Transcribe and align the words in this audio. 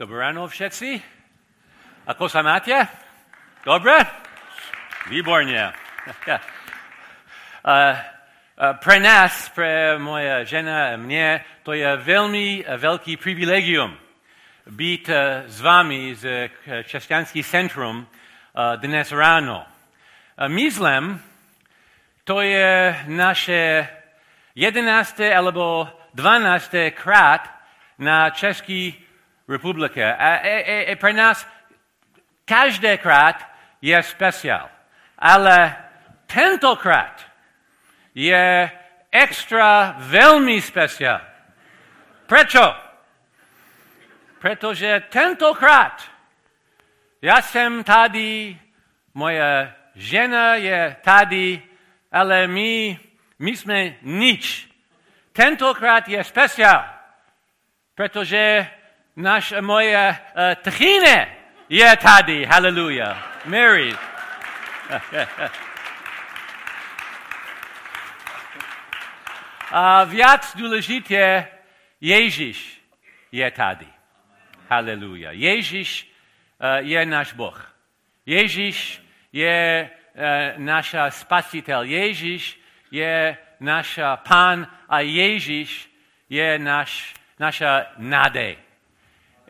Dobré 0.00 0.16
ráno 0.16 0.48
všetci. 0.48 0.96
Ako 2.08 2.24
sa 2.24 2.40
máte? 2.40 2.72
Dobre? 3.60 4.00
Výborně. 5.12 5.72
Pre 8.80 8.96
nás, 9.00 9.48
pre 9.52 9.98
moje 10.00 10.44
žena 10.44 10.88
a 10.92 10.96
mě, 10.96 11.44
to 11.62 11.72
je 11.72 11.96
velmi 11.96 12.64
velký 12.76 13.16
privilegium 13.16 13.96
být 14.66 15.08
uh, 15.08 15.14
s 15.46 15.60
vámi 15.60 16.14
z 16.14 16.48
Křesťanský 16.82 17.44
centrum 17.44 17.96
uh, 18.00 18.06
dnes 18.80 19.12
ráno. 19.12 19.66
Myslím, 20.48 21.20
to 22.24 22.40
je 22.40 23.04
naše 23.06 23.88
jedenácté 24.54 25.34
alebo 25.36 25.88
dvanácté 26.14 26.90
krát 26.90 27.44
na 27.98 28.30
České 28.30 29.09
republice. 29.50 30.14
A, 30.14 30.34
a, 30.34 30.64
a, 30.64 30.92
a 30.92 30.96
pro 30.96 31.12
nás 31.12 31.48
každékrát 32.44 33.50
je 33.82 34.02
speciál. 34.02 34.70
Ale 35.18 35.76
tentokrát 36.26 37.26
je 38.14 38.70
extra 39.10 39.94
velmi 39.98 40.62
speciál. 40.62 41.20
Prečo? 42.26 42.76
Protože 44.38 45.02
tentokrát 45.08 46.10
já 47.22 47.42
jsem 47.42 47.84
tady, 47.84 48.58
moje 49.14 49.74
žena 49.94 50.54
je 50.54 50.96
tady, 51.02 51.62
ale 52.12 52.46
my, 52.46 52.98
my 53.38 53.56
jsme 53.56 53.94
nič. 54.02 54.68
Tentokrát 55.32 56.08
je 56.08 56.24
speciál, 56.24 56.84
protože 57.94 58.70
naš, 59.16 59.54
moje 59.60 60.08
uh, 60.10 60.16
tchine 60.70 61.36
je 61.68 61.96
tady. 61.96 62.44
Hallelujah. 62.44 63.44
Mary. 63.44 63.94
A 69.72 70.04
viac 70.04 70.56
důležitě, 70.56 71.46
Ježíš 72.00 72.82
je 73.32 73.50
tady. 73.50 73.86
Haleluja. 74.68 75.30
Ježíš 75.32 76.12
uh, 76.58 76.86
je 76.86 77.06
náš 77.06 77.32
Boh. 77.32 77.74
Ježíš 78.26 79.02
je 79.32 79.90
uh, 80.14 80.62
náš 80.62 80.94
spasitel. 81.08 81.82
Ježíš 81.82 82.60
je 82.90 83.36
náš 83.60 83.98
pán 84.28 84.66
a 84.88 85.00
Ježíš 85.00 85.90
je 86.28 86.58
náš, 86.58 87.14
naša 87.38 87.86
nádej. 87.96 88.69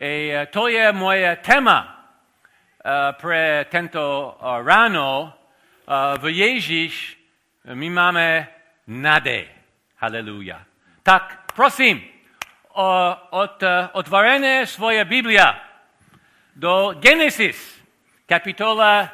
I 0.01 0.33
to 0.49 0.67
je 0.67 0.91
moje 0.91 1.35
téma 1.45 1.77
uh, 1.85 3.13
pre 3.21 3.65
tento 3.69 4.01
uh, 4.01 4.65
ráno. 4.65 5.33
V 6.17 6.23
Ježíš 6.31 7.19
my 7.73 7.89
máme 7.89 8.47
nádej. 8.87 9.45
Haleluja. 10.01 10.65
Tak 11.03 11.53
prosím, 11.53 12.01
od, 13.29 13.59
otvorené 13.91 14.65
svoje 14.65 15.05
Biblia 15.05 15.59
do 16.55 16.95
Genesis, 16.97 17.59
kapitola 18.25 19.05
uh, 19.05 19.09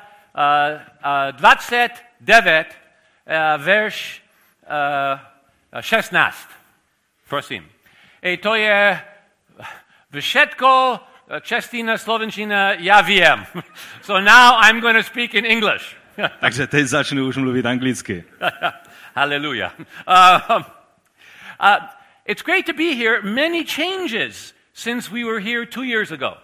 uh, 1.02 1.35
29, 1.35 1.97
uh, 2.21 3.58
verš 3.58 4.21
uh, 4.63 5.81
16. 5.81 6.47
Prosím. 7.27 7.65
I 8.21 8.38
to 8.38 8.55
je 8.55 9.02
všetko 10.13 11.00
čestina, 11.41 11.97
slovenčina, 11.97 12.72
já 12.73 13.02
vím. 13.02 13.45
So 14.02 14.19
now 14.19 14.59
I'm 14.61 14.80
going 14.80 14.97
to 14.97 15.03
speak 15.03 15.33
in 15.33 15.45
English. 15.45 15.95
Takže 16.39 16.67
teď 16.67 16.86
začnu 16.86 17.25
už 17.25 17.38
mluvit 17.38 17.66
anglicky. 17.66 18.23
Hallelujah. 19.15 19.73
Uh, 19.80 20.61
uh, 21.59 21.87
it's 22.26 22.43
great 22.43 22.65
to 22.65 22.73
be 22.73 22.93
here. 22.95 23.21
Many 23.21 23.65
changes 23.65 24.54
since 24.73 25.11
we 25.11 25.23
were 25.23 25.39
here 25.39 25.65
two 25.65 25.83
years 25.83 26.11
ago. 26.11 26.37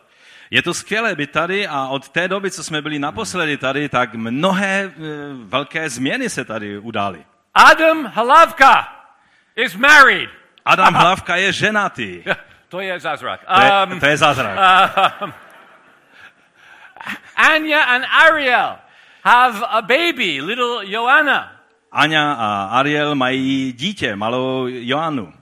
Je 0.52 0.62
to 0.62 0.74
skvělé 0.74 1.16
být 1.16 1.32
tady 1.32 1.68
a 1.68 1.88
od 1.88 2.10
té 2.10 2.28
doby, 2.28 2.52
co 2.52 2.64
jsme 2.64 2.82
byli 2.82 3.00
naposledy 3.00 3.58
tady, 3.58 3.90
tak 3.90 4.16
mnohé 4.16 4.86
uh, 4.86 5.04
velké 5.50 5.90
změny 5.90 6.30
se 6.30 6.46
tady 6.46 6.78
udály. 6.78 7.26
Adam 7.54 8.06
Hlavka 8.06 8.88
is 9.56 9.76
married. 9.76 10.30
Adam 10.66 10.94
Hlavka 10.94 11.36
je 11.36 11.52
ženatý. 11.54 12.24
To 12.74 12.82
je 12.82 13.00
zázrak. 13.00 13.46
To 13.46 13.62
je, 13.62 14.00
to 14.00 14.06
je 14.06 14.18
zázrak. 14.18 14.58
Um, 15.22 15.34
Anya 17.38 17.82
and 17.86 18.06
Ariel 18.10 18.82
have 19.22 19.62
a 19.70 19.82
baby, 19.82 20.42
little 20.42 20.82
Joanna. 20.82 21.52
Anya 21.92 22.34
a 22.34 22.80
Ariel 22.82 23.16
mají 23.16 23.74
dítě, 23.78 24.16
malou 24.16 24.68
Joannu. 24.68 25.34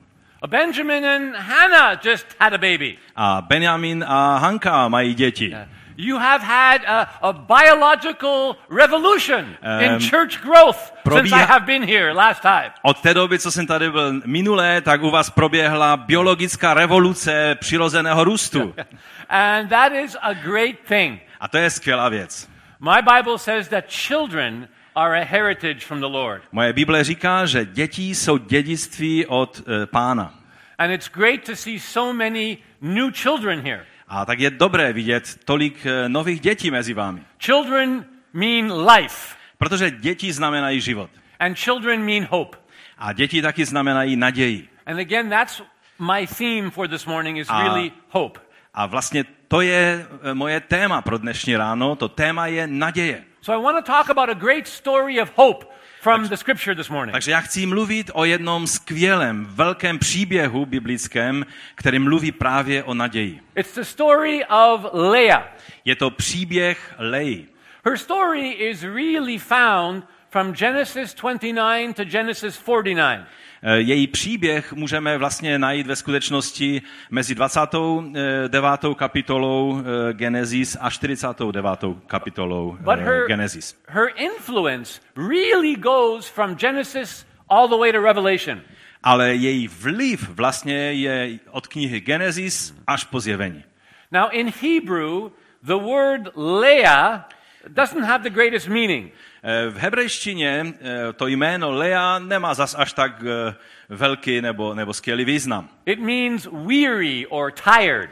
Benjamin 0.48 1.06
and 1.06 1.36
Hannah 1.36 2.00
just 2.04 2.36
had 2.40 2.54
a 2.54 2.58
baby. 2.58 2.98
A 3.16 3.42
Benjamin 3.42 4.04
a 4.08 4.38
Hanka 4.38 4.88
mají 4.88 5.14
děti. 5.14 5.56
You 5.98 6.18
have 6.18 6.44
had 6.44 6.82
a, 6.88 7.08
a 7.22 7.34
biological 7.34 8.56
revolution 8.70 9.58
in 9.80 10.00
church 10.00 10.42
growth 10.42 10.78
since 10.78 11.04
probíhá- 11.04 11.38
I 11.38 11.46
have 11.46 11.66
been 11.66 11.84
here 11.84 12.14
last 12.14 12.42
time. 12.42 12.72
Od 12.82 13.02
té 13.02 13.14
doby, 13.14 13.40
co 13.40 13.52
jsem 13.52 13.68
tady 13.68 13.92
byl 13.92 14.14
minulé, 14.26 14.82
tak 14.82 15.02
u 15.04 15.10
vás 15.12 15.30
proběhla 15.30 15.98
biologická 15.98 16.74
revoluce 16.74 17.56
přirozeného 17.60 18.24
růstu. 18.24 18.74
And 19.30 19.70
that 19.70 19.92
is 19.92 20.18
a 20.22 20.34
great 20.34 20.76
thing. 20.88 21.20
A 21.40 21.48
to 21.48 21.58
je 21.58 21.70
skvělá 21.70 22.10
věc. 22.10 22.50
My 22.80 23.02
Bible 23.16 23.38
says 23.38 23.68
that 23.68 23.84
children 23.88 24.68
are 24.96 25.22
a 25.22 25.26
heritage 25.26 25.80
from 25.80 26.00
the 26.00 26.08
Lord. 26.08 26.44
Moje 26.52 26.74
Bible 26.74 27.04
říká, 27.04 27.46
že 27.46 27.66
děti 27.66 28.16
jsou 28.16 28.38
dědictví 28.38 29.26
od 29.26 29.62
e, 29.68 29.86
pána. 29.86 30.34
And 30.78 30.92
it's 30.92 31.10
great 31.10 31.44
to 31.46 31.56
see 31.56 31.80
so 31.80 32.14
many 32.14 32.58
new 32.82 33.12
children 33.14 33.62
here. 33.62 33.86
A 34.14 34.26
tak 34.26 34.40
je 34.40 34.50
dobré 34.50 34.94
vidět 34.94 35.40
tolik 35.46 35.86
e, 35.86 36.10
nových 36.10 36.40
dětí 36.40 36.72
mezi 36.72 36.94
vámi. 36.94 37.24
Children 37.40 38.06
mean 38.34 38.88
life, 38.90 39.36
Protože 39.58 39.92
děti 39.92 40.34
znamenají 40.34 40.82
život. 40.82 41.10
and 41.40 41.56
children 41.58 42.04
mean 42.06 42.28
hope. 42.30 42.58
A 42.98 43.14
děti 43.14 43.42
taky 43.42 43.66
znamenají 43.66 44.16
naději. 44.16 44.70
And 44.86 45.00
again, 45.00 45.30
that's 45.30 45.62
my 46.00 46.28
theme 46.28 46.70
for 46.70 46.88
this 46.88 47.06
morning 47.06 47.38
is 47.38 47.50
really 47.50 47.92
hope. 48.10 48.40
A 48.74 48.86
vlastně 48.86 49.24
to 49.48 49.62
je 49.62 50.06
e, 50.24 50.34
moje 50.34 50.60
téma 50.60 51.02
pro 51.02 51.18
dnešní 51.18 51.56
ráno. 51.58 51.96
To 51.96 52.08
téma 52.08 52.48
je 52.48 52.68
naděje. 52.68 53.24
So 53.42 53.62
I 53.62 53.64
want 53.64 53.86
to 53.86 53.92
talk 53.92 54.10
about 54.10 54.30
a 54.30 54.34
great 54.34 54.68
story 54.68 55.22
of 55.22 55.32
hope 55.36 55.66
from 56.02 56.28
the 56.28 56.36
scripture 56.36 56.76
this 56.76 56.90
morning. 56.90 57.12
Takže 57.12 57.32
já 57.32 57.42
chci 57.42 57.66
mluvit 57.66 58.12
o 58.14 58.26
jednom 58.26 58.68
skvělém, 58.68 59.46
velkém 59.46 60.00
příběhu 60.00 60.66
biblickém, 60.66 61.46
který 61.76 62.00
mluví 62.00 62.32
právě 62.32 62.84
o 62.84 62.94
naději. 62.94 63.40
It's 63.56 63.76
the 63.76 63.82
story 63.82 64.46
of 64.46 64.86
Leah. 64.94 65.58
Je 65.86 65.96
to 65.96 66.12
příběh 66.12 66.94
Leji. 66.98 67.48
Her 67.86 67.98
story 67.98 68.50
is 68.50 68.84
really 68.84 69.38
found 69.38 70.06
from 70.30 70.54
Genesis 70.54 71.14
29 71.14 71.96
to 71.96 72.04
Genesis 72.04 72.58
49. 72.58 73.26
Eh, 73.64 73.80
Její 73.80 74.08
příběh 74.08 74.74
můžeme 74.74 75.18
vlastně 75.18 75.60
najít 75.60 75.88
ve 75.88 75.96
skutečnosti 75.96 76.82
mezi 77.10 77.36
29. 77.36 78.96
kapitolou 78.96 79.80
eh, 79.80 80.14
Genesis 80.14 80.78
a 80.80 80.90
49. 80.90 81.80
kapitolou 82.08 82.78
eh, 82.94 82.96
her, 82.96 83.28
Genesis. 83.28 83.82
her 83.88 84.08
influence 84.16 85.02
really 85.16 85.76
goes 85.76 86.28
from 86.28 86.56
Genesis 86.56 87.26
all 87.50 87.68
the 87.68 87.78
way 87.78 87.92
to 87.92 88.02
Revelation. 88.02 88.62
Ale 89.04 89.36
její 89.36 89.68
vliv 89.68 90.30
vlastně 90.30 90.94
je 90.94 91.40
od 91.52 91.68
knihy 91.68 92.00
Genesis 92.00 92.74
až 92.88 93.04
po 93.04 93.20
zjevení. 93.20 93.64
Now, 94.12 94.30
in 94.32 94.52
Hebrew, 94.62 95.30
the 95.64 95.78
word 95.78 96.30
Leah 96.36 97.30
doesn't 97.68 98.04
have 98.04 98.24
the 98.24 98.30
greatest 98.30 98.68
meaning. 98.68 99.12
Eh, 99.44 99.70
V 99.70 99.78
hebrejštině 99.78 100.66
eh, 100.66 101.14
to 101.14 101.28
jméno 101.28 101.72
Lea 101.72 102.20
nemá 102.20 102.54
zas 102.54 102.76
až 102.78 102.94
tak 102.94 103.24
eh, 103.24 103.56
velký 103.90 104.42
nebo, 104.42 104.74
nebo 104.74 104.94
skvělý 104.94 105.26
význam. 105.26 105.70
It 105.86 106.00
means 106.00 106.48
weary 106.52 107.28
or 107.30 107.52
tired. 107.52 108.10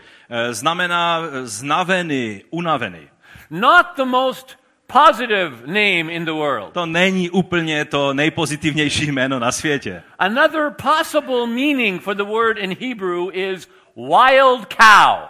Znamená 0.52 1.22
znavený, 1.44 2.44
unavený. 2.50 3.10
Not 3.50 3.86
the 3.96 4.06
most 4.06 4.58
positive 4.94 5.68
name 5.68 6.14
in 6.14 6.26
the 6.26 6.32
world. 6.32 6.74
To 6.74 6.86
není 6.86 7.30
úplně 7.30 7.86
to 7.86 8.14
nejpozitivnější 8.14 9.12
jméno 9.12 9.40
na 9.40 9.52
světě. 9.52 10.04
Another 10.20 10.72
possible 10.72 11.48
meaning 11.48 12.02
for 12.02 12.16
the 12.16 12.24
word 12.24 12.58
in 12.58 12.76
Hebrew 12.80 13.30
is 13.34 13.70
wild 13.96 14.74
cow. 14.74 15.30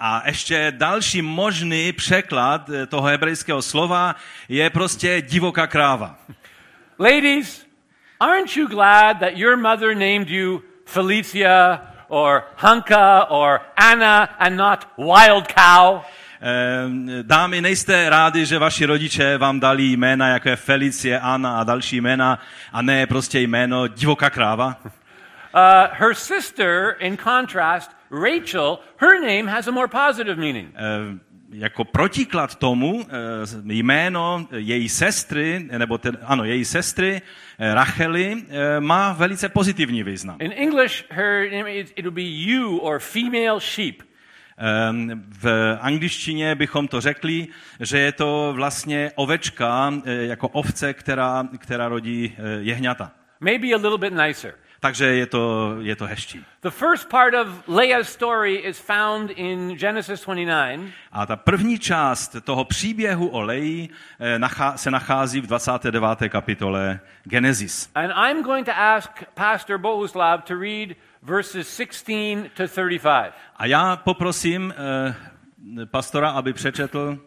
A 0.00 0.22
ještě 0.26 0.72
další 0.76 1.22
možný 1.22 1.92
překlad 1.92 2.70
toho 2.88 3.08
hebrejského 3.08 3.62
slova 3.62 4.16
je 4.48 4.70
prostě 4.70 5.22
divoká 5.22 5.66
kráva. 5.66 6.16
Ladies, 6.98 7.66
aren't 8.20 8.56
you 8.56 8.68
glad 8.68 9.18
that 9.18 9.36
your 9.36 9.56
mother 9.56 9.94
named 9.94 10.30
you 10.30 10.62
Felicia 10.86 11.80
or 12.08 12.42
Hanka 12.56 13.26
or 13.30 13.60
Anna 13.76 14.28
and 14.38 14.56
not 14.56 14.86
Wild 14.98 15.48
Cow. 15.48 16.00
Ehm, 16.40 17.08
Dámy, 17.22 17.60
nejste 17.60 18.10
rádi, 18.10 18.46
že 18.46 18.58
vaši 18.58 18.84
rodiče 18.84 19.38
vám 19.38 19.60
dali 19.60 19.84
jména, 19.84 20.28
jako 20.28 20.48
je 20.48 20.56
Felicie, 20.56 21.20
Anna 21.20 21.60
a 21.60 21.64
další 21.64 22.00
jména, 22.00 22.38
a 22.72 22.82
ne 22.82 23.06
prostě 23.06 23.40
jméno 23.40 23.86
divoká 23.86 24.30
kráva? 24.30 24.76
Uh, 24.84 25.60
her 25.92 26.14
sister, 26.14 26.96
in 26.98 27.16
contrast, 27.16 27.90
Rachel, 28.10 28.78
her 28.96 29.20
name 29.20 29.50
has 29.50 29.68
a 29.68 29.70
more 29.70 29.88
positive 29.88 30.36
meaning. 30.36 30.74
Ehm, 30.74 31.20
Jako 31.54 31.84
protiklad 31.84 32.54
tomu 32.54 33.06
eh, 33.08 33.12
jméno 33.62 34.48
její 34.56 34.88
sestry, 34.88 35.68
nebo 35.78 35.98
ten, 35.98 36.18
ano, 36.22 36.44
její 36.44 36.64
sestry, 36.64 37.22
eh, 37.58 37.74
Rachely, 37.74 38.42
eh, 38.48 38.80
má 38.80 39.12
velice 39.12 39.48
pozitivní 39.48 40.02
význam. 40.02 40.36
In 40.40 40.52
English, 40.56 41.04
her 41.10 41.50
name 41.52 41.70
it 41.72 42.02
will 42.02 42.10
be 42.10 42.22
you 42.22 42.76
or 42.76 42.98
female 43.00 43.60
sheep. 43.60 44.02
Ehm, 44.58 45.24
V 45.28 45.76
angličtině 45.80 46.54
bychom 46.54 46.88
to 46.88 47.00
řekli, 47.00 47.48
že 47.80 47.98
je 47.98 48.12
to 48.12 48.52
vlastně 48.56 49.12
ovečka, 49.14 49.92
eh, 50.04 50.12
jako 50.12 50.48
ovce, 50.48 50.94
která, 50.94 51.48
která 51.58 51.88
rodí 51.88 52.32
eh, 52.36 52.42
jehňata. 52.60 53.10
Maybe 53.40 53.66
a 53.74 53.76
little 53.76 53.98
bit 53.98 54.12
nicer. 54.26 54.54
Takže 54.84 55.04
je 55.06 55.26
to, 55.26 55.76
je 55.80 55.96
to 55.96 56.06
hezčí. 56.06 56.44
The 56.62 56.70
first 56.70 57.08
part 57.08 57.34
of 57.34 57.48
Leah's 57.68 58.08
story 58.08 58.54
is 58.54 58.78
found 58.78 59.30
in 59.30 59.76
Genesis 59.78 60.24
29. 60.24 60.80
A 61.12 61.26
ta 61.26 61.36
první 61.36 61.78
část 61.78 62.36
toho 62.44 62.64
příběhu 62.64 63.28
o 63.28 63.40
Leji 63.40 63.88
eh, 64.20 64.38
se 64.76 64.90
nachází 64.90 65.40
v 65.40 65.46
29. 65.46 66.28
kapitole 66.28 67.00
Genesis. 67.24 67.90
And 67.94 68.12
I'm 68.12 68.42
going 68.42 68.66
to 68.66 68.72
ask 68.76 69.10
Pastor 69.34 69.78
Bohuslav 69.78 70.44
to 70.44 70.54
read 70.60 70.88
verses 71.24 71.76
16 71.76 72.50
to 72.54 72.68
35. 72.68 73.32
A 73.56 73.66
já 73.66 73.96
poprosím 73.96 74.74
eh, 74.76 75.86
pastora, 75.86 76.30
aby 76.30 76.52
přečetl 76.52 77.18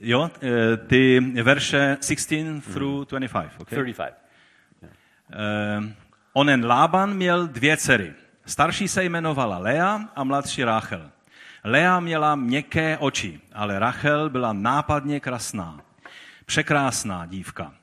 jo, 0.00 0.30
eh, 0.42 0.76
ty 0.76 1.20
verše 1.42 1.96
16 2.06 2.64
through 2.72 3.08
25. 3.08 3.60
Okay? 3.60 3.82
35. 3.82 4.14
Eh, 5.32 5.94
onen 6.32 6.66
Lában 6.66 7.14
měl 7.14 7.46
dvě 7.46 7.76
dcery. 7.76 8.14
Starší 8.46 8.88
se 8.88 9.04
jmenovala 9.04 9.58
Lea 9.58 10.00
a 10.16 10.24
mladší 10.24 10.64
Rachel. 10.64 11.10
Lea 11.64 12.00
měla 12.00 12.34
měkké 12.34 12.98
oči, 12.98 13.40
ale 13.52 13.78
Rachel 13.78 14.30
byla 14.30 14.52
nápadně 14.52 15.20
krásná. 15.20 15.80
Překrásná 16.46 17.26
dívka. 17.26 17.74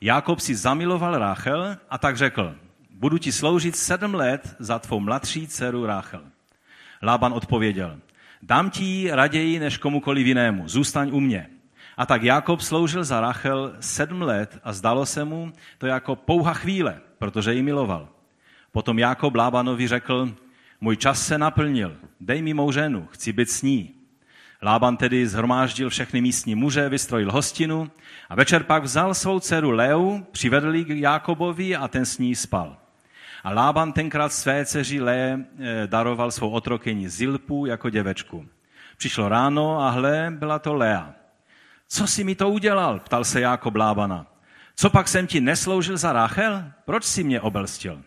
Jakob 0.00 0.40
si 0.40 0.54
zamiloval 0.54 1.18
Rachel 1.18 1.76
a 1.90 1.98
tak 1.98 2.16
řekl, 2.16 2.56
budu 2.94 3.18
ti 3.18 3.32
sloužit 3.32 3.76
sedm 3.76 4.14
let 4.14 4.56
za 4.58 4.78
tvou 4.78 5.00
mladší 5.00 5.46
dceru 5.46 5.86
Rachel. 5.86 6.22
Lában 7.02 7.32
odpověděl, 7.32 7.98
dám 8.42 8.70
ti 8.70 8.84
ji 8.84 9.10
raději 9.10 9.58
než 9.58 9.78
komukoliv 9.78 10.26
jinému, 10.26 10.68
zůstaň 10.68 11.10
u 11.12 11.20
mě. 11.20 11.50
A 11.96 12.06
tak 12.06 12.22
Jakob 12.22 12.60
sloužil 12.60 13.04
za 13.04 13.20
Rachel 13.20 13.76
sedm 13.80 14.22
let 14.22 14.58
a 14.64 14.72
zdalo 14.72 15.06
se 15.06 15.24
mu 15.24 15.52
to 15.78 15.86
jako 15.86 16.16
pouha 16.16 16.54
chvíle, 16.54 17.00
protože 17.18 17.54
ji 17.54 17.62
miloval. 17.62 18.08
Potom 18.72 18.98
Jakob 18.98 19.34
Lábanovi 19.34 19.88
řekl, 19.88 20.34
můj 20.80 20.96
čas 20.96 21.26
se 21.26 21.38
naplnil, 21.38 21.96
dej 22.20 22.42
mi 22.42 22.54
mou 22.54 22.72
ženu, 22.72 23.08
chci 23.10 23.32
být 23.32 23.50
s 23.50 23.62
ní. 23.62 23.94
Lában 24.62 24.96
tedy 24.96 25.26
zhromáždil 25.26 25.90
všechny 25.90 26.20
místní 26.20 26.54
muže, 26.54 26.88
vystrojil 26.88 27.32
hostinu 27.32 27.90
a 28.28 28.34
večer 28.34 28.62
pak 28.62 28.82
vzal 28.82 29.14
svou 29.14 29.40
dceru 29.40 29.70
Leu, 29.70 30.26
přivedl 30.32 30.74
ji 30.74 30.84
k 30.84 30.88
Jákobovi 30.88 31.76
a 31.76 31.88
ten 31.88 32.04
s 32.04 32.18
ní 32.18 32.34
spal. 32.34 32.83
A 33.44 33.52
Lában 33.52 33.92
tenkrát 33.92 34.32
své 34.32 34.66
dceři 34.66 35.00
Lé 35.00 35.38
eh, 35.58 35.86
daroval 35.86 36.30
svou 36.30 36.50
otrokyni 36.50 37.08
Zilpu 37.08 37.66
jako 37.66 37.90
děvečku. 37.90 38.46
Přišlo 38.96 39.28
ráno 39.28 39.80
a 39.80 39.90
hle, 39.90 40.32
byla 40.38 40.58
to 40.58 40.74
Lea. 40.74 41.14
Co 41.88 42.06
jsi 42.06 42.24
mi 42.24 42.34
to 42.34 42.50
udělal? 42.50 43.00
ptal 43.00 43.24
se 43.24 43.40
Jákob 43.40 43.76
Lábana. 43.76 44.26
Co 44.76 44.90
pak 44.90 45.08
jsem 45.08 45.26
ti 45.26 45.40
nesloužil 45.40 45.96
za 45.96 46.12
Rachel? 46.12 46.64
Proč 46.84 47.04
jsi 47.04 47.24
mě 47.24 47.40
obelstil? 47.40 48.02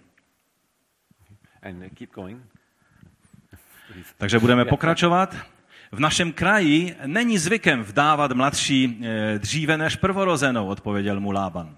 And 1.64 1.78
uh, 1.78 1.90
keep 1.94 2.14
going. 2.14 2.42
Takže 4.18 4.40
budeme 4.40 4.66
pokračovat. 4.76 5.36
V 5.92 6.00
našem 6.00 6.34
kraji 6.34 6.96
není 7.06 7.38
zvykem 7.38 7.84
vdávat 7.84 8.32
mladší 8.32 9.02
eh, 9.04 9.40
dříve 9.40 9.78
než 9.78 9.96
prvorozenou, 9.96 10.68
odpověděl 10.68 11.20
mu 11.20 11.32
Lában. 11.32 11.78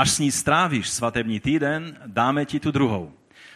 Až 0.00 0.10
s 0.10 0.18
ní 0.18 0.32
strávíš 0.32 0.88
svatební 0.88 1.40
týden, 1.40 1.96
dáme 2.06 2.48
ti 2.48 2.60
tu 2.60 2.70
druhou. 2.70 3.12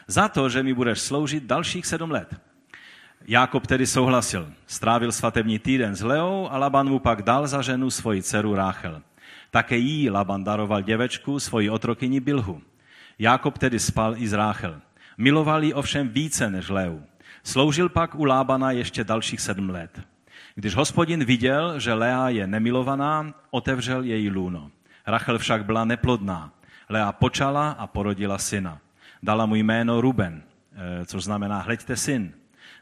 Za 0.07 0.29
to, 0.29 0.49
že 0.49 0.63
mi 0.63 0.75
budeš 0.75 1.01
sloužit 1.01 1.45
dalších 1.45 1.87
sedm 1.87 2.11
let. 2.11 2.37
Jákob 3.25 3.67
tedy 3.67 3.87
souhlasil. 3.87 4.53
Strávil 4.67 5.13
svatební 5.13 5.59
týden 5.59 5.97
s 5.97 6.03
Leou 6.03 6.49
a 6.51 6.59
Laban 6.59 6.89
mu 6.89 6.99
pak 6.99 7.23
dal 7.23 7.47
za 7.47 7.63
ženu 7.63 7.91
svoji 7.91 8.23
dceru 8.23 8.55
Ráchel. 8.55 9.03
Také 9.51 9.77
jí 9.77 10.11
Laban 10.11 10.45
daroval 10.45 10.83
děvečku, 10.83 11.41
svoji 11.41 11.71
otrokyni 11.71 12.21
Bilhu. 12.21 12.63
Jákob 13.19 13.59
tedy 13.59 13.79
spal 13.79 14.15
i 14.17 14.29
s 14.29 14.33
Ráchel. 14.33 14.81
Miloval 15.19 15.65
ji 15.65 15.75
ovšem 15.75 16.09
více 16.09 16.51
než 16.51 16.69
Leu. 16.69 17.01
Sloužil 17.43 17.89
pak 17.89 18.15
u 18.15 18.25
Lábana 18.25 18.71
ještě 18.71 19.05
dalších 19.05 19.41
sedm 19.41 19.71
let. 19.71 20.01
Když 20.55 20.75
hospodin 20.75 21.25
viděl, 21.25 21.81
že 21.81 21.93
Lea 21.93 22.29
je 22.29 22.47
nemilovaná, 22.47 23.35
otevřel 23.51 24.03
její 24.03 24.31
lůno. 24.31 24.71
Rachel 25.07 25.39
však 25.39 25.65
byla 25.65 25.85
neplodná. 25.85 26.53
Lea 26.89 27.13
počala 27.13 27.71
a 27.71 27.87
porodila 27.87 28.39
syna. 28.39 28.79
Dala 29.23 29.47
mu 29.47 29.55
jméno 29.55 30.01
Ruben, 30.01 30.43
eh, 30.43 31.07
což 31.07 31.25
znamená 31.25 31.61
hleďte 31.61 31.97
syn. 31.97 32.33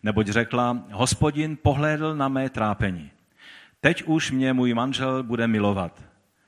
Neboť 0.02 0.28
řekla, 0.28 0.78
hospodin 0.92 1.58
pohlédl 1.62 2.14
na 2.14 2.28
mé 2.28 2.50
trápení. 2.50 3.10
Teď 3.80 4.02
už 4.06 4.30
mě 4.30 4.52
můj 4.52 4.74
manžel 4.74 5.22
bude 5.22 5.46
milovat. 5.46 6.02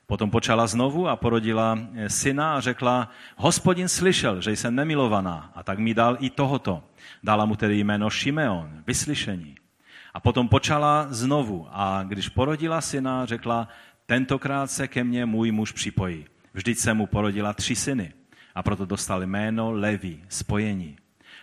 Potom 0.06 0.30
počala 0.30 0.66
znovu 0.66 1.08
a 1.08 1.16
porodila 1.16 1.78
eh, 1.94 2.10
syna 2.10 2.54
a 2.54 2.60
řekla, 2.60 3.10
hospodin 3.36 3.88
slyšel, 3.88 4.40
že 4.40 4.50
jsem 4.50 4.74
nemilovaná 4.74 5.50
a 5.54 5.62
tak 5.62 5.78
mi 5.78 5.94
dal 5.94 6.16
i 6.20 6.30
tohoto. 6.30 6.82
Dala 7.22 7.44
mu 7.44 7.56
tedy 7.56 7.78
jméno 7.78 8.10
Šimeon, 8.10 8.82
vyslyšení. 8.86 9.54
A 10.14 10.20
potom 10.20 10.48
počala 10.48 11.06
znovu 11.10 11.66
a 11.70 12.02
když 12.02 12.28
porodila 12.28 12.80
syna, 12.80 13.26
řekla, 13.26 13.68
tentokrát 14.06 14.70
se 14.70 14.88
ke 14.88 15.04
mně 15.04 15.26
můj 15.26 15.50
muž 15.52 15.72
připojí. 15.72 16.26
Vždyť 16.54 16.78
se 16.78 16.94
mu 16.94 17.06
porodila 17.06 17.52
tři 17.52 17.76
syny 17.76 18.12
a 18.54 18.62
proto 18.62 18.86
dostal 18.86 19.22
jméno 19.22 19.72
Levi, 19.72 20.20
spojení. 20.28 20.96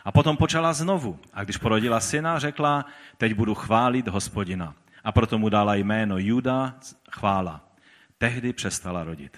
A 0.05 0.11
potom 0.11 0.37
počala 0.37 0.73
znovu 0.73 1.19
a 1.33 1.43
když 1.43 1.57
porodila 1.57 1.99
syna, 1.99 2.39
řekla, 2.39 2.85
teď 3.17 3.33
budu 3.33 3.55
chválit 3.55 4.07
hospodina. 4.07 4.75
A 5.03 5.12
proto 5.12 5.38
mu 5.38 5.50
dala 5.50 5.75
jméno 5.75 6.17
Juda, 6.17 6.75
chvála. 7.12 7.67
Tehdy 8.17 8.53
přestala 8.53 9.03
rodit. 9.03 9.38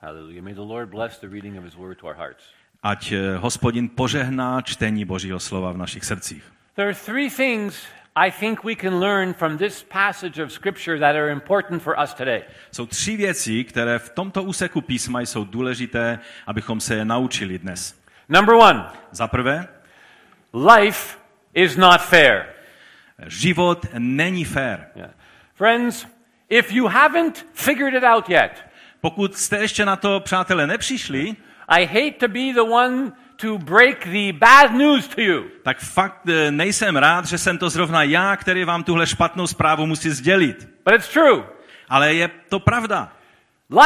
Hallelujah. 0.00 0.44
May 0.44 0.54
the 0.54 0.60
Lord 0.60 0.88
bless 0.88 1.18
the 1.18 1.28
reading 1.28 1.58
of 1.58 1.64
his 1.64 1.74
word 1.74 1.98
to 1.98 2.06
our 2.06 2.16
hearts. 2.16 2.44
Ať 2.82 3.12
eh, 3.12 3.36
hospodin 3.36 3.90
požehná 3.90 4.62
čtení 4.62 5.02
Božího 5.04 5.42
slova 5.42 5.74
v 5.74 5.82
našich 5.82 6.04
srdcích. 6.06 6.44
There 6.78 6.86
are 6.86 6.94
three 6.94 7.26
things 7.30 7.82
I 8.16 8.30
think 8.30 8.64
we 8.64 8.74
can 8.74 9.00
learn 9.00 9.34
from 9.34 9.58
this 9.58 9.82
passage 9.82 10.42
of 10.42 10.52
Scripture 10.52 10.98
that 10.98 11.16
are 11.16 11.30
important 11.32 11.82
for 11.82 11.94
us 12.02 12.14
today. 12.14 12.42
Jsou 12.72 12.86
tři 12.86 13.16
věci, 13.16 13.64
které 13.64 13.98
v 13.98 14.10
tomto 14.10 14.42
úseku 14.42 14.80
písma 14.80 15.20
jsou 15.20 15.44
důležité, 15.44 16.18
abychom 16.46 16.80
se 16.80 16.94
je 16.94 17.04
naučili 17.04 17.58
dnes. 17.58 18.00
Number 18.28 18.54
one, 18.54 18.84
Za 19.10 19.28
prvé, 19.28 19.68
life 20.54 21.18
is 21.54 21.76
not 21.76 22.00
fair. 22.00 22.44
život 23.26 23.86
není 23.98 24.44
fér. 24.44 24.86
Yeah. 24.96 25.10
Friends, 25.54 26.06
if 26.48 26.72
you 26.72 26.86
haven't 26.86 27.46
figured 27.54 27.94
it 27.94 28.04
out 28.04 28.28
yet, 28.28 28.64
Pokud 29.00 29.36
jste 29.36 29.58
ještě 29.58 29.84
na 29.84 29.96
to, 29.96 30.20
přátelé, 30.20 30.66
nepřišli, 30.66 31.36
I 31.68 31.86
hate 31.86 32.10
to 32.18 32.28
be 32.28 32.52
the 32.54 32.60
one 32.60 33.12
to 33.40 33.58
break 33.58 34.04
the 34.04 34.32
bad 34.32 34.74
news 34.74 35.08
to 35.08 35.20
you. 35.20 35.44
tak 35.62 35.78
fakt 35.78 36.28
eh, 36.28 36.50
nejsem 36.50 36.96
rád, 36.96 37.26
že 37.26 37.38
jsem 37.38 37.58
to 37.58 37.70
zrovna 37.70 38.02
já, 38.02 38.36
který 38.36 38.64
vám 38.64 38.84
tuhle 38.84 39.06
špatnou 39.06 39.46
zprávu 39.46 39.86
musí 39.86 40.10
sdělit. 40.10 40.68
But 40.84 40.94
it's 40.94 41.08
true. 41.08 41.44
Ale 41.88 42.14
je 42.14 42.30
to 42.48 42.60
pravda. 42.60 43.12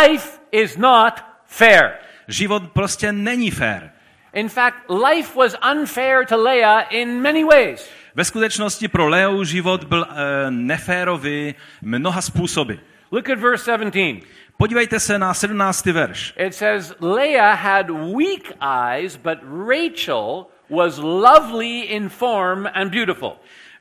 Life 0.00 0.28
is 0.52 0.76
not 0.76 1.14
fair. 1.46 1.90
Život 2.28 2.62
prostě 2.72 3.12
není 3.12 3.50
fér. 3.50 3.90
In 4.32 4.48
fact, 4.48 4.76
life 4.88 5.38
was 5.38 5.56
unfair 5.72 6.26
to 6.26 6.42
Leah 6.42 6.86
in 6.90 7.20
many 7.22 7.44
ways. 7.44 7.90
Ve 8.14 8.24
skutečnosti 8.24 8.88
pro 8.88 9.08
Leu 9.08 9.44
život 9.44 9.84
byl 9.84 10.06
e, 10.10 10.50
neférový 10.50 11.54
mnoha 11.82 12.22
způsoby. 12.22 12.74
Look 13.10 13.30
at 13.30 13.38
verse 13.38 13.64
17. 13.64 14.22
Podívejte 14.62 15.00
se 15.00 15.18
na 15.18 15.34
17. 15.34 15.86
verš. 15.86 16.34
It 16.46 16.54
says, 16.54 16.94
Leah 17.00 17.58
had 17.58 17.90
weak 17.90 18.52
eyes, 18.60 19.16
but 19.16 19.38
Rachel 19.68 20.46
was 20.70 20.98
lovely 20.98 21.80
in 21.80 22.08
form 22.08 22.66
and 22.74 22.90
beautiful. 22.90 23.32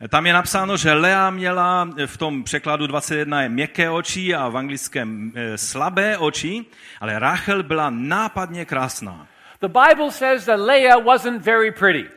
Tam 0.10 0.28
je 0.28 0.34
napsáno, 0.34 0.78
že 0.78 0.94
Lea 0.94 1.30
měla 1.30 1.90
v 2.06 2.18
tom 2.18 2.44
překladu 2.44 2.88
21 2.88 3.42
je 3.42 3.50
měkké 3.50 3.90
oči 3.90 4.36
a 4.36 4.50
v 4.50 4.58
anglickém 4.58 5.32
e, 5.36 5.58
slabé 5.58 6.18
oči, 6.18 6.66
ale 7.00 7.20
Rachel 7.20 7.64
byla 7.64 7.90
nápadně 7.90 8.66
krásná. 8.66 9.28
The 9.60 9.68
Bible 9.68 10.12
says 10.12 10.46
that 10.46 10.60
Leah 10.60 11.04
wasn't 11.04 11.46
very 11.46 11.72
pretty. 11.72 12.10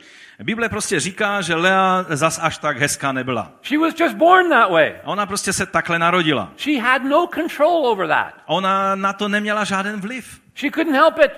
Bible 0.42 0.68
prostě 0.68 1.00
říká, 1.00 1.40
že 1.40 1.54
Lea 1.54 2.06
zas 2.08 2.40
až 2.42 2.58
tak 2.58 2.78
hezká 2.78 3.12
nebyla. 3.12 3.52
She 3.62 3.78
was 3.78 3.94
just 4.00 4.16
born 4.16 4.50
that 4.50 4.70
way. 4.70 4.94
Ona 5.04 5.26
prostě 5.26 5.52
se 5.52 5.66
takhle 5.66 5.98
narodila. 5.98 6.52
She 6.56 6.80
had 6.80 7.02
no 7.02 7.28
control 7.34 7.86
over 7.86 8.08
that. 8.08 8.34
Ona 8.46 8.94
na 8.94 9.12
to 9.12 9.28
neměla 9.28 9.64
žádný 9.64 9.92
vliv. 9.92 10.40
She 10.54 10.70
couldn't 10.70 10.94
help 10.96 11.18
it. 11.24 11.32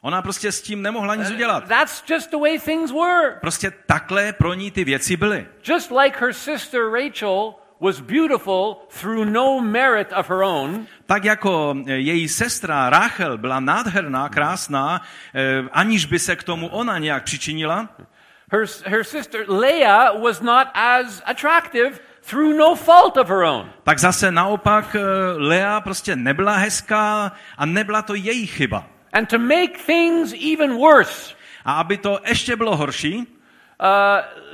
Ona 0.00 0.22
prostě 0.22 0.52
s 0.52 0.62
tím 0.62 0.82
nemohla 0.82 1.14
nic 1.14 1.30
udělat. 1.30 1.68
That's 1.68 2.04
just 2.10 2.30
the 2.30 2.36
way 2.36 2.58
things 2.58 2.92
were. 2.92 3.36
Prostě 3.40 3.72
takhle 3.86 4.32
pro 4.32 4.54
ní 4.54 4.70
ty 4.70 4.84
věci 4.84 5.16
byly. 5.16 5.46
Just 5.64 5.90
like 5.90 6.18
her 6.20 6.32
sister 6.32 6.80
Rachel 6.90 7.54
was 7.80 8.00
beautiful 8.00 8.76
through 9.00 9.24
no 9.24 9.60
merit 9.60 10.12
of 10.12 10.28
her 10.28 10.42
own, 10.42 10.86
Tak 11.06 11.24
jako 11.24 11.74
eh, 11.86 11.92
její 11.92 12.28
sestra 12.28 12.90
Rachel 12.90 13.38
byla 13.38 13.60
nádherná, 13.60 14.28
krásná, 14.28 15.00
eh, 15.34 15.62
aniž 15.72 16.04
by 16.04 16.18
se 16.18 16.36
k 16.36 16.42
tomu 16.42 16.68
ona 16.68 16.98
nějak 16.98 17.24
přičinila, 17.24 17.88
her, 18.50 18.66
her 18.86 19.04
sister 19.04 19.44
Leah 19.48 20.12
was 20.20 20.40
not 20.42 20.68
as 20.74 21.22
attractive 21.26 22.00
through 22.22 22.56
no 22.56 22.74
fault 22.74 23.16
of 23.16 23.28
her 23.28 23.44
own. 23.44 23.70
tak 23.84 23.98
zase 23.98 24.30
naopak 24.30 24.94
eh, 24.94 25.00
Lea 25.36 25.80
prostě 25.80 26.16
nebyla 26.16 26.52
hezká 26.56 27.32
a 27.58 27.66
nebyla 27.66 28.02
to 28.02 28.14
její 28.14 28.46
chyba. 28.46 28.84
And 29.12 29.28
to 29.28 29.38
make 29.38 29.78
things 29.86 30.34
even 30.52 30.76
worse, 30.76 31.34
A 31.64 31.72
aby 31.80 31.96
to 31.96 32.20
ještě 32.28 32.56
bylo 32.56 32.76
horší, 32.76 33.16
uh, 33.18 33.26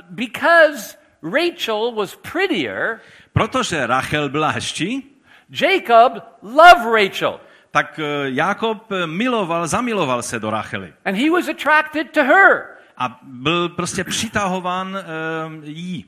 because 0.09 0.97
Rachel 1.23 1.91
was 1.91 2.15
prettier, 2.15 2.99
protože 3.33 3.87
Rachel 3.87 4.29
byla 4.29 4.49
hezčí, 4.49 5.11
Jacob 5.49 6.23
loved 6.41 7.03
Rachel. 7.03 7.39
tak 7.71 7.99
eh, 7.99 8.03
Jakob 8.29 8.89
miloval, 9.05 9.67
zamiloval 9.67 10.21
se 10.21 10.39
do 10.39 10.49
Rachely. 10.49 10.93
And 11.05 11.17
he 11.17 11.29
was 11.29 11.47
attracted 11.49 12.11
to 12.13 12.23
her. 12.23 12.74
A 12.97 13.19
byl 13.23 13.69
prostě 13.69 14.03
přitahovan 14.03 14.87
uh, 14.95 15.63
jí. 15.63 16.05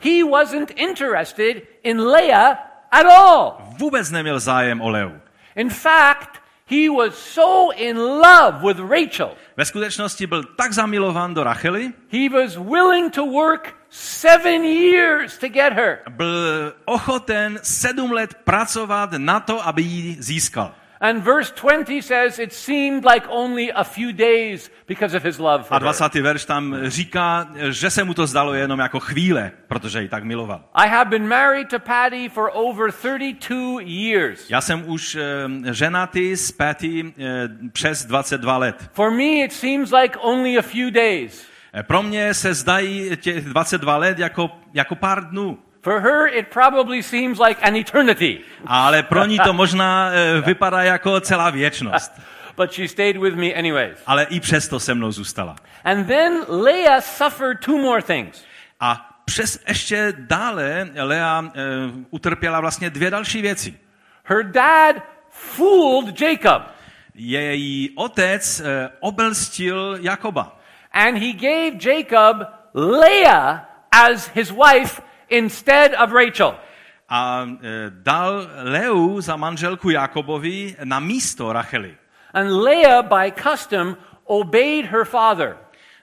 He 0.00 0.24
wasn't 0.30 0.70
interested 0.76 1.56
in 1.82 2.00
Leah 2.00 2.58
at 2.90 3.06
all. 3.06 3.56
Vůbec 3.78 4.10
neměl 4.10 4.40
zájem 4.40 4.80
o 4.80 4.88
Leu. 4.88 5.10
In 5.56 5.70
fact, 5.70 6.42
he 6.66 6.90
was 6.90 7.14
so 7.14 7.74
in 7.76 7.98
love 7.98 8.58
with 8.66 8.78
Rachel. 8.90 9.30
Ve 9.56 9.64
skutečnosti 9.64 10.26
byl 10.26 10.44
tak 10.44 10.72
zamilovan 10.72 11.34
do 11.34 11.44
Rachely, 11.44 11.92
He 12.12 12.28
was 12.28 12.56
willing 12.56 13.14
to 13.14 13.26
work 13.26 13.74
seven 13.90 14.64
years 14.64 15.38
to 15.38 15.48
get 15.48 15.72
her. 15.72 15.98
byl 16.08 16.72
ochoten 16.84 17.58
sedm 17.62 18.12
let 18.12 18.34
pracovat 18.44 19.10
na 19.18 19.40
to, 19.40 19.66
aby 19.66 19.82
ji 19.82 20.16
získal. 20.22 20.74
And 21.02 21.22
verse 21.24 21.50
20 21.54 22.02
says 22.02 22.38
it 22.38 22.52
seemed 22.52 23.04
like 23.04 23.26
only 23.30 23.72
a 23.72 23.84
few 23.84 24.12
days 24.12 24.70
because 24.88 25.16
of 25.16 25.24
his 25.24 25.38
love 25.38 25.60
A 25.60 25.64
for 25.64 25.74
her. 25.74 25.82
20. 25.82 26.14
verš 26.14 26.44
tam 26.44 26.76
říká, 26.84 27.48
že 27.70 27.90
se 27.90 28.04
mu 28.04 28.14
to 28.14 28.26
zdalo 28.26 28.54
jenom 28.54 28.78
jako 28.80 29.00
chvíle, 29.00 29.52
protože 29.68 30.02
ji 30.02 30.08
tak 30.08 30.24
miloval. 30.24 30.64
I 30.74 30.88
have 30.88 31.10
been 31.10 31.28
married 31.28 31.68
to 31.68 31.78
Patty 31.78 32.28
for 32.28 32.50
over 32.52 32.92
32 32.92 33.80
years. 33.82 34.50
Já 34.50 34.60
jsem 34.60 34.82
už 34.86 35.14
eh, 35.14 35.74
ženatý 35.74 36.36
s 36.36 36.52
Patty 36.52 37.14
eh, 37.18 37.48
přes 37.72 38.04
22 38.04 38.56
let. 38.56 38.90
For 38.92 39.10
me, 39.10 39.24
it 39.44 39.52
seems 39.52 39.92
like 39.92 40.18
only 40.18 40.58
a 40.58 40.62
few 40.62 40.90
days. 40.90 41.46
Eh, 41.74 41.82
Pro 41.82 42.02
mě 42.02 42.34
se 42.34 42.54
zdají 42.54 43.10
těch 43.16 43.44
22 43.44 43.96
let 43.96 44.18
jako, 44.18 44.50
jako 44.74 44.94
pár 44.94 45.30
dnů. 45.30 45.58
For 45.82 46.00
her, 46.00 46.26
it 46.26 46.48
probably 46.48 47.02
seems 47.02 47.38
like 47.38 47.58
an 47.62 47.76
eternity. 47.76 48.40
Ale 48.66 49.02
pro 49.02 49.24
ní 49.26 49.38
to 49.38 49.52
možná 49.52 50.10
eh, 50.12 50.40
vypadá 50.40 50.82
jako 50.82 51.20
celá 51.20 51.50
věčnost. 51.50 52.12
But 52.56 52.72
she 52.72 52.88
stayed 52.88 53.16
with 53.16 53.34
me 53.34 53.46
anyways. 53.54 53.98
Ale 54.06 54.24
i 54.24 54.40
přesto 54.40 54.80
se 54.80 54.94
mnou 54.94 55.12
zůstala. 55.12 55.56
And 55.84 56.04
then 56.06 56.44
Leah 56.48 57.04
suffered 57.04 57.60
two 57.64 57.78
more 57.78 58.02
things. 58.02 58.44
A 58.80 59.10
přes 59.24 59.58
ještě 59.68 60.12
dále 60.18 60.88
Lea 61.02 61.40
uh, 61.40 61.50
utrpěla 62.10 62.60
vlastně 62.60 62.90
dvě 62.90 63.10
další 63.10 63.42
věci. 63.42 63.74
Her 64.24 64.42
dad 64.50 64.96
fooled 65.30 66.20
Jacob, 66.20 66.62
Její 67.14 67.90
otec 67.96 68.60
uh, 68.60 68.66
obelstil 69.00 69.98
Jakoba. 70.00 70.56
and 70.92 71.18
he 71.18 71.32
gave 71.32 71.78
Jacob 71.80 72.36
Leah 72.74 73.60
as 73.92 74.30
his 74.34 74.50
wife 74.50 75.02
instead 75.30 75.94
of 75.94 76.12
Rachel. 76.12 76.54
A 77.08 77.42
uh, 77.42 77.58
dal 77.90 78.48
Leu 78.62 79.20
za 79.20 79.36
manželku 79.36 79.90
Jakobovi 79.90 80.76
na 80.84 81.00
místo 81.00 81.52
Rachely. 81.52 81.96
And 82.34 82.62
Leah, 82.62 83.02
by 83.02 83.32
custom, 83.32 83.96
obeyed 84.24 84.86
her 84.86 85.04
father. 85.04 85.56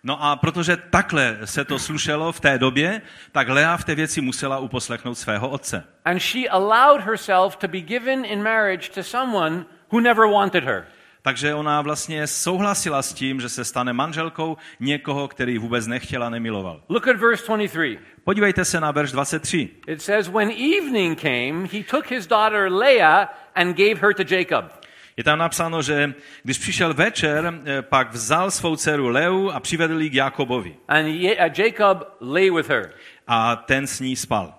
No 0.04 0.24
a 0.24 0.36
protože 0.36 0.78
takhle 0.78 1.38
se 1.46 1.66
to 1.66 1.80
slušelo 1.80 2.32
v 2.32 2.40
té 2.40 2.58
době, 2.58 3.02
tak 3.32 3.50
Lea 3.50 3.78
v 3.78 3.84
té 3.84 3.96
věci 3.96 4.22
musela 4.22 4.60
uposlechnout 4.60 5.18
svého 5.18 5.50
otce. 5.50 5.84
And 6.06 6.20
she 6.20 6.50
allowed 6.50 7.02
herself 7.02 7.56
to 7.56 7.68
be 7.68 7.82
given 7.82 8.26
in 8.26 8.44
marriage 8.44 8.90
to 8.90 9.04
someone 9.04 9.66
who 9.92 10.00
never 10.00 10.26
wanted 10.26 10.64
her. 10.64 10.86
Takže 11.28 11.54
ona 11.54 11.82
vlastně 11.82 12.28
souhlasila 12.28 13.02
s 13.02 13.14
tím, 13.14 13.42
že 13.42 13.50
se 13.50 13.66
stane 13.66 13.94
manželkou 13.94 14.58
někoho, 14.80 15.28
který 15.28 15.58
vůbec 15.58 15.88
nechtěl 15.88 16.24
a 16.24 16.30
nemiloval. 16.30 16.82
Look 16.90 17.08
at 17.08 17.16
verse 17.16 17.44
23. 17.48 18.00
Podívejte 18.24 18.66
se 18.66 18.80
na 18.80 18.92
verš 18.92 19.12
23. 19.12 19.70
It 19.88 20.02
says, 20.02 20.28
When 20.28 20.52
evening 20.52 21.22
came, 21.22 21.68
he 21.74 21.84
took 21.84 22.08
his 22.08 22.28
daughter 22.28 22.72
Leah 22.72 23.28
and 23.56 23.78
gave 23.78 23.96
her 23.96 24.14
to 24.14 24.36
Jacob. 24.36 24.66
Je 25.18 25.24
tam 25.24 25.40
napsáno, 25.40 25.82
že 25.82 26.14
když 26.44 26.58
přišel 26.58 26.94
večer, 26.94 27.54
eh, 27.66 27.82
pak 27.82 28.12
vzal 28.12 28.52
svou 28.52 28.76
dceru 28.76 29.08
Leu 29.08 29.50
a 29.50 29.60
přivedl 29.60 30.02
ji 30.02 30.10
k 30.10 30.14
Jakobovi. 30.14 30.76
And 30.88 31.08
uh, 31.08 31.32
Jacob 31.58 32.08
lay 32.22 32.52
with 32.52 32.70
her. 32.70 32.92
A 33.28 33.56
ten 33.56 33.88
s 33.88 34.00
ní 34.00 34.16
spal. 34.16 34.54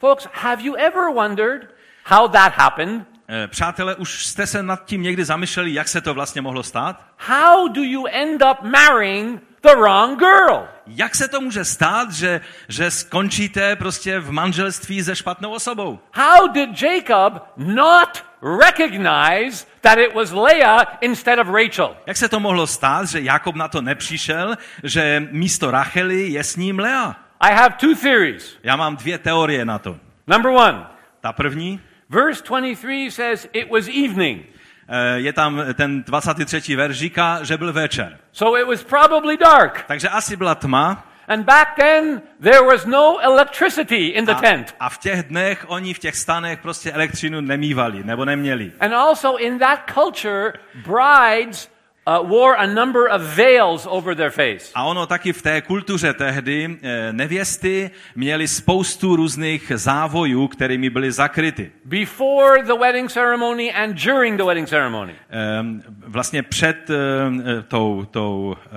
Folks, 0.00 0.28
have 0.32 0.62
you 0.62 0.76
ever 0.76 1.14
wondered 1.14 1.68
how 2.04 2.28
that 2.28 2.52
happened? 2.52 3.11
Eh, 3.28 3.48
Přátelé, 3.48 3.94
už 3.94 4.26
jste 4.26 4.46
se 4.46 4.62
nad 4.62 4.84
tím 4.84 5.02
někdy 5.02 5.24
zamýšleli, 5.24 5.74
jak 5.74 5.88
se 5.88 6.00
to 6.00 6.14
vlastně 6.14 6.42
mohlo 6.42 6.62
stát? 6.62 7.04
How 7.18 7.68
do 7.68 7.82
you 7.82 8.06
end 8.06 8.42
up 8.50 8.62
marrying 8.62 9.40
the 9.62 9.76
wrong 9.76 10.18
girl? 10.18 10.68
Jak 10.86 11.14
se 11.14 11.28
to 11.28 11.40
může 11.40 11.64
stát, 11.64 12.12
že, 12.12 12.40
že 12.68 12.90
skončíte 12.90 13.76
prostě 13.76 14.18
v 14.20 14.30
manželství 14.30 15.02
se 15.02 15.16
špatnou 15.16 15.50
osobou? 15.50 15.98
How 16.14 16.48
did 16.48 16.82
Jacob 16.82 17.52
not 17.56 18.24
recognize 18.60 19.66
that 19.80 19.98
it 19.98 20.14
was 20.14 20.32
Leah 20.32 20.98
instead 21.00 21.38
of 21.38 21.46
Rachel? 21.48 21.96
Jak 22.06 22.16
se 22.16 22.28
to 22.28 22.40
mohlo 22.40 22.66
stát, 22.66 23.08
že 23.08 23.20
Jakob 23.20 23.54
na 23.56 23.68
to 23.68 23.80
nepřišel, 23.80 24.56
že 24.82 25.28
místo 25.30 25.70
Rachely 25.70 26.28
je 26.28 26.44
s 26.44 26.56
ním 26.56 26.78
Lea? 26.78 27.16
I 27.40 27.54
have 27.54 27.74
two 27.80 27.94
theories. 27.94 28.56
Já 28.62 28.76
mám 28.76 28.96
dvě 28.96 29.18
teorie 29.18 29.64
na 29.64 29.78
to. 29.78 29.96
Number 30.26 30.52
one, 30.52 30.86
Ta 31.20 31.32
první, 31.32 31.80
verse 32.12 32.42
23 32.42 33.10
says 33.10 33.48
it 33.52 33.70
was 33.70 33.88
evening. 33.88 34.42
eh, 34.88 35.18
je 35.18 35.32
tam 35.32 35.62
ten 35.74 36.02
23. 36.02 36.76
verš 36.76 36.96
říká, 36.96 37.38
že 37.44 37.56
byl 37.56 37.72
večer. 37.72 38.18
So 38.32 38.60
it 38.60 38.66
was 38.66 38.82
probably 38.82 39.36
dark. 39.36 39.84
Takže 39.86 40.08
asi 40.08 40.36
byla 40.36 40.54
tma 40.54 41.08
And 41.28 41.46
back 41.46 41.76
then, 41.76 42.22
there 42.40 42.62
was 42.62 42.84
no 42.86 43.18
electricity 43.22 44.06
in 44.08 44.24
the 44.24 44.32
a, 44.34 44.40
tent. 44.40 44.74
a 44.80 44.88
v 44.88 44.98
těch 44.98 45.22
dnech 45.22 45.64
oni 45.68 45.94
v 45.94 45.98
těch 45.98 46.16
stanech 46.16 46.58
prostě 46.58 46.92
elektřinu 46.92 47.40
nemývali 47.40 48.04
nebo 48.04 48.24
neměli. 48.24 48.72
And 48.80 48.94
also 48.94 49.36
in 49.36 49.58
that 49.58 49.90
culture, 49.94 50.52
brides 50.74 51.68
wore 52.06 52.56
a 52.58 52.66
number 52.66 53.08
of 53.10 53.22
veils 53.22 53.86
over 53.90 54.16
their 54.16 54.30
face. 54.30 54.72
A 54.74 54.84
ono 54.84 55.06
taky 55.06 55.32
v 55.32 55.42
té 55.42 55.60
kultuře 55.60 56.12
tehdy 56.14 56.78
eh, 56.82 57.12
nevěsty 57.12 57.90
měly 58.14 58.48
spoustu 58.48 59.16
různých 59.16 59.72
závojů, 59.74 60.48
kterými 60.48 60.90
byly 60.90 61.12
zakryty. 61.12 61.72
Before 61.84 62.62
the 62.62 62.74
wedding 62.80 63.10
ceremony 63.10 63.72
and 63.72 64.04
during 64.04 64.36
the 64.36 64.44
wedding 64.44 64.68
ceremony. 64.68 65.14
Ehm, 65.30 65.82
Vlastně 66.06 66.42
před 66.42 66.90
eh, 66.90 67.62
tou, 67.68 68.04
tou 68.10 68.56
eh, 68.56 68.68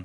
eh, 0.00 0.04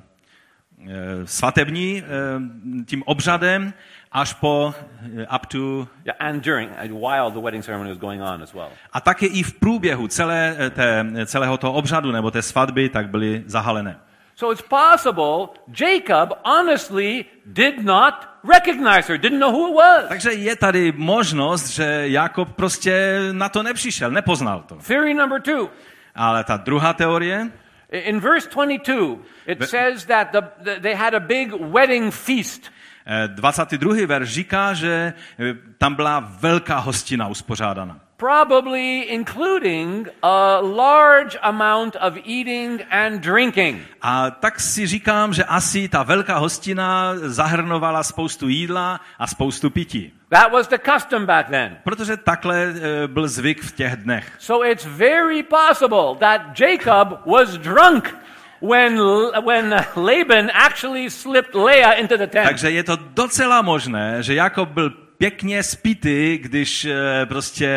svatební 1.24 2.02
eh, 2.02 2.84
tím 2.84 3.02
obřadem 3.06 3.72
až 4.12 4.32
po 4.34 4.74
eh, 5.18 5.36
up 5.36 5.46
to 5.46 5.88
Yeah, 6.04 6.16
and 6.20 6.44
during, 6.44 6.70
and 6.78 6.90
while 6.90 7.30
the 7.30 7.40
wedding 7.40 7.64
ceremony 7.64 7.90
was 7.90 7.98
going 7.98 8.22
on 8.22 8.42
as 8.42 8.54
well. 8.54 8.68
a 8.92 9.00
taky 9.00 9.26
i 9.26 9.42
v 9.42 9.52
průběhu 9.52 10.08
celé 10.08 10.56
eh, 10.58 10.70
té, 10.70 11.04
celého 11.26 11.56
toho 11.56 11.72
obřadu 11.72 12.12
nebo 12.12 12.30
té 12.30 12.42
svatby 12.42 12.88
tak 12.88 13.08
byly 13.08 13.42
zahalené. 13.46 13.96
So 14.36 14.52
it's 14.52 14.68
possible 14.68 15.48
Jacob 15.80 16.38
honestly 16.44 17.24
did 17.46 17.84
not 17.84 18.14
recognize 18.52 19.08
her, 19.08 19.18
didn't 19.18 19.38
know 19.38 19.52
who 19.52 19.68
it 19.68 19.74
was. 19.76 20.04
Takže 20.08 20.32
je 20.32 20.56
tady 20.56 20.92
možnost, 20.96 21.68
že 21.68 22.02
Jakob 22.04 22.52
prostě 22.52 23.18
na 23.32 23.48
to 23.48 23.62
nepřišel, 23.62 24.10
nepoznal 24.10 24.64
to. 24.68 24.74
Theory 24.74 25.14
number 25.14 25.40
two. 25.40 25.70
Ale 26.14 26.44
ta 26.44 26.56
druhá 26.56 26.92
teorie, 26.92 27.50
In 27.94 28.20
verse 28.20 28.48
22, 28.48 29.18
it 29.46 29.62
says 29.68 30.06
that 30.06 30.32
the, 30.32 30.42
the, 30.64 30.80
they 30.80 30.94
had 30.94 31.14
a 31.14 31.20
big 31.20 31.52
wedding 31.52 32.10
feast. 32.10 32.70
eh, 33.06 33.28
22. 33.28 34.06
verš 34.06 34.28
říká, 34.28 34.74
že 34.74 35.12
eh, 35.38 35.54
tam 35.78 35.94
byla 35.94 36.20
velká 36.40 36.78
hostina 36.78 37.28
uspořádána. 37.28 38.00
Probably 38.16 39.10
including 39.10 40.06
a 40.22 40.60
large 40.62 41.36
amount 41.42 41.96
of 41.96 42.16
eating 42.24 42.82
and 42.90 43.20
drinking. 43.20 43.82
A 44.02 44.30
tak 44.30 44.60
si 44.60 44.86
říkám, 44.86 45.34
že 45.34 45.44
asi 45.44 45.88
ta 45.88 46.02
velká 46.02 46.38
hostina 46.38 47.14
zahrnovala 47.16 48.02
spoustu 48.02 48.48
jídla 48.48 49.00
a 49.18 49.26
spoustu 49.26 49.70
pití. 49.70 50.12
That 50.28 50.52
was 50.52 50.68
the 50.68 50.78
custom 50.78 51.26
back 51.26 51.48
then. 51.48 51.76
Protože 51.84 52.16
takhle 52.16 52.56
eh, 52.66 53.08
byl 53.08 53.28
zvyk 53.28 53.62
v 53.62 53.72
těch 53.72 53.96
dnech. 53.96 54.32
So 54.38 54.66
it's 54.66 54.84
very 54.84 55.42
possible 55.42 56.16
that 56.20 56.60
Jacob 56.60 57.26
was 57.26 57.58
drunk 57.58 58.16
when, 58.60 58.98
when 59.44 59.74
Laban 59.96 60.50
actually 60.54 61.10
slipped 61.10 61.54
Leah 61.54 61.98
into 61.98 62.16
the 62.16 62.26
tent. 62.26 62.48
Takže 62.48 62.70
je 62.70 62.82
to 62.84 62.96
docela 62.96 63.62
možné, 63.62 64.22
že 64.22 64.34
Jakob 64.34 64.68
byl 64.68 65.03
pěkně 65.18 65.62
spity, 65.62 66.38
když 66.42 66.84
eh, 66.84 67.26
prostě 67.26 67.68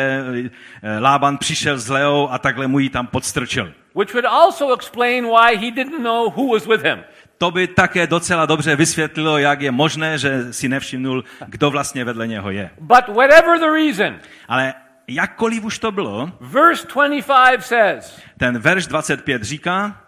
eh, 0.82 0.98
Lában 0.98 1.38
přišel 1.38 1.78
s 1.78 1.88
Leou 1.88 2.28
a 2.30 2.38
takhle 2.38 2.66
mu 2.66 2.78
ji 2.78 2.90
tam 2.90 3.06
podstrčil. 3.06 3.72
Which 3.94 4.14
would 4.14 4.26
also 4.26 4.74
explain 4.74 5.24
why 5.24 5.56
he 5.56 5.70
didn't 5.70 6.02
know 6.02 6.30
who 6.30 6.52
was 6.52 6.66
with 6.66 6.82
him. 6.82 6.98
To 7.38 7.50
by 7.50 7.66
také 7.66 8.06
docela 8.06 8.46
dobře 8.46 8.76
vysvětlilo, 8.76 9.38
jak 9.38 9.60
je 9.60 9.70
možné, 9.70 10.18
že 10.18 10.52
si 10.52 10.68
nevšimnul, 10.68 11.24
kdo 11.46 11.70
vlastně 11.70 12.04
vedle 12.04 12.26
něho 12.26 12.50
je. 12.50 12.70
But 12.80 13.08
whatever 13.08 13.58
the 13.58 13.70
reason, 13.70 14.18
Ale 14.48 14.74
jakkoliv 15.08 15.64
už 15.64 15.78
to 15.78 15.92
bylo, 15.92 16.32
verse 16.40 16.86
25 16.94 17.62
says, 17.62 18.18
ten 18.38 18.58
verš 18.58 18.86
25 18.86 19.42
říká, 19.42 20.00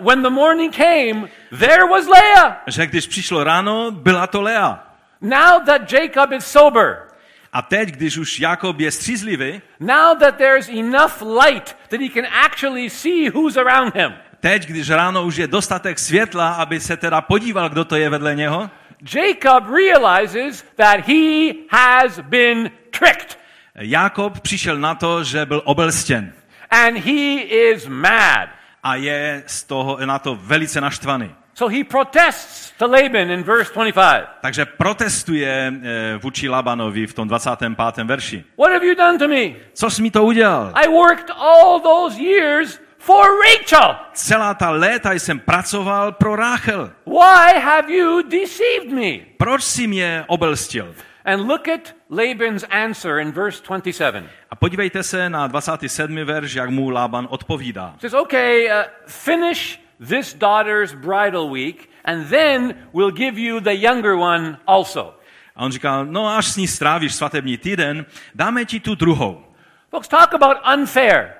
uh, 0.00 0.06
when 0.06 0.22
the 0.22 0.30
morning 0.30 0.76
came, 0.76 1.28
there 1.58 1.84
was 1.90 2.06
Leah. 2.06 2.62
že 2.66 2.86
když 2.86 3.06
přišlo 3.06 3.44
ráno, 3.44 3.90
byla 3.90 4.26
to 4.26 4.42
Lea. 4.42 4.87
Now 5.20 5.64
that 5.66 5.92
Jacob 5.92 6.32
is 6.32 6.46
sober, 6.46 7.08
A 7.52 7.62
teď, 7.62 7.88
když 7.88 8.16
už 8.16 8.40
Jakob 8.40 8.80
je 8.80 8.90
střízlivý, 8.90 9.62
now 9.80 10.18
that 10.18 10.36
there's 10.36 10.68
enough 10.68 11.22
light 11.22 11.76
that 11.88 12.00
he 12.00 12.08
can 12.08 12.26
actually 12.44 12.90
see 12.90 13.30
who's 13.30 13.56
around 13.56 13.94
him, 13.94 14.12
teď, 14.40 14.66
když 14.66 14.90
ráno 14.90 15.24
už 15.24 15.36
je 15.36 15.46
dostatek 15.46 15.98
světla, 15.98 16.52
aby 16.52 16.80
se 16.80 16.96
teda 16.96 17.20
podíval, 17.20 17.68
kdo 17.68 17.84
to 17.84 17.96
je 17.96 18.10
vedle 18.10 18.34
něho, 18.34 18.70
Jacob 19.14 19.64
realizes 19.70 20.64
that 20.76 21.00
he 21.08 21.52
has 21.70 22.20
been 22.20 22.70
tricked 22.90 23.38
Jakob 23.74 24.40
přišel 24.40 24.78
na 24.78 24.94
to, 24.94 25.24
že 25.24 25.46
byl 25.46 25.62
obelstěn 25.64 26.32
and 26.70 26.96
he 26.96 27.42
is 27.42 27.86
mad. 27.86 28.48
a 28.82 28.94
je 28.94 29.42
z 29.46 29.64
toho, 29.64 30.06
na 30.06 30.18
to 30.18 30.38
velice 30.42 30.80
naštvaný. 30.80 31.34
So 31.58 31.66
he 31.66 31.84
protests 31.84 32.72
to 32.78 32.86
Laban 32.86 33.30
in 33.30 33.42
verse 33.42 33.72
25. 33.74 34.28
Takže 34.40 34.64
protestuje 34.64 35.72
eh, 35.82 36.18
vůči 36.22 36.48
Labanovi 36.48 37.06
v 37.06 37.14
tom 37.14 37.28
25. 37.28 37.72
verši. 38.04 38.44
What 38.58 38.72
have 38.72 38.86
you 38.86 38.94
done 38.94 39.18
to 39.18 39.28
me? 39.28 39.54
Co 39.72 39.90
jsi 39.90 40.02
mi 40.02 40.10
to 40.10 40.24
udělal? 40.24 40.72
I 40.74 40.88
worked 40.88 41.30
all 41.30 41.80
those 41.80 42.22
years 42.22 42.80
for 42.98 43.26
Rachel. 43.42 43.96
Celá 44.12 44.54
ta 44.54 44.70
léta 44.70 45.12
jsem 45.12 45.40
pracoval 45.40 46.12
pro 46.12 46.36
Ráchel. 46.36 46.90
Why 47.06 47.60
have 47.60 47.92
you 47.92 48.22
deceived 48.22 48.92
me? 48.92 49.26
Proč 49.36 49.62
jsi 49.62 49.86
mě 49.86 50.24
obelstil? 50.26 50.94
And 51.24 51.40
look 51.40 51.68
at 51.68 51.94
Laban's 52.10 52.64
answer 52.70 53.18
in 53.18 53.32
verse 53.32 53.62
27. 53.68 54.28
A 54.50 54.56
podívejte 54.56 55.02
se 55.02 55.30
na 55.30 55.46
27. 55.46 56.16
verš, 56.24 56.54
jak 56.54 56.70
mu 56.70 56.90
Lában 56.90 57.26
odpovídá. 57.30 57.94
Says, 58.00 58.14
okay, 58.14 58.64
uh, 58.66 58.72
finish 59.06 59.87
this 60.00 60.34
daughter's 60.34 60.94
bridal 60.94 61.50
week, 61.50 61.90
and 62.04 62.26
then 62.28 62.74
we'll 62.92 63.10
give 63.14 63.38
you 63.38 63.60
the 63.60 63.74
younger 63.74 64.16
one 64.16 64.58
also. 64.66 65.14
A 65.56 65.64
on 65.64 65.72
říkal, 65.72 66.06
no 66.06 66.36
až 66.36 66.46
s 66.46 66.56
ní 66.56 66.66
strávíš 66.68 67.14
svatební 67.14 67.58
týden, 67.58 68.06
dáme 68.34 68.64
ti 68.64 68.80
tu 68.80 68.94
druhou. 68.94 69.44
Folks, 69.90 70.08
talk 70.08 70.34
about 70.34 70.56
unfair. 70.74 71.34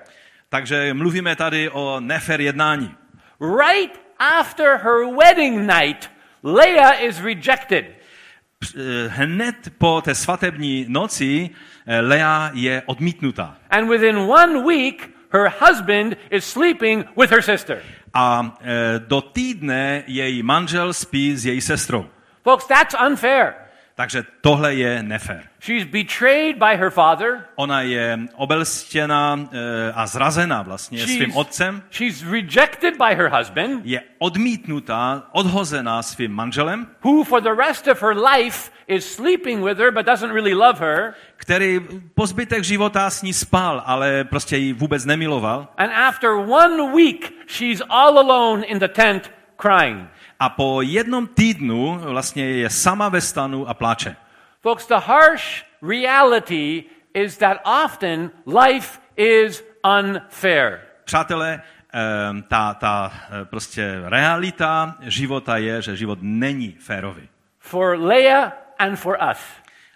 Takže 0.49 0.95
mluvíme 0.95 1.37
tady 1.37 1.71
o 1.71 2.01
nefer 2.01 2.41
jednání. 2.41 2.95
Right 3.41 4.01
after 4.19 4.77
her 4.77 5.07
wedding 5.17 5.67
night, 5.67 6.11
Leah 6.43 7.03
is 7.03 7.21
rejected. 7.21 7.85
Eh, 8.77 9.09
Hned 9.09 9.57
po 9.79 10.01
té 10.01 10.15
svatební 10.15 10.87
noci 10.89 11.51
eh, 11.87 12.01
Lea 12.01 12.51
je 12.53 12.83
odmítnutá. 12.87 13.57
And 13.71 13.89
within 13.89 14.17
one 14.17 14.65
week, 14.65 15.11
her 15.31 15.53
husband 15.61 16.17
is 16.31 16.45
sleeping 16.45 17.05
with 17.17 17.31
her 17.31 17.43
sister. 17.43 17.83
A 18.19 18.57
eh, 18.61 18.99
do 18.99 19.21
týdne 19.21 20.03
její 20.07 20.43
manžel 20.43 20.93
spí 20.93 21.37
s 21.37 21.47
její 21.47 21.61
sestrou. 21.61 22.07
Folks, 22.45 22.67
that's 22.67 22.95
unfair. 23.07 23.55
Takže 23.95 24.25
tohle 24.41 24.75
je 24.75 25.03
nefér. 25.03 25.48
She's 25.61 25.85
betrayed 25.85 26.57
by 26.59 26.77
her 26.77 26.91
father. 26.91 27.45
Ona 27.57 27.83
je 27.83 28.19
obelstěna 28.35 29.39
eh, 29.53 29.93
a 29.95 30.07
zrazena 30.07 30.63
vlastně 30.63 31.07
svým 31.07 31.37
otcem, 31.37 31.83
she's 31.91 32.23
rejected 32.23 32.97
by 32.97 33.15
her 33.15 33.29
husband, 33.39 33.81
je 33.85 34.01
odmítnutá, 34.19 35.23
odhozená 35.33 36.03
svým 36.03 36.33
manželem, 36.33 36.87
who 37.05 37.25
for 37.25 37.43
the 37.43 37.55
rest 37.55 37.89
of 37.89 38.03
her 38.03 38.17
life 38.35 38.71
is 38.87 39.15
sleeping 39.15 39.65
with 39.65 39.79
her 39.79 39.91
but 39.93 40.07
doesn't 40.07 40.33
really 40.33 40.55
love 40.55 40.79
her. 40.81 41.15
který 41.37 41.81
po 42.15 42.27
zbytek 42.27 42.65
života 42.65 43.11
s 43.11 43.23
ní 43.23 43.33
spal, 43.33 43.83
ale 43.87 44.25
prostě 44.25 44.57
ji 44.57 44.73
vůbec 44.73 45.05
nemiloval. 45.05 45.69
And 45.77 45.93
after 45.93 46.31
one 46.31 46.93
week, 46.95 47.33
she's 47.47 47.83
all 47.89 48.19
alone 48.19 48.67
in 48.67 48.79
the 48.79 48.89
tent 48.89 49.31
crying. 49.57 50.09
A 50.41 50.49
po 50.49 50.83
jednom 50.83 51.27
týdnu 51.27 51.99
vlastně 52.03 52.45
je 52.51 52.71
sama 52.71 53.09
ve 53.09 53.21
stanu 53.21 53.69
a 53.69 53.75
pláče. 53.75 54.17
Folks, 54.61 54.87
the 54.87 54.99
harsh 54.99 55.63
reality 55.81 56.85
is 57.15 57.37
that 57.37 57.61
often 57.65 58.31
life 58.45 58.99
is 59.17 59.63
unfair. 59.85 60.81
Přátelé, 61.05 61.63
ehm, 61.93 62.43
ta, 62.43 62.75
ta 62.75 63.13
eh, 63.13 63.45
prostě 63.45 64.03
realita 64.05 64.97
života 65.01 65.57
je, 65.57 65.83
že 65.83 65.97
život 65.97 66.19
není 66.23 66.77
férový. 66.81 67.29
For 67.59 67.99
Leah 67.99 68.53
and 68.79 68.97
for 68.97 69.19
us. 69.31 69.39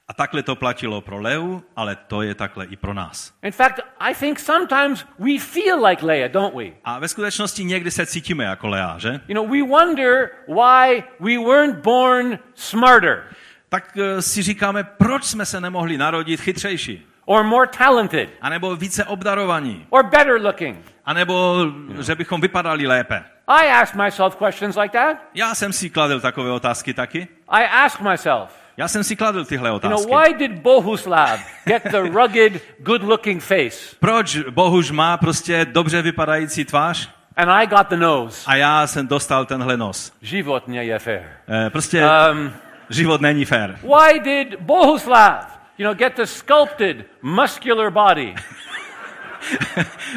A 0.08 0.14
takhle 0.14 0.42
to 0.42 0.56
platilo 0.56 1.00
pro 1.00 1.18
Leu, 1.18 1.60
ale 1.76 1.96
to 1.96 2.22
je 2.22 2.34
takhle 2.34 2.64
i 2.66 2.76
pro 2.76 2.94
nás. 2.94 3.34
In 3.42 3.52
fact, 3.52 3.80
I 4.00 4.14
think 4.14 4.38
sometimes 4.38 5.06
we 5.18 5.38
feel 5.38 5.86
like 5.86 6.06
Leah, 6.06 6.30
don't 6.32 6.54
we? 6.54 6.72
A 6.84 6.98
ve 6.98 7.08
skutečnosti 7.08 7.64
někdy 7.64 7.90
se 7.90 8.06
cítíme 8.06 8.44
jako 8.44 8.68
Lea, 8.68 8.98
že? 8.98 9.20
You 9.28 9.34
know, 9.34 9.48
we 9.48 9.62
wonder 9.62 10.30
why 10.48 11.02
we 11.20 11.38
weren't 11.38 11.82
born 11.82 12.38
smarter 12.54 13.24
Tak 13.72 13.96
eh, 13.96 14.22
si 14.22 14.42
říkáme, 14.42 14.84
proč 14.84 15.24
jsme 15.24 15.46
se 15.46 15.60
nemohli 15.60 15.98
narodit 15.98 16.40
chytřejší? 16.40 17.06
or 17.24 17.44
more 17.44 17.66
talented 17.78 18.28
A 18.40 18.48
nebo 18.48 18.76
více 18.76 19.04
obdarovaní? 19.04 19.86
or 19.90 20.02
better 20.02 20.40
looking. 20.40 20.76
A 21.04 21.12
nebo, 21.12 21.66
že 22.00 22.14
bychom 22.14 22.40
vypadali 22.40 22.86
lépe? 22.86 23.24
I 23.48 23.68
ask 23.70 23.94
myself 23.94 24.36
questions 24.36 24.76
like 24.76 24.98
that. 24.98 25.16
Já 25.34 25.54
jsem 25.54 25.72
si 25.72 25.90
kladl 25.90 26.20
takové 26.20 26.50
otázky 26.50 26.94
taky. 26.94 27.28
I 27.48 27.64
ask 27.64 28.00
myself, 28.00 28.50
Já 28.76 28.88
jsem 28.88 29.04
si 29.04 29.16
kladl 29.16 29.44
tyhle 29.44 29.68
you 29.68 29.72
know, 29.72 29.76
otázky. 29.76 30.12
why 30.14 30.34
did 30.48 30.62
Bohuslav 30.62 31.40
get 31.64 31.82
the 31.84 31.98
rugged, 32.20 32.62
good-looking 32.78 33.40
face 33.42 33.96
Proč 34.00 34.36
Bohuž 34.50 34.90
má 34.90 35.16
prostě 35.16 35.64
dobře 35.64 36.02
vypadající 36.02 36.64
tvář 36.64 37.08
and 37.36 37.50
I 37.50 37.66
got 37.66 37.88
the 37.88 37.96
nose? 37.96 38.42
a 38.46 38.56
já 38.56 38.86
jsem 38.86 39.06
dostal 39.06 39.46
tenhle 39.46 39.76
nos? 39.76 40.12
Život 40.22 40.68
nie 40.68 40.84
je 40.84 40.98
fair. 40.98 41.22
Eh, 41.48 41.70
Prostě 41.70 42.02
Um, 42.32 42.52
život 42.90 43.20
není 43.20 43.44
fér. 43.44 43.78
why 43.82 44.18
did 44.20 44.56
Bohuslav, 44.60 45.44
you 45.78 45.84
know, 45.84 45.94
get 45.94 46.14
the 46.16 46.24
sculpted, 46.26 47.04
muscular 47.22 47.90
body? 47.90 48.34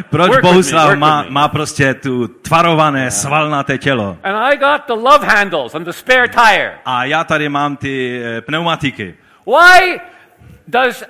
Proč 0.09 0.29
Work 0.29 0.43
me, 0.43 0.49
Bohuslav 0.49 0.87
work 0.87 0.99
má, 0.99 1.23
me. 1.23 1.29
má 1.29 1.47
prostě 1.47 1.93
tu 1.93 2.27
tvarované, 2.27 3.11
svalnaté 3.11 3.77
tělo? 3.77 4.17
And 4.23 4.35
I 4.53 4.57
got 4.57 4.81
the 4.87 4.93
love 4.93 5.27
handles 5.27 5.75
and 5.75 5.85
the 5.85 5.91
spare 5.93 6.27
tire. 6.27 6.71
A 6.85 7.05
já 7.05 7.23
tady 7.23 7.49
mám 7.49 7.77
ty 7.77 8.21
eh, 8.25 8.41
pneumatiky. 8.41 9.15
Why 9.45 9.99
does 10.67 11.03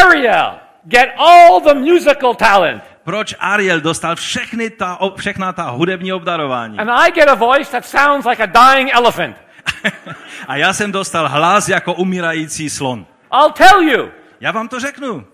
Ariel 0.00 0.54
get 0.84 1.08
all 1.18 1.60
the 1.60 1.74
musical 1.74 2.34
talent 2.34 2.82
Proč 3.04 3.34
Ariel 3.40 3.80
dostal 3.80 4.16
všechny 4.16 4.70
ta, 4.70 4.98
všechna 5.16 5.52
ta 5.52 5.62
hudební 5.70 6.12
obdarování? 6.12 6.78
and 6.78 6.90
I 6.90 7.10
get 7.10 7.28
a 7.28 7.34
voice 7.34 7.70
that 7.72 7.84
sounds 7.86 8.26
like 8.26 8.42
a 8.42 8.46
dying 8.46 8.90
elephant? 8.92 9.36
A 10.48 10.56
já 10.56 10.72
jsem 10.72 10.92
dostal 10.92 11.28
hlas 11.28 11.68
jako 11.68 11.94
umírající 11.94 12.70
slon. 12.70 13.06
I'll 13.34 13.50
tell 13.52 13.82
you. 13.82 14.10
Já 14.40 14.50
vám 14.52 14.68
to 14.68 14.80
řeknu. 14.80 15.26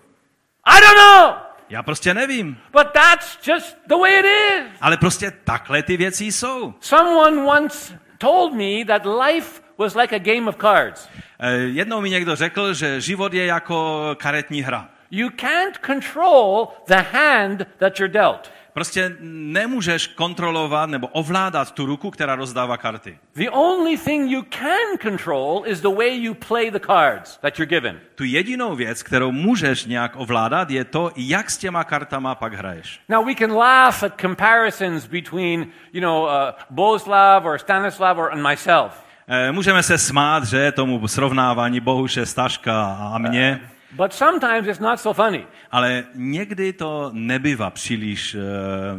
I 0.65 0.81
don't 0.81 0.97
know. 0.97 1.33
Já 1.69 1.83
prostě 1.83 2.13
nevím. 2.13 2.57
But 2.71 2.87
that's 2.93 3.47
just 3.47 3.77
the 3.87 3.95
way 3.95 4.19
it 4.19 4.25
is. 4.25 4.77
Ale 4.81 4.97
prostě 4.97 5.31
takhle 5.31 5.83
ty 5.83 5.97
věci 5.97 6.25
jsou. 6.25 6.73
Someone 6.79 7.41
once 7.43 7.99
told 8.17 8.53
me 8.53 8.85
that 8.87 9.01
life 9.05 9.61
was 9.77 9.95
like 9.95 10.15
a 10.15 10.19
game 10.19 10.49
of 10.49 10.55
cards. 10.61 11.09
Eh, 11.39 11.51
Jednou 11.55 12.01
mi 12.01 12.09
někdo 12.09 12.35
řekl, 12.35 12.73
že 12.73 13.01
život 13.01 13.33
je 13.33 13.45
jako 13.45 14.01
karetní 14.19 14.61
hra. 14.61 14.89
You 15.11 15.29
can't 15.29 15.77
control 15.85 16.67
the 16.87 17.03
hand 17.13 17.67
that 17.77 17.99
you're 17.99 18.13
dealt. 18.13 18.51
Prostě 18.75 19.15
nemůžeš 19.19 20.07
kontrolovat 20.07 20.89
nebo 20.89 21.07
ovládat 21.07 21.71
tu 21.71 21.85
ruku, 21.85 22.11
která 22.11 22.35
rozdává 22.35 22.77
karty. 22.77 23.17
The 23.35 23.49
only 23.49 23.97
thing 23.97 24.31
you 24.31 24.41
can 24.49 24.97
control 25.01 25.63
is 25.65 25.81
the 25.81 25.95
way 25.95 26.23
you 26.23 26.33
play 26.33 26.71
the 26.71 26.79
cards 26.79 27.37
that 27.37 27.59
you're 27.59 27.69
given. 27.69 27.99
Tu 28.15 28.23
jedinou 28.23 28.75
věc, 28.75 29.03
kterou 29.03 29.31
můžeš 29.31 29.85
nějak 29.85 30.11
ovládat, 30.15 30.69
je 30.69 30.83
to, 30.83 31.11
jak 31.15 31.49
s 31.51 31.57
těma 31.57 31.83
kartama 31.83 32.35
pak 32.35 32.53
hraješ. 32.53 32.99
Now 33.09 33.25
we 33.25 33.35
can 33.35 33.51
laugh 33.51 34.03
at 34.03 34.21
comparisons 34.21 35.05
between, 35.05 35.67
you 35.93 36.01
know, 36.01 36.23
uh, 36.23 36.31
Boslav 36.69 37.45
or 37.45 37.57
Stanislav 37.57 38.17
or 38.17 38.31
and 38.31 38.49
myself. 38.49 38.91
Eh, 39.27 39.51
Můžeme 39.51 39.83
se 39.83 39.97
smát, 39.97 40.43
že 40.43 40.71
tomu 40.71 41.07
srovnávání 41.07 41.79
Bohuše, 41.79 42.25
Staška 42.25 42.97
a 43.13 43.17
mě, 43.17 43.61
But 43.95 44.13
sometimes 44.13 44.67
it's 44.67 44.79
not 44.79 44.99
so 44.99 45.23
funny. 45.23 45.47
ale 45.71 46.03
někdy 46.15 46.73
to 46.73 47.09
nebývá 47.13 47.69
příliš 47.69 48.35
uh, 48.35 48.41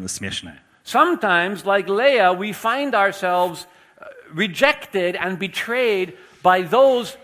směšné. 0.07 0.59
Sometimes, 0.85 1.65
like 1.65 1.93
Leah, 1.93 2.39
we 2.39 2.53
find 2.53 2.95
ourselves 2.95 3.67
uh, 3.67 4.39
rejected 4.39 5.17
and 5.21 5.39
betrayed 5.39 6.15
by 6.43 6.69
those 6.69 7.19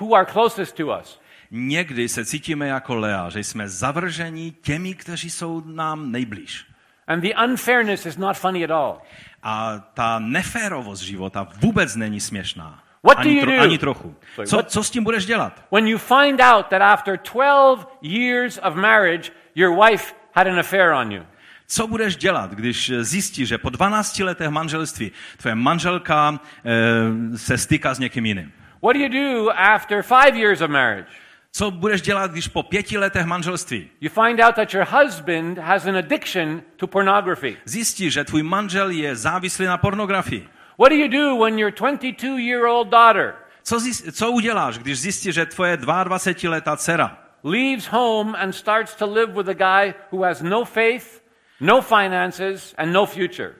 who 0.00 0.14
are 0.14 0.26
closest 0.32 0.76
to 0.76 0.86
us. 1.00 1.20
Někdy 1.50 2.08
se 2.08 2.24
cítíme 2.24 2.68
jako 2.68 2.94
Lea, 2.94 3.30
že 3.30 3.40
jsme 3.40 3.68
zavrženi 3.68 4.50
těmi, 4.62 4.94
kteří 4.94 5.30
jsou 5.30 5.62
nám 5.66 6.12
nejblíž. 6.12 6.66
And 7.06 7.20
the 7.20 7.34
unfairness 7.44 8.06
is 8.06 8.16
not 8.16 8.36
funny 8.36 8.64
at 8.64 8.70
all. 8.70 8.98
A 9.42 9.78
ta 9.94 10.18
neférovost 10.18 11.02
života 11.02 11.48
vůbec 11.60 11.96
není 11.96 12.20
směšná. 12.20 12.82
What 13.04 13.18
do 13.18 13.28
ani, 13.30 13.38
you 13.40 13.46
do? 13.46 13.62
ani 13.62 13.78
trochu. 13.78 14.14
Co, 14.46 14.62
co 14.62 14.82
s 14.84 14.90
tím 14.90 15.04
budeš 15.04 15.26
dělat? 15.26 15.64
When 15.72 15.86
you 15.88 15.98
find 15.98 16.40
out 16.40 16.66
that 16.66 16.82
after 16.82 17.18
12 17.18 17.86
years 18.02 18.58
of 18.62 18.74
marriage, 18.74 19.30
your 19.54 19.84
wife 19.84 20.14
had 20.32 20.46
an 20.46 20.58
affair 20.58 20.90
on 20.92 21.12
you. 21.12 21.22
Co 21.68 21.86
budeš 21.86 22.16
dělat, 22.16 22.50
když 22.50 22.92
zjistíš, 23.00 23.48
že 23.48 23.58
po 23.58 23.70
12 23.70 24.18
letech 24.18 24.48
manželství 24.48 25.12
tvoje 25.36 25.54
manželka 25.54 26.40
e, 26.64 27.38
se 27.38 27.58
stýká 27.58 27.94
s 27.94 27.98
někým 27.98 28.26
jiným? 28.26 28.52
What 28.82 28.96
do 28.96 29.02
you 29.02 29.08
do 29.08 29.50
after 29.56 30.02
five 30.02 30.38
years 30.38 30.60
of 30.60 30.70
marriage? 30.70 31.08
Co 31.52 31.70
budeš 31.70 32.02
dělat, 32.02 32.30
když 32.30 32.48
po 32.48 32.62
pěti 32.62 32.98
letech 32.98 33.26
manželství 33.26 33.88
You 34.00 34.10
find 34.10 34.40
out 34.40 34.54
that 34.54 34.74
your 34.74 34.86
husband 34.90 35.58
has 35.58 35.86
an 35.86 35.96
addiction 35.96 36.62
to 36.76 36.86
pornography. 36.86 37.56
zjistíš, 37.64 38.12
že 38.12 38.24
tvůj 38.24 38.42
manžel 38.42 38.90
je 38.90 39.16
závislý 39.16 39.66
na 39.66 39.76
pornografii? 39.76 40.48
What 40.78 40.88
do 40.88 40.96
you 40.96 41.08
do 41.08 41.36
when 41.44 41.58
your 41.58 41.72
22 41.72 42.38
year 42.38 42.66
old 42.66 42.88
daughter 42.88 43.34
Co, 43.62 43.80
zjist, 43.80 44.16
co 44.16 44.30
uděláš, 44.30 44.78
když 44.78 45.00
zjistíš, 45.00 45.34
že 45.34 45.46
tvoje 45.46 45.76
22-letá 45.76 46.76
dcera 46.76 47.26
leaves 47.46 47.86
home 47.86 48.34
and 48.34 48.52
starts 48.52 48.94
to 48.94 49.06
live 49.06 49.32
with 49.32 49.48
a 49.48 49.54
guy 49.54 49.94
who 50.10 50.22
has 50.22 50.42
no 50.42 50.64
faith, 50.64 51.22
no 51.60 51.80
finances, 51.80 52.74
and 52.78 52.92
no 52.92 53.06
future? 53.06 53.54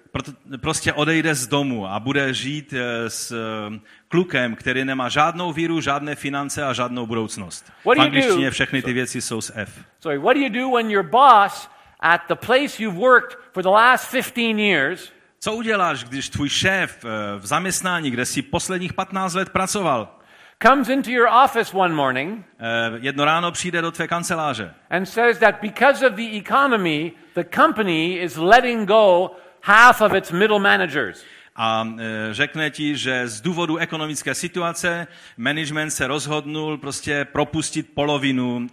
prostě 0.61 0.93
odejde 0.93 1.35
z 1.35 1.47
domu 1.47 1.87
a 1.87 2.01
bude 2.01 2.35
žít 2.35 2.75
eh, 2.77 3.11
s 3.11 3.33
eh, 3.33 3.79
klukem, 4.09 4.57
který 4.57 4.85
nemá 4.85 5.09
žádnou 5.09 5.53
víru, 5.53 5.81
žádné 5.81 6.15
finance 6.15 6.65
a 6.65 6.73
žádnou 6.73 7.07
budoucnost. 7.07 7.73
V 7.85 8.01
angličtině 8.01 8.51
všechny 8.51 8.83
ty 8.83 8.93
věci 8.93 9.21
jsou 9.21 9.41
z 9.41 9.53
F. 9.55 9.85
Sorry, 10.01 10.19
what 10.19 10.37
do 10.37 10.43
you 10.43 10.49
do 10.49 10.77
when 10.77 10.91
your 10.91 11.05
boss 11.05 11.69
at 12.01 12.21
the 12.29 12.35
place 12.35 12.83
you've 12.83 12.99
worked 12.99 13.39
for 13.53 13.63
the 13.63 13.69
last 13.69 14.11
15 14.11 14.59
years 14.59 15.13
Co 15.41 15.55
uděláš, 15.55 16.05
když 16.05 16.29
tvůj 16.29 16.49
šéf 16.49 17.05
eh, 17.05 17.09
v 17.39 17.47
zaměstnání, 17.47 18.11
kde 18.11 18.27
si 18.27 18.43
posledních 18.43 18.93
15 18.93 19.35
let 19.35 19.51
pracoval, 19.51 20.19
comes 20.63 20.89
into 20.89 21.11
your 21.11 21.29
office 21.45 21.77
one 21.77 21.95
morning 21.95 22.47
eh, 22.59 22.65
jedno 23.01 23.25
ráno 23.25 23.53
přijde 23.53 23.83
do 23.83 23.91
tvé 23.91 24.09
kanceláře 24.09 24.75
and 24.91 25.07
says 25.07 25.39
that 25.39 25.55
because 25.63 26.07
of 26.07 26.15
the 26.15 26.37
economy, 26.37 27.13
the 27.35 27.45
company 27.55 28.13
is 28.15 28.37
letting 28.37 28.89
go 28.89 29.31
half 29.63 30.01
of 30.01 30.15
its 30.15 30.33
middle 30.33 30.59
managers? 30.59 31.25
a 31.59 31.89
eh, 31.99 32.35
řekne 32.35 32.71
ti, 32.71 32.97
že 32.97 33.29
z 33.29 33.41
důvodu 33.41 33.77
ekonomické 33.77 34.35
situace 34.35 35.07
management 35.37 35.91
se 35.91 36.07
rozhodnul 36.07 36.79
prostě 36.79 37.25
propustit 37.25 37.95
polovinu 37.95 38.67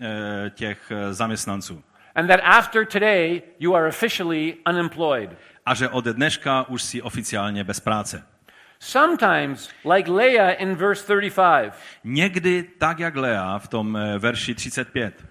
těch 0.56 0.92
zaměstnanců. 1.12 1.84
And 2.16 2.28
that 2.28 2.40
after 2.44 2.86
today, 2.86 3.42
you 3.60 3.76
are 3.76 3.88
officially 3.88 4.58
unemployed. 4.70 5.30
A 5.66 5.74
že 5.74 5.90
od 5.90 6.06
dneška 6.06 6.66
už 6.70 6.84
si 6.84 7.02
oficiálně 7.02 7.64
bez 7.64 7.80
práce. 7.80 8.24
Sometimes, 8.80 9.70
like 9.94 10.12
Leah 10.12 10.62
in 10.62 10.76
verse 10.76 11.04
35, 11.20 11.74
Někdy 12.04 12.64
tak, 12.78 13.00
jak 13.00 13.16
Lea 13.16 13.60
v 13.60 13.68
tom 13.68 13.98
eh, 13.98 14.20
verši 14.20 14.56
35. 14.56 15.26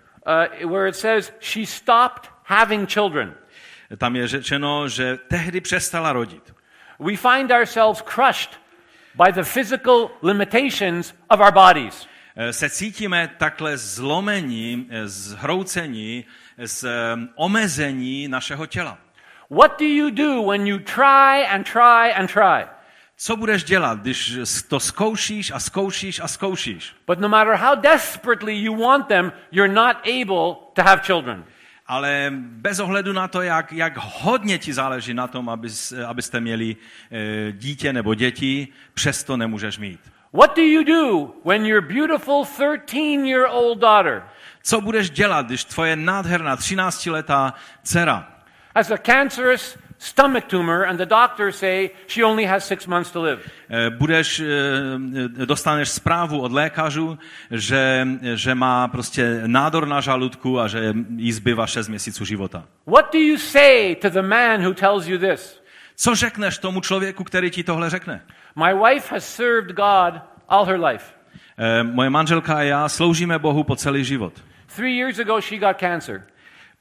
uh, 0.63 0.71
where 0.71 0.89
it 0.89 0.97
says 0.97 1.33
she 1.41 1.67
stopped 1.67 2.31
having 2.45 2.89
children. 2.89 3.35
Tam 3.99 4.17
je 4.17 4.29
řečeno, 4.29 4.89
že 4.89 5.19
tehdy 5.29 5.61
přestala 5.61 6.13
rodit. 6.13 6.55
We 6.99 7.17
find 7.17 7.51
ourselves 7.51 8.03
crushed 8.15 8.61
by 9.15 9.33
the 9.33 9.43
physical 9.43 10.11
limitations 10.23 11.15
of 11.29 11.41
our 11.41 11.53
bodies. 11.53 12.07
Eh, 12.37 12.53
Se 12.53 12.71
cítíme 12.71 13.29
takhle 13.39 13.77
zlomení, 13.77 14.87
eh, 14.91 15.09
zhroucení, 15.09 16.25
z 16.59 16.85
omezení 17.35 18.29
našeho 18.29 18.67
těla. 18.67 18.99
What 19.53 19.79
do 19.79 19.85
you 19.85 20.11
do 20.11 20.41
when 20.41 20.67
you 20.67 20.79
try 20.79 21.45
and 21.51 21.67
try 21.67 22.13
and 22.17 22.31
try? 22.31 22.65
Co 23.17 23.37
budeš 23.37 23.65
dělat, 23.65 23.99
když 23.99 24.39
to 24.69 24.81
zkoušíš 24.81 25.51
a 25.51 25.61
zkoušíš 25.61 26.21
a 26.21 26.29
zkoušíš? 26.29 26.97
But 27.07 27.19
no 27.19 27.29
matter 27.29 27.55
how 27.55 27.75
desperately 27.75 28.55
you 28.55 28.77
want 28.77 29.07
them, 29.07 29.33
you're 29.51 29.75
not 29.75 29.97
able 29.97 30.57
to 30.73 30.83
have 30.83 31.03
children. 31.03 31.45
Ale 31.87 32.33
bez 32.37 32.81
ohledu 32.81 33.13
na 33.13 33.29
to, 33.29 33.43
jak, 33.43 33.73
jak 33.73 33.97
hodně 33.97 34.59
ti 34.59 34.73
záleží 34.73 35.15
na 35.15 35.27
tom, 35.27 35.49
abys, 35.49 35.93
abyste 36.07 36.41
měli 36.41 36.77
e, 37.11 37.53
dítě 37.53 37.93
nebo 37.93 38.15
děti, 38.15 38.69
přesto 38.95 39.37
nemůžeš 39.37 39.79
mít. 39.79 40.01
What 40.33 40.57
do 40.57 40.63
you 40.63 40.85
do 40.85 41.33
when 41.45 41.67
your 41.67 41.83
beautiful 41.83 42.45
13 42.45 43.27
year 43.27 43.47
old 43.51 43.79
daughter 43.79 44.23
Co 44.63 44.81
budeš 44.81 45.11
dělat, 45.11 45.47
když 45.47 45.65
tvoje 45.65 45.97
nádherná 45.97 46.57
13-letá 46.57 47.53
dcera 47.83 48.33
has 48.75 48.91
a 48.91 48.97
cancerous 48.97 49.79
stomach 49.99 50.49
tumor 50.49 50.85
and 50.85 50.99
the 50.99 51.07
doctors 51.07 51.57
say 51.57 51.91
she 52.07 52.25
only 52.25 52.45
has 52.45 52.65
six 52.65 52.87
months 52.87 53.11
to 53.11 53.23
live? 53.23 53.41
e, 53.71 53.91
budeš, 53.91 54.41
e, 54.41 55.47
dostaneš 55.47 55.89
zprávu 55.89 56.41
od 56.41 56.53
lékařů, 56.53 57.19
že, 57.51 58.07
že 58.35 58.55
má 58.55 58.89
prostě 58.89 59.43
nádor 59.47 59.89
na 59.89 60.01
žaludku 60.01 60.61
a 60.61 60.69
že 60.69 60.95
jí 61.17 61.33
zbývá 61.33 61.67
6 61.67 61.89
měsíců 61.89 62.25
života. 62.25 62.65
What 62.87 63.13
do 63.13 63.19
you 63.19 63.39
say 63.39 63.95
to 63.95 64.11
the 64.11 64.23
man 64.23 64.65
who 64.65 64.75
tells 64.75 65.07
you 65.07 65.19
this? 65.19 65.63
Co 65.97 66.15
řekneš 66.15 66.59
tomu 66.59 66.81
člověku, 66.81 67.25
který 67.25 67.51
ti 67.51 67.65
tohle 67.65 67.91
řekne? 67.91 68.23
My 68.57 68.75
wife 68.75 69.15
has 69.15 69.35
served 69.35 69.77
God 69.77 70.23
all 70.49 70.65
her 70.65 70.85
life. 70.85 71.05
Moje 71.83 72.11
manželka 72.11 72.57
a 72.57 72.63
já 72.63 72.89
sloužíme 72.89 73.39
Bohu 73.39 73.65
po 73.65 73.77
celý 73.77 74.05
život. 74.05 74.33
Three 74.77 74.97
years 74.97 75.19
ago, 75.19 75.41
she 75.41 75.59
got 75.59 75.79
cancer. 75.79 76.23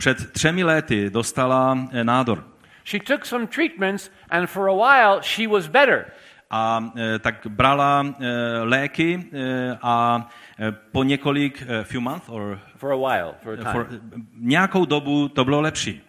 Před 0.01 0.31
třemi 0.31 0.63
lety 0.63 1.09
dostala 1.09 1.77
eh, 1.91 2.03
nádor. 2.03 2.43
She 2.85 2.99
took 3.03 3.25
some 3.25 3.47
treatments, 3.47 4.11
and 4.29 4.47
for 4.47 4.69
a 4.69 4.73
while, 4.73 5.21
she 5.21 5.47
was 5.47 5.67
better. 5.67 6.05
A 6.49 6.91
e, 6.95 7.19
tak 7.19 7.35
brala 7.47 8.05
e, 8.19 8.27
léky 8.63 9.29
e, 9.33 9.77
a 9.81 10.27
e, 10.59 10.71
po 10.71 11.03
několik, 11.03 11.63
e, 11.67 11.83
few 11.83 12.01
months, 12.01 12.29
or 12.29 12.59
For 12.75 12.91
a 12.91 12.95
while, 12.95 13.33
for 13.43 13.53
a 13.53 13.57
time. 13.57 13.71
for, 13.71 13.87
nějakou 14.35 14.85
dobu 14.85 15.27
to 15.27 15.45
bylo 15.45 15.61
lepší. 15.61 16.01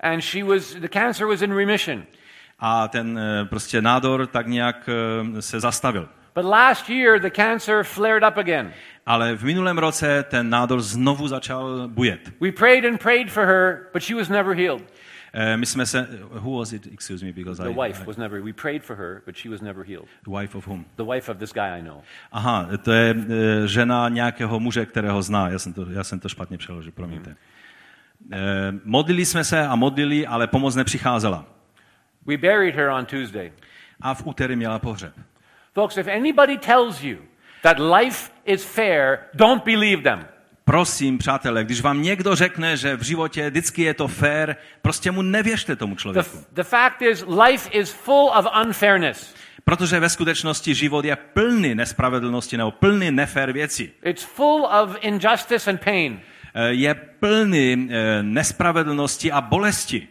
and 0.00 0.20
she 0.20 0.44
was, 0.44 0.74
the 0.74 0.88
cancer 0.88 1.26
was 1.26 1.42
in 1.42 1.52
remission. 1.56 2.02
A 2.58 2.88
ten 2.88 3.18
e, 3.18 3.44
prostě 3.44 3.82
nádor 3.82 4.26
tak 4.26 4.46
nějak 4.46 4.88
e, 5.38 5.42
se 5.42 5.60
zastavil. 5.60 6.08
But 6.36 6.44
last 6.44 6.90
year, 6.90 7.20
the 7.20 7.30
cancer 7.30 7.84
flared 7.84 8.22
up 8.22 8.36
again. 8.36 8.72
Ale 9.06 9.36
v 9.36 9.42
minulém 9.44 9.78
roce 9.78 10.22
ten 10.28 10.50
nádor 10.50 10.80
znovu 10.80 11.28
začal 11.28 11.88
bujet. 11.88 12.20
We 12.40 12.52
prayed 12.52 12.84
and 12.84 13.00
prayed 13.02 13.30
for 13.30 13.46
her, 13.46 13.88
but 13.92 14.02
she 14.02 14.14
was 14.16 14.28
never 14.28 14.56
healed. 14.56 14.82
E, 15.32 15.56
my 15.56 15.66
jsme 15.66 15.86
se, 15.86 16.08
who 16.30 16.58
was 16.58 16.72
it, 16.72 16.86
excuse 16.86 17.24
me, 17.24 17.32
because 17.32 17.62
The 17.62 17.68
I, 17.70 17.88
wife 17.88 18.06
was 18.06 18.16
never, 18.16 18.42
we 18.42 18.52
prayed 18.52 18.82
for 18.84 18.96
her, 18.96 19.22
but 19.26 19.36
she 19.36 19.48
was 19.48 19.60
never 19.60 19.84
healed. 19.84 20.08
the 20.24 20.30
wife 20.30 20.58
of 20.58 20.66
whom? 20.66 20.84
The 20.96 21.04
wife 21.04 21.32
of 21.32 21.38
this 21.38 21.52
guy 21.52 21.78
I 21.78 21.82
know. 21.82 22.02
Aha, 22.32 22.68
to 22.82 22.92
je 22.92 23.14
e, 23.14 23.68
žena 23.68 24.08
nějakého 24.08 24.60
muže, 24.60 24.86
kterého 24.86 25.22
zná. 25.22 25.48
Já 25.48 25.58
jsem 25.58 25.72
to, 25.72 25.86
já 25.90 26.04
jsem 26.04 26.20
to 26.20 26.28
špatně 26.28 26.58
přeložil, 26.58 26.92
promiňte. 26.92 27.36
E, 28.32 28.72
modlili 28.84 29.24
jsme 29.24 29.44
se 29.44 29.66
a 29.66 29.76
modlili, 29.76 30.26
ale 30.26 30.46
pomoc 30.46 30.74
nepřicházela. 30.74 31.44
We 32.26 32.36
buried 32.36 32.74
her 32.74 32.88
on 32.88 33.06
Tuesday. 33.06 33.52
A 34.00 34.14
v 34.14 34.26
úterý 34.26 34.56
měla 34.56 34.78
pohřeb. 34.78 35.12
Folks, 35.76 35.96
if 35.98 36.08
anybody 36.08 36.56
tells 36.58 37.02
you 37.02 37.18
that 37.62 37.76
life 37.78 38.30
is 38.46 38.64
fair, 38.64 39.18
don't 39.34 39.62
believe 39.64 40.02
them. 40.02 40.24
Prosím, 40.64 41.18
přátelé, 41.18 41.64
když 41.64 41.80
vám 41.80 42.02
někdo 42.02 42.34
řekne, 42.34 42.76
že 42.76 42.96
v 42.96 43.02
životě 43.02 43.50
vždycky 43.50 43.82
je 43.82 43.94
to 43.94 44.08
fair, 44.08 44.56
prostě 44.82 45.10
mu 45.10 45.22
nevěřte 45.22 45.76
tomu 45.76 45.94
The, 45.94 46.00
člověku. 46.00 46.44
the 46.52 46.62
fact 46.62 47.02
is, 47.02 47.24
life 47.46 47.70
is 47.72 47.90
full 47.92 48.32
of 48.38 48.46
unfairness. 48.66 49.34
Protože 49.64 50.00
ve 50.00 50.08
skutečnosti 50.08 50.74
život 50.74 51.04
je 51.04 51.16
plný 51.16 51.74
nespravedlnosti 51.74 52.56
nebo 52.56 52.70
plný 52.70 53.10
nefér 53.10 53.52
věcí. 53.52 53.92
It's 54.04 54.22
full 54.24 54.64
of 54.82 54.96
injustice 55.00 55.70
and 55.70 55.80
pain. 55.84 56.20
eh, 56.54 56.68
je 56.72 56.94
plný 56.94 57.88
eh, 57.90 58.22
nespravedlnosti 58.22 59.32
a 59.32 59.40
bolesti. 59.40 60.08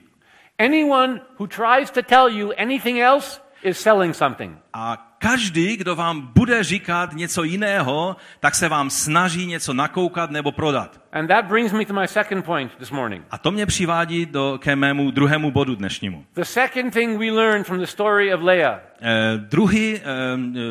Anyone 0.60 1.22
who 1.40 1.48
tries 1.48 1.92
to 1.92 2.02
tell 2.02 2.30
you 2.30 2.52
anything 2.58 3.00
else 3.00 3.42
is 3.64 3.80
selling 3.80 4.16
something. 4.16 4.58
A 4.74 5.15
každý, 5.26 5.78
kdo 5.78 5.96
vám 5.96 6.32
bude 6.36 6.64
říkat 6.64 7.14
něco 7.14 7.44
jiného, 7.44 8.16
tak 8.40 8.56
se 8.56 8.70
vám 8.70 8.90
snaží 8.90 9.46
něco 9.46 9.74
nakoukat 9.74 10.32
nebo 10.32 10.52
prodat. 10.52 11.02
And 11.12 11.28
that 11.28 11.46
brings 11.46 11.72
me 11.72 11.86
to 11.86 11.94
my 11.94 12.08
second 12.08 12.46
point 12.46 12.76
this 12.76 12.92
morning. 12.92 13.26
A 13.32 13.38
to 13.38 13.52
mě 13.52 13.66
přivádí 13.66 14.26
do, 14.26 14.60
ke 14.62 14.76
mému 14.76 15.12
druhému 15.12 15.52
bodu 15.52 15.76
dnešnímu. 15.76 16.26
The 16.34 16.44
second 16.44 16.94
thing 16.94 17.20
we 17.20 17.32
learn 17.32 17.64
from 17.64 17.80
the 17.80 17.86
story 17.86 18.34
of 18.34 18.42
Leah 18.42 18.80
Eh, 19.02 19.38
druhý 19.38 19.96
eh, 19.96 20.02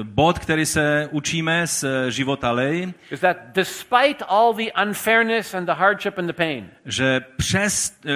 bod, 0.02 0.38
který 0.38 0.66
se 0.66 1.08
učíme 1.10 1.66
z 1.66 1.84
eh, 1.84 2.10
života 2.10 2.50
Lej, 2.50 2.92
is 3.10 3.20
that 3.20 3.36
despite 3.52 4.24
all 4.28 4.54
the 4.54 4.72
unfairness 4.82 5.54
and 5.54 5.66
the 5.66 5.72
hardship 5.72 6.18
and 6.18 6.26
the 6.26 6.32
pain, 6.32 6.70
že 6.84 7.20
přes 7.36 7.98
eh, 8.06 8.10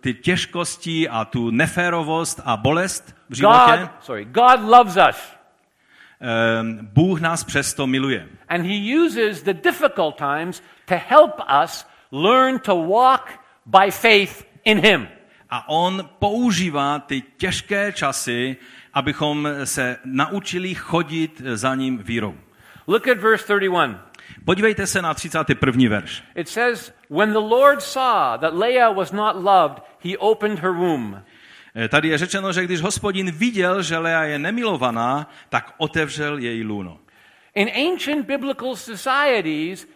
ty 0.00 0.14
těžkosti 0.14 1.08
a 1.08 1.24
tu 1.24 1.50
neférovost 1.50 2.40
a 2.44 2.56
bolest 2.56 3.16
v 3.28 3.34
životě, 3.34 3.78
God, 3.80 3.90
sorry, 4.00 4.24
God 4.24 4.60
loves 4.60 4.96
us. 5.08 5.34
Eh, 6.24 6.82
Bůh 6.82 7.20
nás 7.20 7.44
přesto 7.44 7.86
miluje. 7.86 8.28
And 8.48 8.62
he 8.62 8.96
uses 9.04 9.42
the 9.42 9.54
difficult 9.54 10.16
times 10.16 10.62
to 10.84 10.94
help 11.08 11.32
us 11.64 11.86
learn 12.12 12.58
to 12.58 12.76
walk 12.76 13.28
by 13.66 13.90
faith 13.90 14.46
in 14.64 14.78
him. 14.78 15.08
A 15.50 15.68
on 15.68 16.08
používá 16.18 16.98
ty 16.98 17.22
těžké 17.36 17.92
časy, 17.92 18.56
abychom 18.94 19.48
se 19.64 19.96
naučili 20.04 20.74
chodit 20.74 21.42
za 21.54 21.74
ním 21.74 21.98
vírou. 21.98 22.34
Look 22.86 23.08
at 23.08 23.18
verse 23.18 23.44
31. 23.44 24.10
Podívejte 24.44 24.86
se 24.86 25.02
na 25.02 25.14
31. 25.14 25.88
verš. 25.88 26.22
It 26.34 26.48
says, 26.48 26.92
When 27.10 27.32
the 27.32 27.38
Lord 27.38 27.82
saw 27.82 28.38
that 28.38 28.54
Leah 28.54 28.96
was 28.96 29.12
not 29.12 29.36
loved, 29.36 29.82
he 30.04 30.16
opened 30.18 30.58
her 30.58 30.72
womb. 30.72 31.22
Eh, 31.76 31.88
Tady 31.88 32.08
je 32.08 32.18
řečeno, 32.18 32.52
že 32.52 32.64
když 32.64 32.80
hospodin 32.80 33.30
viděl, 33.30 33.82
že 33.82 33.98
Lea 33.98 34.22
je 34.24 34.38
nemilovaná, 34.38 35.30
tak 35.48 35.74
otevřel 35.78 36.38
její 36.38 36.64
lůno. 36.64 36.98
In 37.54 37.68
ancient 37.92 38.26
biblical 38.26 38.76
societies, 38.76 39.88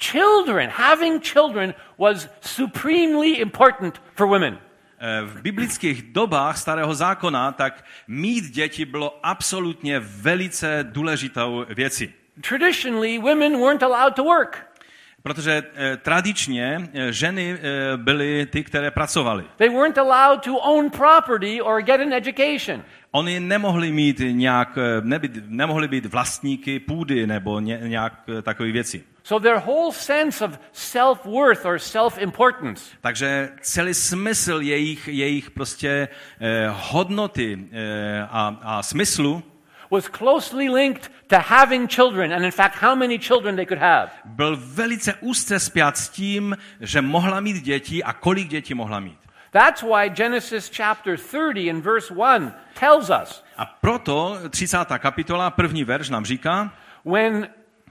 children, 0.00 0.70
having 0.74 1.22
children, 1.24 1.74
was 1.98 2.28
supremely 2.40 3.30
important 3.30 4.02
for 4.14 4.26
women. 4.26 4.58
Eh, 4.98 5.22
V 5.24 5.42
biblických 5.42 6.02
dobách 6.02 6.58
starého 6.58 6.94
zákona 6.94 7.52
tak 7.52 7.84
mít 8.08 8.44
děti 8.44 8.84
bylo 8.84 9.18
absolutně 9.22 9.98
velice 10.00 10.78
důležitou 10.90 11.64
věcí. 11.68 12.12
Traditionally, 12.48 13.18
women 13.18 13.60
weren't 13.60 13.82
allowed 13.82 14.14
to 14.14 14.24
work. 14.24 14.71
Protože 15.22 15.62
eh, 15.74 15.96
tradičně 15.96 16.88
eh, 16.94 17.12
ženy 17.12 17.58
eh, 17.62 17.96
byly 17.96 18.46
ty, 18.46 18.64
které 18.64 18.90
pracovaly. 18.90 19.44
They 19.56 19.68
weren't 19.68 19.98
allowed 19.98 20.42
to 20.44 20.56
own 20.58 20.90
property 20.90 21.60
or 21.60 21.82
get 21.82 22.00
an 22.00 22.12
education. 22.12 22.82
Oni 23.10 23.40
nemohli 23.40 23.92
mít 23.92 24.20
nějak, 24.30 24.78
eh, 24.78 25.00
nebyt, 25.00 25.32
nemohli 25.48 25.88
být 25.88 26.06
vlastníky 26.06 26.80
půdy 26.80 27.26
nebo 27.26 27.60
ně, 27.60 27.80
nějak 27.82 28.12
eh, 28.38 28.42
takové 28.42 28.72
věci. 28.72 29.04
So 29.24 29.48
their 29.48 29.62
whole 29.66 29.92
sense 29.92 30.44
of 30.44 30.58
self-worth 30.72 31.64
or 31.64 31.78
self-importance 31.78 32.82
Takže 33.00 33.48
celý 33.60 33.94
smysl 33.94 34.58
jejich, 34.60 35.08
jejich 35.08 35.50
prostě 35.50 36.08
eh, 36.40 36.68
hodnoty 36.72 37.68
eh, 37.72 38.26
a, 38.30 38.60
a 38.62 38.82
smyslu 38.82 39.42
was 39.92 40.08
closely 40.08 40.68
linked 40.68 41.10
to 41.28 41.38
having 41.38 41.86
children, 41.88 42.32
and 42.32 42.44
in 42.44 42.50
fact, 42.50 42.74
how 42.80 42.94
many 42.94 43.18
children 43.18 43.56
they 43.56 43.66
could 43.66 43.80
have. 43.80 44.10
byl 44.24 44.56
velice 44.56 45.14
úzce 45.20 45.60
spjat 45.60 45.96
s 45.96 46.08
tím, 46.08 46.56
že 46.80 47.02
mohla 47.02 47.40
mít 47.40 47.62
děti 47.62 48.04
a 48.04 48.12
kolik 48.12 48.48
dětí 48.48 48.74
mohla 48.74 49.00
mít. 49.00 49.18
That's 49.50 49.82
why 49.82 50.08
Genesis 50.08 50.70
chapter 50.76 51.18
30 51.18 51.70
and 51.70 51.82
verse 51.84 52.14
1 52.14 52.52
tells 52.74 53.10
us 53.10 53.44
A 53.56 53.66
proto 53.66 54.38
30. 54.50 54.78
kapitola, 54.98 55.50
první 55.50 55.84
verš 55.84 56.08
nám 56.08 56.24
říká, 56.24 56.72
when 57.04 57.48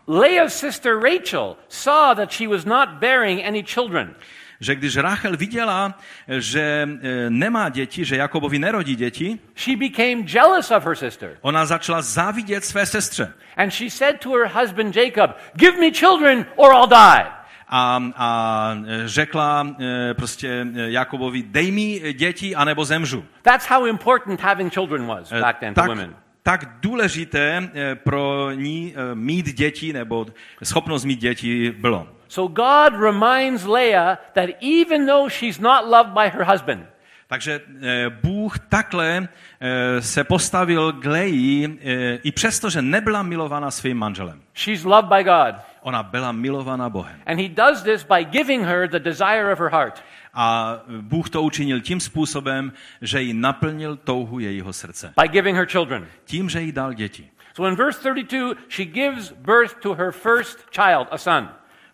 Leah's 0.07 0.53
sister 0.53 0.99
Rachel 0.99 1.57
saw 1.69 2.15
that 2.15 2.31
she 2.31 2.47
was 2.47 2.65
not 2.65 2.89
bearing 2.99 3.45
any 3.45 3.63
children, 3.63 4.15
že 4.62 4.76
když 4.76 4.97
Rachel 4.97 5.38
viděla, 5.38 6.00
že 6.28 6.89
eh, 7.02 7.30
nemá 7.30 7.69
děti, 7.69 8.06
že 8.06 8.15
Jakobovi 8.15 8.60
nerodí 8.60 8.95
děti, 8.95 9.39
she 9.56 9.78
became 9.78 10.24
jealous 10.34 10.71
of 10.71 10.86
her 10.86 10.95
sister. 10.95 11.38
ona 11.41 11.65
začala 11.65 12.02
závidět 12.02 12.65
své 12.65 12.86
sestře. 12.86 13.34
And 13.58 13.71
she 13.71 13.89
said 13.89 14.19
to 14.19 14.30
her 14.32 14.47
husband 14.62 14.95
Jacob, 14.95 15.32
Give 15.56 15.80
me 15.80 15.91
children 15.91 16.45
or 16.56 16.71
I'll 16.74 16.88
die. 16.88 17.26
A, 17.74 18.04
a 18.15 18.76
řekla 19.06 19.67
eh, 19.80 20.13
prostě 20.13 20.67
Jakobovi, 20.74 21.43
dej 21.43 21.71
mi 21.71 22.13
děti, 22.13 22.56
anebo 22.56 22.86
zemřu. 22.86 23.26
That's 23.41 23.65
how 23.69 23.86
important 23.86 24.41
having 24.41 24.74
children 24.74 25.06
was 25.08 25.32
back 25.32 25.60
then 25.60 25.74
to 25.74 25.82
tak, 25.82 25.89
women. 25.89 26.15
tak 26.43 26.65
důležité 26.82 27.69
pro 28.04 28.52
ní 28.52 28.93
mít 29.13 29.45
děti, 29.45 29.93
nebo 29.93 30.26
schopnost 30.63 31.06
mít 31.06 31.19
děti 31.19 31.71
bylo. 31.71 32.08
So 32.32 32.48
God 32.48 32.94
reminds 32.96 33.65
Leah 33.65 34.17
that 34.36 34.50
even 34.62 35.06
though 35.06 35.28
she's 35.30 35.60
not 35.60 35.88
loved 35.88 36.13
by 36.13 36.30
her 36.30 36.44
husband, 36.44 36.86
Takže 37.28 37.62
eh, 37.82 38.10
Bůh 38.10 38.60
takhle 38.60 39.28
eh, 39.60 40.02
se 40.02 40.24
postavil 40.24 40.94
k 40.94 41.06
Leji, 41.06 41.80
eh, 41.82 42.20
i 42.24 42.32
přesto, 42.32 42.70
že 42.70 42.82
nebyla 42.82 43.24
milovaná 43.24 43.72
svým 43.72 43.98
manželem. 43.98 44.41
she's 44.54 44.84
loved 44.84 45.10
by 45.17 45.24
God. 45.24 45.56
Ona 45.82 46.04
byla 46.04 46.32
milovaná 46.32 46.89
Bohem. 46.89 47.22
And 47.26 47.39
he 47.39 47.50
does 47.50 47.84
this 47.84 48.04
by 48.04 48.26
giving 48.26 48.65
her 48.65 48.89
the 48.89 49.00
desire 49.00 49.54
of 49.54 49.60
her 49.60 49.70
heart. 49.70 50.04
A 50.34 50.78
Bůh 51.02 51.30
to 51.30 51.41
učinil 51.41 51.82
tím 51.82 52.00
způsobem, 52.00 52.74
že 53.02 53.22
jí 53.22 53.34
naplnil 53.34 53.96
touhu 53.96 54.39
jejího 54.39 54.74
srdce. 54.74 55.13
by 55.22 55.28
giving 55.28 55.58
her 55.58 55.67
children. 55.67 56.08
Tím, 56.26 56.50
že 56.50 56.62
jí 56.62 56.72
dal 56.72 56.94
děti. 56.94 57.30
So 57.56 57.72
in 57.72 57.76
verse 57.76 58.00
32, 58.00 58.54
she 58.70 58.86
gives 58.86 59.32
birth 59.32 59.76
to 59.82 59.94
her 59.94 60.12
first 60.12 60.60
child, 60.72 61.08
a 61.12 61.17
son. 61.17 61.50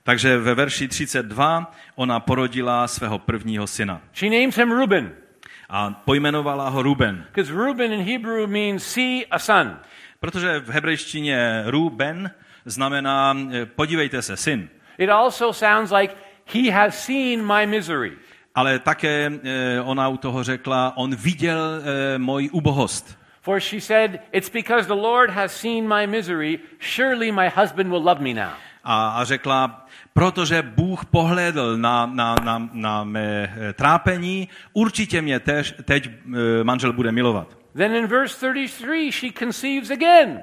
Takže 0.08 0.38
ve 0.38 0.56
verši 0.56 0.88
32 0.88 1.72
ona 1.96 2.20
porodila 2.20 2.88
svého 2.88 3.20
prvního 3.20 3.68
syna. 3.68 4.02
She 4.14 4.40
names 4.40 4.56
him 4.56 4.72
Reuben, 4.72 5.12
A 5.70 5.90
pojmenovala 6.06 6.70
ho 6.70 6.84
Ruben. 6.84 7.26
because 7.26 7.54
Reuben 7.54 7.94
in 7.94 8.02
Hebrew 8.02 8.48
means 8.48 8.84
see 8.84 9.26
a 9.32 9.40
son. 9.40 9.80
Protože 10.20 10.60
v 10.60 10.70
hebrejštině 10.70 11.64
Ruben 11.66 12.32
znamená 12.66 13.38
eh, 13.52 13.66
podívejte 13.66 14.22
se, 14.22 14.38
syn. 14.38 14.70
It 14.98 15.10
also 15.10 15.54
sounds 15.54 15.92
like 15.92 16.16
he 16.54 16.72
has 16.72 17.06
seen 17.06 17.54
my 17.58 17.66
misery. 17.66 18.12
Ale 18.56 18.80
také 18.80 19.32
eh, 19.44 19.82
ona 19.82 20.08
u 20.08 20.18
toho 20.18 20.44
řekla, 20.44 20.94
on 20.98 21.16
viděl 21.16 21.60
eh, 21.60 22.18
moji 22.18 22.50
ubohost. 22.50 23.18
For 23.42 23.60
she 23.60 23.82
said, 23.82 24.20
It's 24.32 24.50
because 24.50 24.88
the 24.88 25.02
Lord 25.02 25.30
has 25.30 25.62
seen 25.62 25.88
my 25.88 26.08
misery, 26.08 26.60
surely 26.80 27.32
my 27.32 27.50
husband 27.56 27.90
will 27.90 28.04
love 28.04 28.22
me 28.22 28.34
now. 28.34 28.54
A, 28.90 29.10
a 29.10 29.24
řekla, 29.24 29.86
protože 30.14 30.62
Bůh 30.62 31.06
pohlédl 31.06 31.78
na, 31.78 32.06
na, 32.06 32.36
na, 32.44 32.70
na 32.74 33.04
mé 33.04 33.54
eh, 33.58 33.74
trápení, 33.74 34.48
určitě 34.74 35.22
mě 35.22 35.40
tež, 35.40 35.74
teď 35.84 36.10
eh, 36.10 36.64
manžel 36.64 36.94
bude 36.94 37.12
milovat. 37.12 37.48
Then 37.76 37.96
in 37.96 38.08
verse 38.08 38.38
33, 38.54 39.12
she 39.12 39.32
conceives 39.40 39.92
again. 39.92 40.42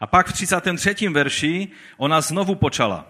A 0.00 0.06
pak 0.06 0.26
v 0.26 0.32
33. 0.32 1.08
verši 1.08 1.68
ona 1.96 2.20
znovu 2.20 2.54
počala 2.54 3.06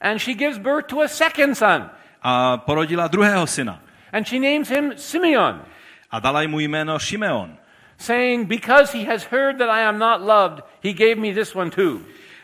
And 0.00 0.18
she 0.18 0.34
gives 0.34 0.58
birth 0.58 0.86
to 0.86 1.00
a 1.00 1.08
second 1.08 1.54
son. 1.54 1.90
a 2.22 2.56
porodila 2.56 3.08
druhého 3.08 3.46
syna. 3.46 3.82
And 4.12 4.26
she 4.26 4.38
names 4.38 4.68
him 4.68 4.92
Simeon, 4.96 5.62
A 6.10 6.20
dala 6.20 6.42
mu 6.48 6.60
jméno 6.60 6.98
Šimeon. 6.98 7.56
saying, 7.98 8.48
Because 8.48 8.98
he 8.98 9.04
has 9.04 9.24
heard 9.24 9.58
that 9.58 9.68
I 9.68 9.82
am 9.88 9.98
not 9.98 10.20
loved, 10.20 10.62
he 10.82 10.92
gave 10.92 11.16
me 11.16 11.32
this 11.34 11.54
one 11.54 11.70
too. 11.70 12.00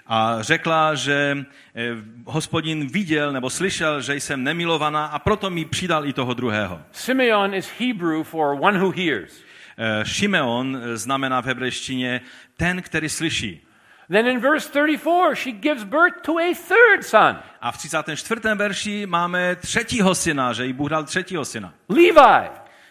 A 0.08 0.42
řekla, 0.42 0.94
že 0.94 1.38
eh, 1.74 1.90
hospodin 2.24 2.86
viděl 2.86 3.32
nebo 3.32 3.50
slyšel, 3.50 4.00
že 4.00 4.14
jsem 4.14 4.44
nemilovaná 4.44 5.06
a 5.06 5.18
proto 5.18 5.50
mi 5.50 5.64
přidal 5.64 6.06
i 6.06 6.12
toho 6.12 6.34
druhého. 6.34 6.80
Simeon 6.92 7.54
is 7.54 7.70
Hebrew 7.78 8.22
for 8.22 8.56
one 8.60 8.78
who 8.78 8.90
hears. 8.90 9.42
Eh, 9.78 10.04
Šimeon 10.04 10.80
eh, 10.82 10.96
znamená 10.96 11.42
v 11.42 11.46
hebrejštině 11.46 12.20
ten, 12.56 12.82
který 12.82 13.08
slyší. 13.08 13.62
Then 14.08 14.26
in 14.26 14.40
verse 14.40 14.68
34, 14.68 15.34
she 15.34 15.52
gives 15.52 15.84
birth 15.84 16.22
to 16.22 16.38
a 16.38 16.54
third 16.54 17.04
son, 17.04 17.38
A 17.60 17.72
v 17.72 17.78
34. 17.78 18.40
verši 18.54 19.06
máme 19.06 19.56
třetího 19.56 20.14
syna, 20.14 20.52
že 20.52 20.66
jí 20.66 20.72
Bůh 20.72 20.90
dal 20.90 21.04
třetího 21.04 21.44
syna. 21.44 21.74
Levi. 21.88 22.50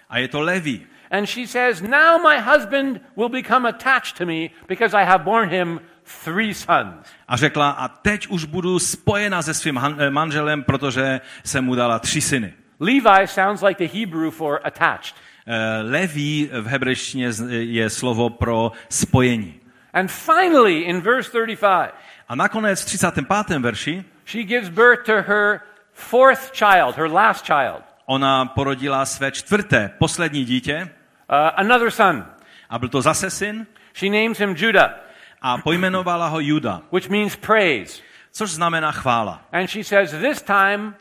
A 0.09 0.17
je 0.17 0.27
to 0.27 0.41
Levi. 0.41 0.81
And 1.11 1.25
she 1.25 1.47
says, 1.47 1.81
Now 1.81 2.17
my 2.17 2.37
husband 2.39 3.01
will 3.15 3.29
become 3.29 3.69
attached 3.69 4.17
to 4.17 4.25
me 4.25 4.49
because 4.67 4.97
I 4.97 5.05
have 5.05 5.23
borne 5.23 5.49
him 5.49 5.79
three 6.23 6.53
sons. 6.53 7.07
A 7.27 7.37
řekla, 7.37 7.69
a 7.69 7.87
teď 7.87 8.27
už 8.27 8.45
budu 8.45 8.79
spojena 8.79 9.41
se 9.41 9.53
svým 9.53 9.79
eh, 9.97 10.09
manželem, 10.09 10.63
protože 10.63 11.21
jsem 11.43 11.65
mu 11.65 11.75
dala 11.75 11.99
tři 11.99 12.21
syny. 12.21 12.53
Levi 12.79 13.27
sounds 13.27 13.61
like 13.61 13.87
the 13.87 13.99
Hebrew 13.99 14.31
for 14.31 14.59
attached. 14.63 15.15
Eh, 15.47 15.81
Leví 15.81 16.49
v 16.53 16.67
hebrejštině 16.67 17.29
je 17.49 17.89
slovo 17.89 18.29
pro 18.29 18.71
spojení. 18.89 19.59
And 19.93 20.11
finally, 20.11 20.79
in 20.79 21.01
verse 21.01 21.31
35, 21.31 21.93
A 22.27 22.35
nakonec 22.35 22.81
v 22.81 22.85
35. 22.85 23.59
verši 23.59 24.03
she 24.25 24.43
gives 24.43 24.69
birth 24.69 25.05
to 25.05 25.13
her 25.21 25.59
fourth 25.93 26.51
child, 26.51 26.95
her 26.97 27.11
last 27.11 27.45
child, 27.45 27.83
Ona 28.05 28.45
porodila 28.45 29.05
své 29.05 29.31
čtvrté, 29.31 29.91
poslední 29.99 30.45
dítě 30.45 30.75
uh, 30.81 31.35
another 31.55 31.91
son. 31.91 32.25
a 32.69 32.79
byl 32.79 32.89
to 32.89 33.01
zase 33.01 33.29
syn 33.29 33.65
She 33.93 34.09
names 34.23 34.37
him 34.39 34.55
Judah, 34.57 34.91
a 35.45 35.57
pojmenovala 35.57 36.27
ho 36.27 36.39
Juda, 36.39 36.81
which 36.91 37.09
means 37.09 37.35
praise. 37.35 38.01
což 38.31 38.51
znamená 38.51 38.91
chvála. 38.91 39.41
And 39.51 39.67
she 39.67 39.83
says, 39.83 40.11
This 40.11 40.41
time 40.41 40.95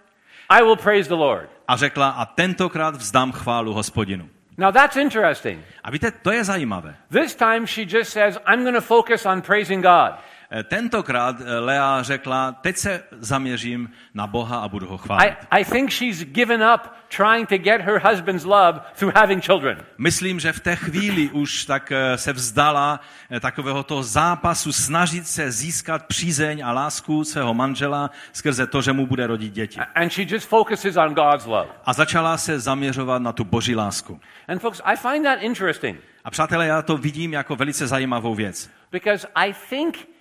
I 0.50 0.62
will 0.62 0.76
praise 0.76 1.08
the 1.08 1.14
Lord. 1.14 1.48
A 1.68 1.76
řekla, 1.76 2.10
a 2.10 2.24
tentokrát 2.24 2.96
vzdám 2.96 3.32
chválu 3.32 3.72
hospodinu. 3.72 4.28
Now 4.58 4.72
that's 4.72 4.96
interesting. 4.96 5.64
A 5.84 5.90
víte, 5.90 6.10
to 6.10 6.30
je 6.30 6.44
zajímavé. 6.44 6.96
This 7.10 7.34
time 7.34 7.66
she 7.66 7.82
just 7.82 8.12
says, 8.12 8.38
I'm 8.46 8.62
going 8.62 8.74
to 8.74 8.80
focus 8.80 9.26
on 9.26 9.42
praising 9.42 9.82
God. 9.84 10.12
Eh, 10.56 10.62
Tentokrát 10.62 11.36
eh, 11.40 11.58
Lea 11.58 12.02
řekla, 12.02 12.52
teď 12.52 12.76
se 12.76 13.02
zaměřím 13.10 13.90
na 14.14 14.26
Boha 14.26 14.58
a 14.58 14.68
budu 14.68 14.86
ho 14.86 14.98
chválit. 14.98 15.36
I 15.50 15.64
think 15.64 15.90
she's 15.90 16.24
given 16.24 16.62
up 16.74 16.80
trying 17.16 17.48
to 17.48 17.58
get 17.58 17.80
her 17.80 18.00
husband's 18.10 18.44
love 18.44 18.80
through 18.98 19.14
having 19.14 19.44
children. 19.44 19.78
Myslím, 19.98 20.40
že 20.40 20.52
v 20.52 20.60
té 20.60 20.76
chvíli 20.76 21.28
už 21.28 21.64
tak 21.64 21.92
eh, 21.92 22.18
se 22.18 22.32
vzdala 22.32 23.00
takového 23.40 23.82
toho 23.82 24.02
zápasu 24.02 24.72
snažit 24.72 25.26
se 25.26 25.52
získat 25.52 26.06
přízeň 26.06 26.62
a 26.64 26.72
lásku 26.72 27.24
svého 27.24 27.54
manžela 27.54 28.10
skrze 28.32 28.66
to, 28.66 28.82
že 28.82 28.92
mu 28.92 29.06
bude 29.06 29.26
rodit 29.26 29.52
děti. 29.52 29.80
And 29.94 30.10
she 30.10 30.26
just 30.28 30.48
focuses 30.48 30.96
on 30.96 31.14
God's 31.14 31.46
love. 31.46 31.68
A 31.84 31.92
začala 31.92 32.36
se 32.36 32.60
zaměřovat 32.60 33.22
na 33.22 33.32
tu 33.32 33.44
boží 33.44 33.74
lásku. 33.74 34.20
And 34.48 34.58
folks, 34.58 34.80
I 34.84 34.96
find 34.96 35.24
that 35.24 35.38
interesting 35.42 36.00
A 36.24 36.30
přátelé, 36.30 36.66
já 36.66 36.82
to 36.82 36.96
vidím 36.96 37.32
jako 37.32 37.56
velice 37.56 37.86
zajímavou 37.86 38.34
věc. 38.34 38.70
because 38.92 39.28
I 39.34 39.54
think 39.70 40.13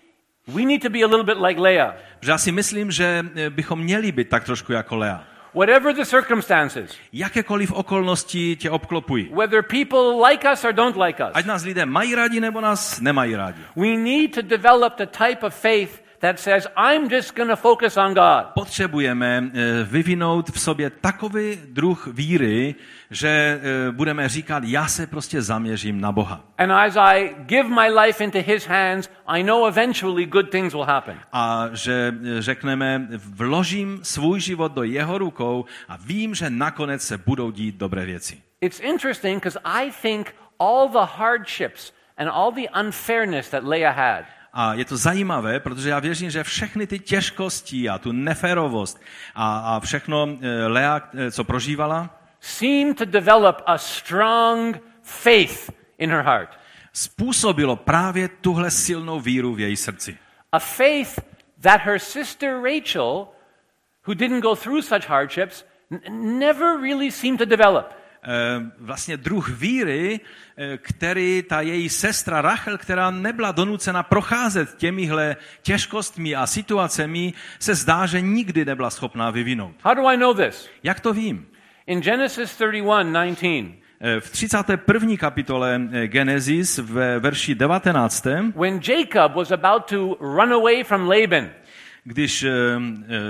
we 0.47 0.65
need 0.65 0.81
to 0.81 0.89
be 0.89 0.99
a 1.03 1.07
little 1.07 1.23
bit 1.23 1.37
like 1.37 1.61
Leah. 1.61 1.95
Protože 2.19 2.31
já 2.31 2.37
si 2.37 2.51
myslím, 2.51 2.91
že 2.91 3.25
bychom 3.49 3.79
měli 3.79 4.11
být 4.11 4.29
tak 4.29 4.43
trošku 4.43 4.71
jako 4.73 4.95
Lea. 4.95 5.23
Whatever 5.55 5.95
the 5.95 6.05
circumstances, 6.05 6.91
Jakékoliv 7.13 7.71
okolnosti 7.71 8.55
tě 8.55 8.69
obklopují. 8.69 9.29
whether 9.33 9.61
people 9.63 10.29
like 10.29 10.51
us 10.53 10.63
or 10.65 10.71
don't 10.73 10.97
like 10.97 11.23
us, 11.23 11.29
Ať 11.33 11.45
nás 11.45 11.63
lidé 11.63 11.85
mají 11.85 12.15
rádi 12.15 12.39
nebo 12.39 12.61
nás 12.61 12.99
nemají 12.99 13.35
rádi. 13.35 13.61
we 13.75 13.87
need 13.97 14.33
to 14.35 14.41
develop 14.41 14.93
the 14.97 15.05
type 15.05 15.45
of 15.45 15.53
faith 15.55 16.02
that 16.23 16.39
says, 16.39 16.67
I'm 16.77 17.09
just 17.09 17.35
going 17.35 17.49
to 17.49 17.55
focus 17.55 17.97
on 17.97 18.13
God. 18.13 18.45
Potřebujeme 18.53 19.43
eh, 19.53 19.83
vyvinout 19.83 20.49
v 20.49 20.59
sobě 20.59 20.89
takový 20.89 21.59
druh 21.65 22.07
víry, 22.07 22.75
že 23.11 23.29
eh, 23.29 23.91
budeme 23.91 24.29
říkat, 24.29 24.63
já 24.63 24.87
se 24.87 25.07
prostě 25.07 25.41
zaměřím 25.41 26.01
na 26.01 26.11
Boha. 26.11 26.43
And 26.57 26.71
as 26.71 26.97
I 26.97 27.35
give 27.39 27.69
my 27.69 27.89
life 27.99 28.23
into 28.23 28.39
His 28.41 28.67
hands, 28.67 29.09
I 29.27 29.43
know 29.43 29.67
eventually 29.67 30.25
good 30.25 30.49
things 30.49 30.73
will 30.73 30.83
happen. 30.83 31.19
A 31.33 31.69
že 31.73 32.13
eh, 32.13 32.41
řekneme, 32.41 33.07
vložím 33.17 33.99
svůj 34.03 34.39
život 34.39 34.71
do 34.71 34.83
jeho 34.83 35.17
rukou 35.17 35.65
a 35.87 35.97
vím, 36.05 36.35
že 36.35 36.49
nakonec 36.49 37.01
se 37.01 37.17
budou 37.17 37.51
dít 37.51 37.75
dobré 37.75 38.05
věci. 38.05 38.41
It's 38.61 38.79
interesting 38.79 39.43
because 39.43 39.59
I 39.65 39.91
think 40.01 40.35
all 40.59 40.89
the 40.89 41.07
hardships 41.17 41.93
and 42.17 42.29
all 42.29 42.51
the 42.51 42.69
unfairness 42.79 43.49
that 43.49 43.63
Leah 43.63 43.95
had 43.97 44.25
A 44.53 44.73
je 44.73 44.85
to 44.85 44.97
zajímavé, 44.97 45.59
protože 45.59 45.89
já 45.89 45.99
věřím, 45.99 46.29
že 46.29 46.43
všechny 46.43 46.87
ty 46.87 46.99
těžkosti 46.99 47.89
a 47.89 47.97
tu 47.97 48.11
neférovost 48.11 49.01
a, 49.35 49.57
a 49.57 49.79
všechno 49.79 50.29
eh, 50.41 50.67
Lea, 50.67 51.01
eh, 51.13 51.31
co 51.31 51.43
prožívala, 51.43 52.09
seemed 52.39 52.97
to 52.97 53.05
develop 53.05 53.61
a 53.65 53.77
strong 53.77 54.81
faith 55.01 55.69
in 55.97 56.09
her 56.09 56.21
heart. 56.21 56.59
způsobilo 56.93 57.75
právě 57.75 58.27
tuhle 58.27 58.71
silnou 58.71 59.19
víru 59.19 59.53
v 59.55 59.59
její 59.59 59.77
srdci. 59.77 60.17
A 60.51 60.59
faith 60.59 61.19
that 61.61 61.81
her 61.81 61.99
sister 61.99 62.61
Rachel, 62.61 63.27
who 64.07 64.13
didn't 64.13 64.41
go 64.41 64.55
through 64.55 64.83
such 64.83 65.05
hardships, 65.09 65.65
never 66.09 66.81
really 66.81 67.11
seemed 67.11 67.39
to 67.39 67.45
develop. 67.45 68.02
Eh, 68.25 68.71
vlastně 68.79 69.17
druh 69.17 69.49
víry, 69.49 70.19
eh, 70.57 70.77
který 70.77 71.43
ta 71.49 71.61
její 71.61 71.89
sestra 71.89 72.41
Rachel, 72.41 72.77
která 72.77 73.11
nebyla 73.11 73.51
donucena 73.51 74.03
procházet 74.03 74.75
těmihle 74.77 75.35
těžkostmi 75.61 76.35
a 76.35 76.47
situacemi, 76.47 77.33
se 77.59 77.75
zdá, 77.75 78.05
že 78.05 78.21
nikdy 78.21 78.65
nebyla 78.65 78.89
schopná 78.89 79.29
vyvinout. 79.29 79.75
How 79.83 79.95
do 79.95 80.07
I 80.07 80.17
know 80.17 80.37
this? 80.37 80.69
Jak 80.83 80.99
to 80.99 81.13
vím? 81.13 81.47
In 81.87 82.01
Genesis 82.01 82.55
31 82.55 83.03
19, 83.11 83.83
Eh, 83.99 84.19
V 84.19 84.31
31. 84.31 85.17
kapitole 85.17 85.81
Genesis 86.07 86.77
v 86.77 87.19
verši 87.19 87.55
19. 87.55 88.51
when 88.55 88.79
Jacob 88.87 89.35
was 89.35 89.51
about 89.51 89.85
to 89.89 90.17
run 90.19 90.53
away 90.53 90.83
from 90.83 91.09
Laban 91.09 91.49
když 92.05 92.45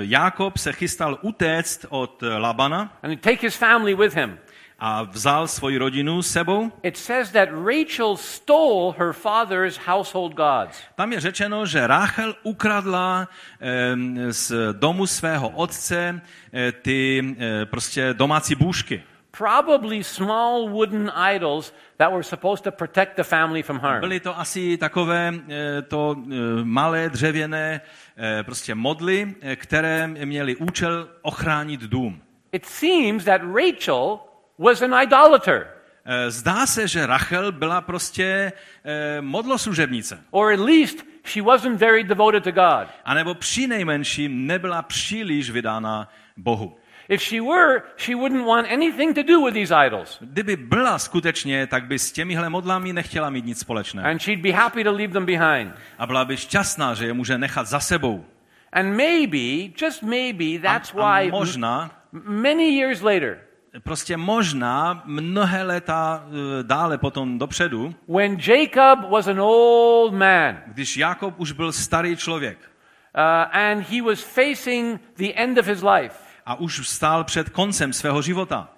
Jákob 0.01 0.57
se 0.57 0.73
chystal 0.73 1.19
utéct 1.21 1.85
od 1.89 2.23
Labana 2.37 2.97
and 3.03 3.21
take 3.21 3.37
his 3.41 3.55
family 3.55 3.95
with 3.95 4.15
him, 4.15 4.37
a 4.85 5.03
vzal 5.03 5.47
svoji 5.47 5.77
rodinu 5.77 6.21
s 6.21 6.31
sebou, 6.31 6.71
it 6.83 6.97
says 6.97 7.31
that 7.31 7.49
Rachel 7.51 8.17
stole 8.17 8.91
her 8.97 9.13
father's 9.13 9.77
household 9.77 10.33
gods. 10.35 10.77
tam 10.95 11.13
je 11.13 11.19
řečeno, 11.19 11.65
že 11.65 11.87
Ráchel 11.87 12.35
ukradla 12.43 13.27
eh, 13.61 13.95
z 14.33 14.51
domu 14.73 15.07
svého 15.07 15.49
otce 15.49 16.21
eh, 16.53 16.71
ty 16.71 17.35
eh, 17.39 17.65
prostě 17.65 18.13
domácí 18.13 18.55
bůžky. 18.55 19.03
Probably 19.37 20.03
small 20.03 20.69
wooden 20.69 21.11
idols 21.35 21.73
that 21.97 22.11
were 22.11 22.23
supposed 22.23 22.63
to 22.63 22.71
protect 22.71 23.15
the 23.15 23.23
family 23.23 23.63
from 23.63 23.79
harm. 23.79 23.99
Byly 24.01 24.19
to 24.19 24.39
asi 24.39 24.77
takové 24.77 25.33
eh, 25.49 25.81
to 25.81 26.15
eh, 26.17 26.35
malé 26.63 27.09
dřevěné 27.09 27.81
eh, 28.17 28.43
prostě 28.43 28.75
modly, 28.75 29.35
které 29.55 30.07
měly 30.07 30.55
účel 30.55 31.07
ochránit 31.21 31.81
dům. 31.81 32.21
It 32.51 32.65
seems 32.65 33.23
that 33.25 33.41
Rachel 33.41 34.19
was 34.59 34.81
an 34.81 34.93
idolater, 35.03 35.67
Eh, 36.05 36.31
Zdá 36.31 36.65
se, 36.65 36.87
že 36.87 37.05
Rachel 37.05 37.51
byla 37.51 37.81
prostě 37.81 38.51
eh, 38.85 39.21
modloslužebnice. 39.21 40.19
or 40.31 40.53
at 40.53 40.59
least 40.59 40.97
she 41.25 41.41
wasn't 41.43 41.79
very 41.79 42.03
devoted 42.03 42.43
to 42.43 42.51
God. 42.51 42.87
A 43.05 43.13
nebo 43.13 43.33
při 43.35 43.67
nejmenším 43.67 44.47
nebyla 44.47 44.81
příliš 44.81 45.49
vydána 45.49 46.09
Bohu. 46.37 46.75
If 47.09 47.21
she 47.23 47.41
were, 47.41 47.81
she 47.97 48.15
wouldn't 48.15 48.45
want 48.47 48.67
anything 48.71 49.15
to 49.15 49.23
do 49.23 49.41
with 49.45 49.53
these 49.53 49.75
idols. 49.87 50.17
Kdyby 50.21 50.55
byla 50.55 50.99
skutečně, 50.99 51.67
tak 51.67 51.85
by 51.85 51.99
s 51.99 52.11
těmihle 52.11 52.49
modlami 52.49 52.93
nechtěla 52.93 53.29
mít 53.29 53.45
nic 53.45 53.59
společného. 53.59 54.07
And 54.09 54.19
she'd 54.21 54.41
be 54.41 54.51
happy 54.51 54.83
to 54.83 54.91
leave 54.91 55.13
them 55.13 55.25
behind. 55.25 55.75
A 55.97 56.07
byla 56.07 56.25
by 56.25 56.37
šťastná, 56.37 56.93
že 56.93 57.05
je 57.05 57.13
může 57.13 57.37
nechat 57.37 57.67
za 57.67 57.79
sebou. 57.79 58.25
And 58.73 58.95
maybe, 58.95 59.71
just 59.81 60.03
maybe, 60.03 60.59
that's 60.59 60.93
a, 60.93 60.97
a 61.01 61.21
why 61.21 61.31
možná, 61.31 61.91
many 62.25 62.63
years 62.63 63.01
later, 63.01 63.39
prostě 63.79 64.17
možná 64.17 65.03
mnohé 65.05 65.63
léta 65.63 66.23
eh, 66.25 66.63
dále 66.63 66.97
potom 66.97 67.39
dopředu, 67.39 67.95
when 68.07 68.37
Jacob 68.47 69.09
was 69.09 69.27
an 69.27 69.41
old 69.41 70.13
man 70.13 70.57
když 70.67 70.97
Jakob 70.97 71.39
už 71.39 71.51
byl 71.51 71.71
starý 71.71 72.17
člověk 72.17 72.57
uh, 72.59 73.21
and 73.51 73.89
he 73.89 74.01
was 74.01 74.21
facing 74.21 75.01
the 75.17 75.33
end 75.35 75.57
of 75.57 75.65
his 75.65 75.83
life, 75.83 76.15
a 76.45 76.55
už 76.55 76.87
stál 76.87 77.23
před 77.23 77.49
koncem 77.49 77.93
svého 77.93 78.21
života, 78.21 78.69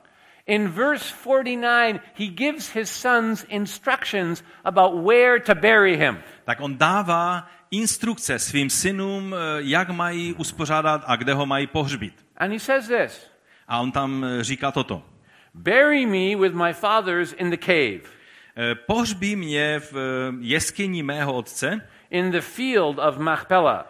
in 0.48 0.70
verse 0.70 1.16
49, 1.24 2.02
he 2.14 2.28
gives 2.28 2.70
his 2.70 2.92
sons 2.92 3.46
instructions 3.50 4.44
about 4.64 5.06
where 5.06 5.40
to 5.40 5.56
bury 5.56 5.98
him. 5.98 6.18
tak 6.46 6.62
on 6.62 6.78
dává 6.78 7.48
instrukce 7.72 8.40
svým 8.40 8.70
synům, 8.70 9.36
eh, 9.36 9.38
jak 9.58 9.90
mají 9.90 10.34
uspořádat 10.34 11.04
a 11.06 11.16
kde 11.16 11.34
ho 11.34 11.46
mají 11.46 11.68
pohřbít. 11.68 12.26
And 12.38 12.52
he 12.52 12.60
says 12.60 12.88
this 12.88 13.35
A 13.68 13.80
on 13.80 13.92
tam 13.92 14.24
eh, 14.26 14.44
říká 14.44 14.72
toto. 14.72 15.04
Bury 15.54 16.06
me 16.06 16.36
with 16.42 16.54
my 16.54 16.74
fathers 16.74 17.34
in 17.34 17.50
the 17.50 17.58
cave, 17.58 18.16
Eh, 18.58 18.76
Pohřbí 18.76 19.36
mě 19.36 19.80
v 19.80 19.94
eh, 19.94 20.34
jeskyni 20.40 21.04
mého 21.04 21.34
otce. 21.34 21.82
In 22.10 22.32
the 22.32 22.42
field 22.42 23.00
of 23.00 23.18
Machpelah, 23.18 23.86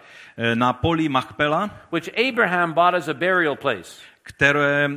na 0.55 0.73
poli 0.73 1.09
Machpela, 1.09 1.69
which 1.91 2.09
Abraham 2.29 2.73
bought 2.73 2.95
as 2.95 3.07
a 3.07 3.13
burial 3.13 3.55
place. 3.55 4.01
které 4.23 4.89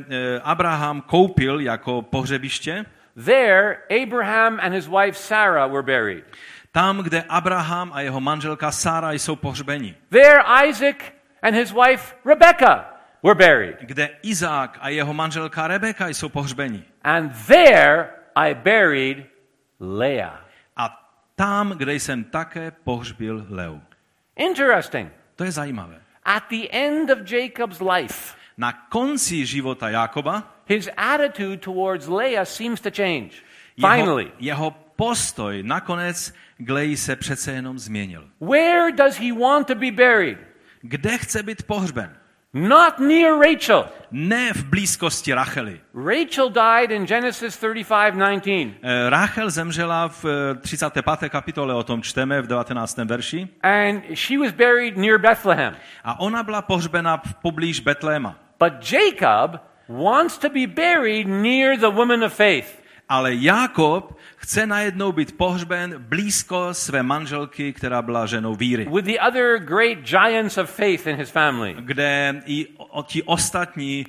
Abraham 0.43 1.01
koupil 1.01 1.59
jako 1.59 2.01
pohřebiště, 2.01 2.85
There, 3.25 3.77
Abraham 4.03 4.59
and 4.61 4.73
his 4.73 4.87
wife 4.87 5.13
Sarah 5.17 5.71
were 5.71 5.83
buried. 5.83 6.23
tam, 6.71 6.97
kde 7.03 7.23
Abraham 7.29 7.91
a 7.93 8.01
jeho 8.01 8.19
manželka 8.21 8.71
Sára 8.71 9.11
jsou 9.11 9.35
pohřbeni, 9.35 9.95
There, 10.09 10.41
Isaac 10.67 10.97
and 11.41 11.55
his 11.55 11.71
wife 11.73 12.15
Rebekah 12.25 12.98
were 13.23 13.35
buried. 13.35 13.75
kde 13.81 14.09
Izák 14.23 14.77
a 14.81 14.89
jeho 14.89 15.13
manželka 15.13 15.67
Rebeka 15.67 16.07
jsou 16.07 16.29
pohřbeni. 16.29 16.83
And 17.03 17.31
there, 17.47 18.09
I 18.35 18.53
buried 18.53 19.25
Leah. 19.79 20.45
A 20.77 21.09
tam, 21.35 21.69
kde 21.71 21.93
jsem 21.93 22.23
také 22.23 22.71
pohřbil 22.71 23.45
Leu. 23.49 23.79
Interesting. 24.35 25.11
To 25.35 25.43
je 25.43 25.51
zajímavé. 25.51 26.01
At 26.25 26.43
the 26.49 26.67
end 26.71 27.09
of 27.09 27.31
Jacob's 27.31 27.79
life, 27.81 28.35
Na 28.57 28.71
konci 28.73 29.45
života 29.45 29.89
Jákoba 29.89 30.55
his 30.65 30.89
attitude 30.97 31.57
towards 31.57 32.07
Leah 32.07 32.47
seems 32.47 32.81
to 32.81 32.89
change. 32.91 33.31
jeho, 33.77 33.89
Finally. 33.95 34.31
jeho 34.39 34.71
postoj 34.95 35.63
nakonec 35.63 36.33
k 36.57 36.69
Leji 36.69 36.97
se 36.97 37.15
přece 37.15 37.51
jenom 37.51 37.79
změnil. 37.79 38.29
Where 38.41 38.91
does 38.91 39.17
he 39.19 39.33
want 39.33 39.67
to 39.67 39.75
be 39.75 39.91
buried? 39.91 40.37
Kde 40.81 41.17
chce 41.17 41.43
být 41.43 41.63
pohřben? 41.63 42.18
Not 42.53 42.99
near 42.99 43.37
Rachel. 43.37 43.85
Ne 44.11 44.53
v 44.53 44.63
blízkosti 44.63 45.33
Rachely. 45.33 45.81
Rachel 45.93 46.49
died 46.49 46.91
in 46.91 47.05
Genesis 47.05 47.57
35:19. 47.57 48.73
Eh, 48.81 49.09
Rachel 49.09 49.49
zemřela 49.49 50.07
v 50.07 50.25
eh, 50.25 50.55
35. 50.55 51.29
kapitole, 51.29 51.73
o 51.73 51.83
tom 51.83 52.01
čteme 52.01 52.41
v 52.41 52.47
19. 52.47 52.97
verši. 53.05 53.47
And 53.63 54.03
she 54.13 54.39
was 54.39 54.51
buried 54.51 54.97
near 54.97 55.17
Bethlehem. 55.17 55.75
A 56.03 56.19
ona 56.19 56.43
byla 56.43 56.61
pohřbena 56.61 57.17
v 57.17 57.33
poblíž 57.33 57.79
Betléma. 57.79 58.35
But 58.59 58.91
Jacob 58.91 59.61
wants 59.89 60.37
to 60.37 60.49
be 60.49 60.67
buried 60.67 61.27
near 61.27 61.77
the 61.77 61.89
woman 61.89 62.23
of 62.23 62.33
faith. 62.33 62.78
Ale 63.11 63.33
Jákob 63.35 64.17
chce 64.35 64.65
najednou 64.65 65.11
být 65.11 65.37
pohřben 65.37 65.95
blízko 65.97 66.73
své 66.73 67.03
manželky, 67.03 67.73
která 67.73 68.01
byla 68.01 68.25
ženou 68.25 68.55
víry. 68.55 68.87
with 68.95 69.05
the 69.05 69.19
other 69.27 69.57
great 69.59 69.97
giants 69.97 70.57
of 70.57 70.69
faith 70.75 71.07
in 71.07 71.15
his 71.15 71.29
family. 71.29 71.75
Kde 71.79 72.41
i 72.45 72.67
ti 73.03 73.23
ostatní 73.23 74.05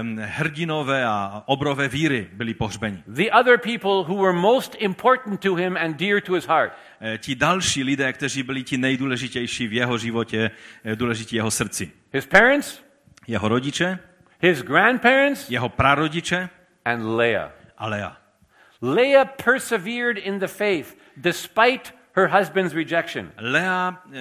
um, 0.00 0.18
hrdinové 0.22 1.04
a 1.04 1.42
obrové 1.46 1.88
víry 1.88 2.28
byli 2.32 2.54
pohřbeni. 2.54 3.02
The 3.06 3.30
other 3.40 3.58
people 3.58 3.90
who 4.14 4.22
were 4.22 4.32
most 4.38 4.76
important 4.78 5.40
to 5.40 5.54
him 5.54 5.76
and 5.76 5.96
dear 5.96 6.20
to 6.22 6.34
his 6.34 6.46
heart. 6.46 6.72
Eh, 7.00 7.18
Ti 7.18 7.34
další 7.34 7.84
lidé, 7.84 8.12
kteří 8.12 8.42
byli 8.42 8.62
ti 8.62 8.78
nejdůležitější 8.78 9.66
v 9.66 9.72
jeho 9.72 9.98
životě, 9.98 10.50
eh, 10.84 10.96
důležití 10.96 11.36
jeho 11.36 11.50
srdci. 11.50 11.90
His 12.12 12.26
parents, 12.26 12.82
Jeho 13.26 13.48
rodiče, 13.48 13.98
his 14.40 14.62
grandparents, 14.62 15.50
jeho 15.50 15.68
prarodiče 15.68 16.48
and 16.84 17.16
Leah. 17.16 17.50
a 17.78 17.86
Lea. 17.88 18.16
Leah 18.82 19.24
persevered 19.44 20.18
in 20.18 20.38
the 20.38 20.46
faith 20.48 20.96
despite 21.16 21.92
her 22.12 22.26
husband's 22.28 22.74
rejection. 22.74 23.32
Lea 23.38 23.62
eh, 24.12 24.20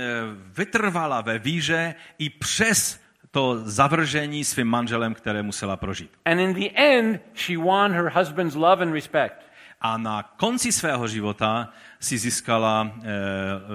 vytrvala 0.58 1.22
ve 1.22 1.40
víře 1.40 1.96
i 2.18 2.30
přes 2.30 3.02
to 3.32 3.62
zavržení 3.64 4.44
svým 4.44 4.68
manželem, 4.68 5.14
které 5.14 5.44
musela 5.44 5.78
prožít. 5.78 6.12
And 6.26 6.40
in 6.40 6.54
the 6.54 6.70
end, 6.76 7.22
she 7.36 7.58
won 7.58 7.92
her 7.92 8.12
husband's 8.16 8.56
love 8.56 8.84
and 8.84 8.94
respect. 8.94 9.36
A 9.82 9.98
na 9.98 10.24
konci 10.24 10.72
svého 10.72 11.08
života 11.08 11.74
si 12.00 12.18
získala 12.18 12.92
eh, 12.98 13.02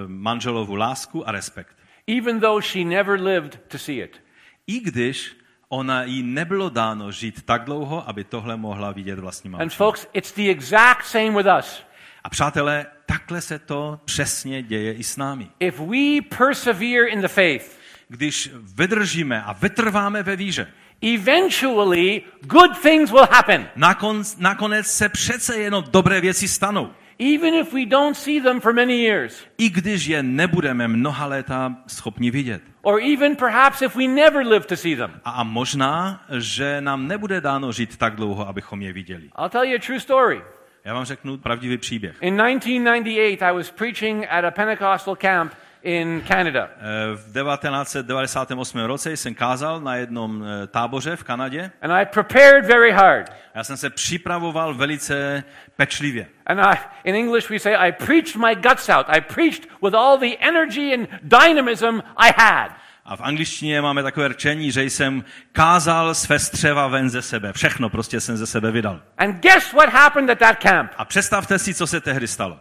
manželovu 0.07 0.75
lásku 0.75 1.29
a 1.29 1.33
respekt. 1.33 1.77
even 2.07 2.41
though 2.41 2.61
she 2.61 2.85
never 2.85 3.19
lived 3.19 3.59
to 3.69 3.79
see 3.79 4.01
it. 4.01 4.21
I 4.67 4.81
když 4.81 5.37
ona 5.77 6.05
jí 6.05 6.23
nebylo 6.23 6.69
dáno 6.69 7.13
žít 7.13 7.43
tak 7.43 7.65
dlouho, 7.65 8.09
aby 8.09 8.25
tohle 8.25 8.57
mohla 8.57 8.93
vidět 8.93 9.19
vlastníma 9.19 9.59
And 9.59 9.73
folks, 9.73 10.07
it's 10.13 10.33
the 10.33 10.51
exact 10.51 11.05
same 11.05 11.31
with 11.31 11.47
us. 11.59 11.83
A 12.25 12.29
přátelé, 12.29 12.87
takhle 13.07 13.41
se 13.41 13.59
to 13.59 14.01
přesně 14.05 14.63
děje 14.63 14.95
i 14.95 15.05
s 15.05 15.17
námi. 15.17 15.49
If 15.61 15.81
we 15.81 16.37
persevere 16.39 17.09
in 17.09 17.21
the 17.21 17.29
faith, 17.29 17.77
Když 18.09 18.51
vydržíme 18.55 19.43
a 19.43 19.53
vytrváme 19.53 20.23
ve 20.23 20.37
víře, 20.37 20.73
eventually 21.03 22.23
good 22.41 22.79
things 22.83 23.11
will 23.11 23.27
happen, 23.31 23.69
nakonec, 23.77 24.37
nakonec 24.37 24.87
se 24.87 25.09
přece 25.09 25.57
jenom 25.57 25.85
dobré 25.91 26.21
věci 26.21 26.49
stanou. 26.49 26.91
Even 27.19 27.55
if 27.55 27.73
we 27.73 27.87
don't 27.87 28.17
see 28.17 28.41
them 28.41 28.61
for 28.61 28.73
many 28.73 28.95
years, 28.95 29.47
I 29.59 29.69
když 29.71 30.07
je 30.07 30.23
nebudeme 30.23 30.89
mnoha 30.89 31.27
léta 31.27 31.77
schopni 31.87 32.31
vidět. 32.31 32.63
or 32.83 33.01
even 33.03 33.37
perhaps 33.37 33.83
if 33.83 33.97
we 33.97 34.07
never 34.09 34.47
live 34.47 34.67
to 34.67 34.77
see 34.77 34.97
them. 34.97 35.11
A, 35.25 35.31
a 35.31 35.43
možná, 35.43 36.25
že 36.39 36.81
nám 36.81 37.09
nebude 37.09 37.41
dáno 37.41 37.73
žít 37.73 37.97
tak 37.97 38.17
dlouho, 38.17 38.49
abychom 38.49 38.83
je 38.83 38.93
viděli. 38.93 39.31
I'll 39.39 39.49
tell 39.49 39.65
you 39.65 39.77
a 39.77 39.87
true 39.87 40.01
story. 40.01 40.43
Já 40.85 40.95
vám 40.95 41.05
řeknu 41.05 41.39
pravdivý 41.39 41.79
příběh. 41.79 42.17
In 42.21 42.37
1998, 42.37 43.45
I 43.45 43.53
was 43.53 43.71
preaching 43.71 44.27
at 44.31 44.45
a 44.45 44.51
Pentecostal 44.51 45.17
camp 45.17 45.53
in 45.87 46.23
Canada. 46.29 46.69
Eh, 46.77 47.17
V 47.17 47.33
1998 47.33 48.85
roce 48.87 49.17
jsem 49.17 49.35
kázal 49.35 49.81
na 49.81 49.97
jednom 49.97 50.45
eh, 50.45 50.67
táboře 50.67 51.17
v 51.17 51.25
Kanadě. 51.25 51.71
And 51.83 51.93
I 51.93 52.07
prepared 52.07 52.67
very 52.67 52.93
hard. 52.93 53.33
Já 53.55 53.65
jsem 53.65 53.77
se 53.77 53.91
připravoval 53.91 54.75
velice 54.75 55.45
pečlivě. 55.77 56.27
And 56.47 56.61
I, 56.61 56.79
in 57.05 57.15
English, 57.15 57.51
we 57.51 57.59
say, 57.59 57.77
I 57.77 57.93
preached 57.93 58.37
my 58.37 58.55
guts 58.55 58.89
out. 58.89 59.07
I 59.09 59.21
preached 59.21 59.69
with 59.83 59.95
all 59.95 60.19
the 60.19 60.37
energy 60.41 60.95
and 60.95 61.09
dynamism 61.23 62.01
I 62.17 62.33
had. 62.37 62.71
A 63.05 63.17
v 63.17 63.21
angličtině 63.21 63.83
máme 63.83 64.03
takové 64.03 64.29
rčení, 64.29 64.73
že 64.73 64.85
jsem 64.85 65.25
kázal 65.53 66.15
své 66.15 66.39
střeva 66.39 66.87
ven 66.87 67.11
ze 67.11 67.23
sebe. 67.23 67.53
Všechno 67.53 67.91
prostě 67.91 68.21
jsem 68.21 68.37
ze 68.37 68.47
sebe 68.47 68.71
vydal. 68.71 69.01
And 69.19 69.43
guess 69.43 69.73
what 69.73 69.89
happened 69.89 70.31
at 70.31 70.39
that 70.39 70.63
camp? 70.63 70.93
A 70.97 71.05
představte 71.05 71.59
si, 71.59 71.75
co 71.75 71.87
se 71.87 72.01
tehdy 72.01 72.29
stalo. 72.29 72.61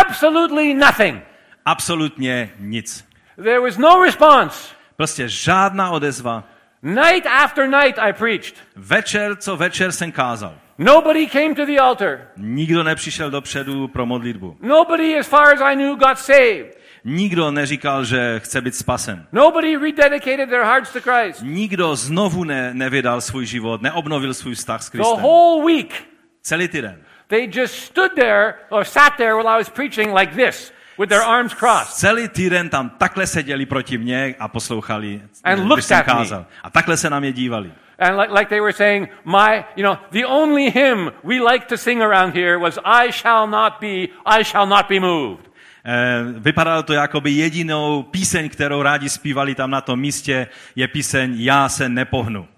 Absolutely 0.00 0.74
nothing. 0.74 1.33
Absolutně 1.64 2.52
nic. 2.58 3.04
There 3.36 3.60
was 3.60 3.76
no 3.78 4.04
response. 4.04 4.74
Prostě 4.96 5.28
žádná 5.28 5.90
odezva. 5.90 6.44
Night 6.82 7.26
after 7.26 7.66
night, 7.68 7.98
I 7.98 8.12
preached. 8.12 8.54
Večer, 8.76 9.36
co 9.36 9.56
večer 9.56 9.92
jsem 9.92 10.12
kázal. 10.12 10.54
Nobody 10.78 11.26
came 11.26 11.54
to 11.54 11.66
the 11.66 11.78
altar. 11.80 12.18
Nikdo 12.36 12.82
nepřišel 12.82 13.30
dopředu 13.30 13.88
pro 13.88 14.06
modlitbu. 14.06 14.56
Nobody, 14.60 15.18
as 15.18 15.26
far 15.28 15.54
as 15.54 15.60
I 15.60 15.74
knew, 15.76 15.96
got 15.98 16.18
saved. 16.18 16.78
Nikdo 17.04 17.50
neříkal, 17.50 18.04
že 18.04 18.40
chce 18.44 18.60
být 18.60 18.74
spasen. 18.74 19.26
Nobody 19.32 19.76
rededicated 19.76 20.48
their 20.48 20.62
hearts 20.62 20.92
to 20.92 21.00
Christ. 21.00 21.40
Nikdo 21.42 21.96
znovu 21.96 22.44
ne, 22.44 22.74
nevydal 22.74 23.20
svůj 23.20 23.46
život, 23.46 23.82
neobnovil 23.82 24.34
svůj 24.34 24.54
vztah 24.54 24.82
s 24.82 24.90
The 24.90 24.98
Kristem. 24.98 25.20
whole 25.22 25.64
week, 25.74 26.04
Celý 26.42 26.68
týden. 26.68 27.02
they 27.28 27.50
just 27.52 27.74
stood 27.74 28.12
there 28.14 28.54
or 28.70 28.84
sat 28.84 29.16
there 29.16 29.34
while 29.34 29.48
I 29.48 29.58
was 29.58 29.68
preaching 29.70 30.14
like 30.18 30.34
this, 30.46 30.72
with 30.98 31.08
their 31.08 31.22
arms 31.22 31.54
crossed. 31.54 31.94
Celý 31.96 32.28
týden 32.28 32.68
tam 32.68 32.90
takhle 32.90 33.26
seděli 33.26 33.66
proti 33.66 33.98
mně 33.98 34.34
a 34.38 34.48
poslouchali, 34.48 35.22
And 35.44 35.54
když 35.58 35.68
looked 35.68 35.84
jsem 35.84 35.98
at 35.98 36.06
me. 36.06 36.12
kázal. 36.12 36.46
A 36.62 36.70
takhle 36.70 36.96
se 36.96 37.10
na 37.10 37.20
mě 37.20 37.32
dívali. 37.32 37.72
And 37.98 38.16
like, 38.20 38.32
like 38.32 38.48
they 38.48 38.60
were 38.60 38.72
saying, 38.72 39.08
my, 39.24 39.64
you 39.76 39.82
know, 39.84 39.96
the 40.10 40.26
only 40.26 40.70
hymn 40.70 41.12
we 41.24 41.34
like 41.52 41.66
to 41.66 41.76
sing 41.76 42.02
around 42.02 42.34
here 42.34 42.56
was 42.58 42.78
I 42.84 43.12
shall 43.12 43.46
not 43.48 43.72
be, 43.80 44.08
I 44.26 44.44
shall 44.44 44.66
not 44.66 44.88
be 44.88 45.00
moved. 45.00 45.44
Eh, 45.86 46.22
Vypadalo 46.38 46.82
to 46.82 46.92
jako 46.92 47.20
by 47.20 47.30
jedinou 47.30 48.02
píseň, 48.02 48.48
kterou 48.48 48.82
rádi 48.82 49.08
zpívali 49.08 49.54
tam 49.54 49.70
na 49.70 49.80
tom 49.80 50.00
místě, 50.00 50.46
je 50.76 50.88
píseň 50.88 51.34
Já 51.36 51.68
se 51.68 51.88
nepohnu. 51.88 52.48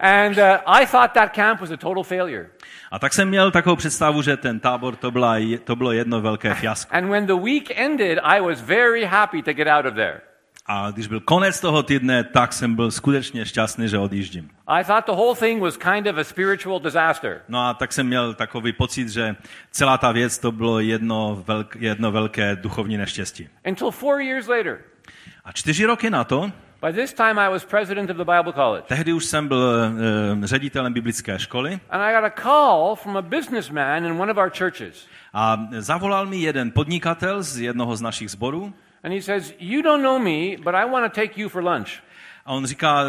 And 0.00 0.38
uh, 0.38 0.44
I 0.66 0.86
thought 0.86 1.12
that 1.12 1.34
camp 1.34 1.60
was 1.60 1.70
a 1.70 1.76
total 1.76 2.02
failure. 2.02 2.50
A 2.90 2.98
tak 2.98 3.12
jsem 3.12 3.28
měl 3.28 3.50
takovou 3.50 3.76
představu, 3.76 4.22
že 4.22 4.36
ten 4.36 4.60
tábor 4.60 4.96
to, 4.96 5.10
byla, 5.10 5.36
to 5.64 5.76
bylo 5.76 5.92
jedno 5.92 6.20
velké 6.20 6.54
fiasko. 6.54 6.96
And 6.96 7.08
when 7.08 7.26
the 7.26 7.34
week 7.34 7.78
ended, 7.78 8.18
I 8.22 8.40
was 8.40 8.60
very 8.60 9.04
happy 9.04 9.42
to 9.42 9.52
get 9.52 9.68
out 9.68 9.86
of 9.86 9.94
there. 9.94 10.20
A 10.66 10.90
když 10.90 11.06
byl 11.06 11.20
konec 11.20 11.60
toho 11.60 11.82
týdne, 11.82 12.24
tak 12.24 12.52
jsem 12.52 12.74
byl 12.74 12.90
skutečně 12.90 13.46
šťastný, 13.46 13.88
že 13.88 13.98
odjíždím. 13.98 14.50
I 14.66 14.84
thought 14.84 15.06
the 15.06 15.12
whole 15.12 15.36
thing 15.36 15.62
was 15.62 15.76
kind 15.76 16.06
of 16.06 16.16
a 16.16 16.24
spiritual 16.24 16.80
disaster. 16.80 17.40
No 17.48 17.66
a 17.66 17.74
tak 17.74 17.92
jsem 17.92 18.06
měl 18.06 18.34
takový 18.34 18.72
pocit, 18.72 19.08
že 19.08 19.36
celá 19.70 19.98
ta 19.98 20.12
věc 20.12 20.38
to 20.38 20.52
bylo 20.52 20.80
jedno, 20.80 21.42
velk, 21.46 21.76
jedno 21.76 22.12
velké 22.12 22.56
duchovní 22.56 22.96
neštěstí. 22.96 23.48
Until 23.68 23.90
four 23.90 24.20
years 24.20 24.46
later. 24.46 24.78
A 25.44 25.52
čtyři 25.52 25.84
roky 25.84 26.10
na 26.10 26.24
to, 26.24 26.52
By 26.84 26.92
this 26.92 27.12
time, 27.12 27.38
I 27.38 27.48
was 27.48 27.64
president 27.64 28.10
of 28.10 28.16
the 28.16 28.24
Bible 28.24 28.52
College. 28.52 28.84
tehdy 28.86 29.12
už 29.12 29.24
jsem 29.24 29.48
byl 29.48 29.58
uh, 30.38 30.44
ředitelem 30.44 30.92
biblické 30.92 31.38
školy 31.38 31.80
And 31.90 32.02
I 32.02 32.14
got 32.14 32.24
a 32.24 32.42
call 32.42 32.94
from 32.96 33.16
a 33.16 33.22
businessman 33.22 34.04
in 34.04 34.20
one 34.20 34.32
of 34.32 34.38
our 34.38 34.50
churches. 34.58 35.06
a 35.32 35.58
zavolal 35.78 36.26
mi 36.26 36.36
jeden 36.36 36.70
podnikatel 36.70 37.42
z 37.42 37.60
jednoho 37.60 37.96
z 37.96 38.00
našich 38.00 38.30
sborů 38.30 38.74
And 39.04 39.12
he 39.12 39.22
says, 39.22 39.54
You 39.58 39.82
don't 39.82 40.02
know 40.02 40.18
me, 40.18 40.56
but 40.56 40.74
I 40.74 40.90
want 40.90 41.12
to 41.14 41.20
take 41.20 41.40
you 41.40 41.48
for 41.48 41.64
lunch. 41.64 41.88
a 42.46 42.52
on 42.52 42.66
říká, 42.66 43.04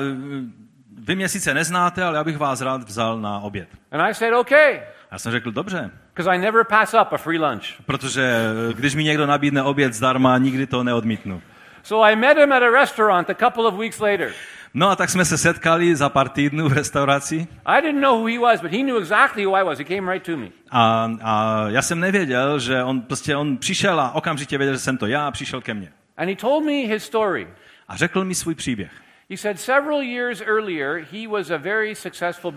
vy 0.98 1.16
mě 1.16 1.30
sice 1.30 1.54
neznáte, 1.54 2.04
ale 2.04 2.18
já 2.18 2.24
bych 2.24 2.38
vás 2.38 2.62
rád 2.62 2.84
vzal 2.84 3.20
na 3.22 3.40
oběd. 3.40 3.70
And 3.92 4.02
I 4.02 4.14
said, 4.14 4.34
Okay, 4.34 4.82
Já 5.12 5.20
jsem 5.20 5.32
řekl, 5.32 5.52
dobře, 5.52 5.92
I 6.30 6.38
never 6.38 6.64
pass 6.66 6.94
up 6.94 7.14
a 7.14 7.18
free 7.18 7.40
lunch. 7.40 7.66
protože 7.86 8.22
eh, 8.70 8.74
když 8.74 8.96
mi 8.96 9.04
někdo 9.04 9.26
nabídne 9.26 9.64
oběd 9.64 9.94
zdarma, 9.94 10.38
nikdy 10.38 10.68
to 10.68 10.84
neodmítnu. 10.84 11.42
So 11.86 12.12
I 12.12 12.16
met 12.16 12.38
him 12.38 12.52
at 12.52 12.64
a 12.64 12.72
restaurant 12.72 13.30
a 13.30 13.34
couple 13.34 13.68
of 13.68 13.76
weeks 13.76 14.00
later. 14.00 14.32
No 14.74 14.90
a 14.90 14.96
tak 14.96 15.10
jsme 15.10 15.26
se 15.26 15.38
setkali 15.38 15.96
za 15.96 16.10
pár 16.10 16.30
týdnů 16.30 16.70
v 16.70 16.74
restauraci 16.74 17.48
I 17.66 17.82
didn't 17.82 18.02
know 18.02 18.20
who 18.20 18.28
he 18.28 18.40
was, 18.40 18.62
but 18.62 18.72
he 18.72 18.78
knew 18.78 18.98
exactly 18.98 19.46
who 19.46 19.56
I 19.56 19.64
was. 19.64 19.80
He 19.80 19.86
came 19.86 20.14
right 20.14 20.26
to 20.26 20.38
me. 20.38 20.48
a, 20.72 21.12
a 21.24 21.66
já 21.68 21.82
jsem 21.82 22.00
nevěděl, 22.00 22.60
že 22.60 22.84
on 22.84 23.02
prostě 23.02 23.36
on 23.36 23.58
přišel 23.58 24.00
a 24.00 24.12
okamžitě 24.12 24.58
věděl, 24.58 24.74
že 24.74 24.80
jsem 24.80 24.98
to 24.98 25.08
já 25.08 25.28
a 25.28 25.32
přišel 25.32 25.62
ke 25.62 25.74
mně. 25.74 25.92
And 26.18 26.30
he 26.30 26.36
told 26.36 26.66
me 26.66 26.72
his 26.72 27.04
story. 27.04 27.48
A 27.88 27.96
řekl 27.98 28.26
mi 28.26 28.36
svůj 28.36 28.56
příběh. 28.56 28.92
He 29.30 29.38
said 29.38 29.58
several 29.60 30.02
years 30.04 30.42
earlier, 30.42 31.04
he 31.12 31.28
was 31.28 31.50
a 31.52 31.58
very 31.58 31.96
successful 31.96 32.52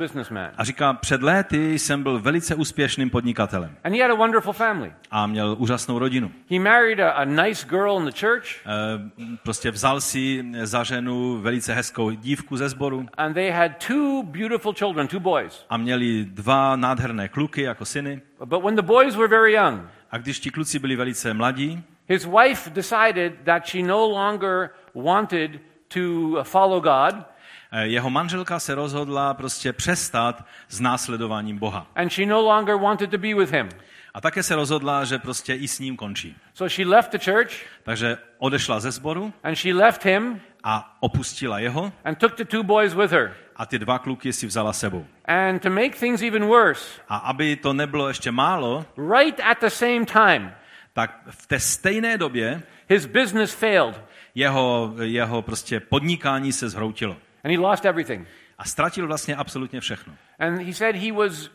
říká, 0.65 0.93
před 0.93 1.23
léty 1.23 1.79
jsem 1.79 2.03
byl 2.03 2.19
velice 2.21 2.55
úspěšným 2.55 3.11
podnikatelem 3.11 3.77
And 3.85 3.95
he 3.95 4.03
had 4.03 4.11
a 4.11 4.15
wonderful 4.15 4.53
family. 4.53 4.93
a 5.11 5.27
měl 5.27 5.57
úžasnou 5.59 5.99
rodinu. 5.99 6.33
He 6.51 6.59
married 6.61 7.01
a, 7.01 7.11
a 7.11 7.25
nice 7.25 7.67
girl 7.69 7.99
in 8.01 8.05
the 8.13 8.21
church, 8.21 8.45
E, 8.67 9.37
prostě 9.43 9.71
vzal 9.71 10.01
si 10.01 10.45
za 10.63 10.85
ženu 10.85 11.39
velice 11.41 11.75
hezkou 11.75 12.11
dívku 12.11 12.57
ze 12.57 12.69
sboru 12.69 13.07
and 13.17 13.35
they 13.35 13.51
had 13.51 13.73
two 13.87 14.23
beautiful 14.23 14.73
children, 14.75 15.09
two 15.09 15.21
boys. 15.21 15.65
a 15.71 15.77
měli 15.77 16.25
dva 16.25 16.77
nádherné 16.77 17.29
kluky 17.29 17.63
jako 17.63 17.85
syny. 17.85 18.23
But 18.45 18.65
when 18.65 18.77
the 18.77 18.83
boys 18.83 19.15
were 19.17 19.29
very 19.29 19.53
young, 19.53 19.81
A 20.11 20.19
když 20.19 20.41
ti 20.41 20.51
kluci 20.51 20.79
byli 20.79 20.97
velice 20.97 21.35
mladí, 21.35 21.83
his 22.09 22.25
wife 22.27 22.71
decided 22.71 23.33
that 23.45 23.67
she 23.67 23.83
no 23.83 24.07
longer 24.09 24.71
wanted 24.95 25.51
to 25.89 26.01
follow 26.45 26.81
God, 26.81 27.25
Eh, 27.73 27.87
Jeho 27.87 28.11
manželka 28.11 28.59
se 28.59 28.75
rozhodla 28.75 29.35
prostě 29.35 29.73
přestat 29.73 30.45
s 30.69 30.81
následováním 30.81 31.59
Boha. 31.59 31.87
and 31.97 32.09
she 32.13 32.27
no 32.27 32.41
longer 32.41 32.77
wanted 32.77 33.11
to 33.11 33.19
be 33.19 33.35
with 33.35 33.51
him. 33.53 33.69
A 34.15 34.21
také 34.21 34.43
se 34.43 34.55
rozhodla, 34.55 35.05
že 35.05 35.19
prostě 35.19 35.55
i 35.55 35.69
s 35.69 35.79
ním 35.79 35.97
končí. 35.97 36.37
So 36.55 36.75
she 36.75 36.89
left 36.89 37.11
the 37.11 37.19
church 37.31 37.53
Takže 37.83 38.19
odešla 38.39 38.81
ze 38.81 38.91
sboru 38.91 39.33
and 39.43 39.55
she 39.57 39.75
left 39.75 40.05
him 40.05 40.41
a 40.65 40.97
opustila 41.01 41.59
jeho 41.59 41.93
and 42.05 42.15
took 42.19 42.35
the 42.37 42.45
two 42.45 42.63
boys 42.63 42.95
with 42.95 43.11
her. 43.13 43.35
a 43.57 43.67
ty 43.67 43.79
dva 43.79 43.99
kluky 43.99 44.33
si 44.33 44.47
vzala 44.47 44.73
sebou. 44.73 45.07
And 45.25 45.59
to 45.63 45.71
make 45.71 45.91
things 45.91 46.23
even 46.23 46.45
worse, 46.47 47.01
A 47.09 47.17
aby 47.17 47.57
to 47.57 47.73
nebylo 47.73 48.09
ještě 48.09 48.31
málo, 48.31 48.87
right 49.17 49.41
at 49.41 49.59
the 49.61 49.69
same 49.71 50.07
time, 50.07 50.53
tak 50.93 51.19
v 51.31 51.47
té 51.47 51.61
stejné 51.61 52.19
době 52.19 52.63
his 52.89 53.07
business 53.07 53.53
failed 53.55 54.01
jeho, 54.35 54.95
jeho 55.03 55.43
prostě 55.43 55.81
podnikání 55.81 56.53
se 56.53 56.69
zhroutilo. 56.69 57.17
and 57.45 57.53
he 57.53 57.59
lost 57.59 57.85
everything. 57.85 58.27
A 58.59 58.65
ztratil 58.65 59.07
vlastně 59.07 59.37
absolutně 59.37 59.81
všechno. 59.81 60.13
And 60.39 60.59
he 60.63 60.73
said 60.75 60.97
he 60.97 61.13
was, 61.13 61.51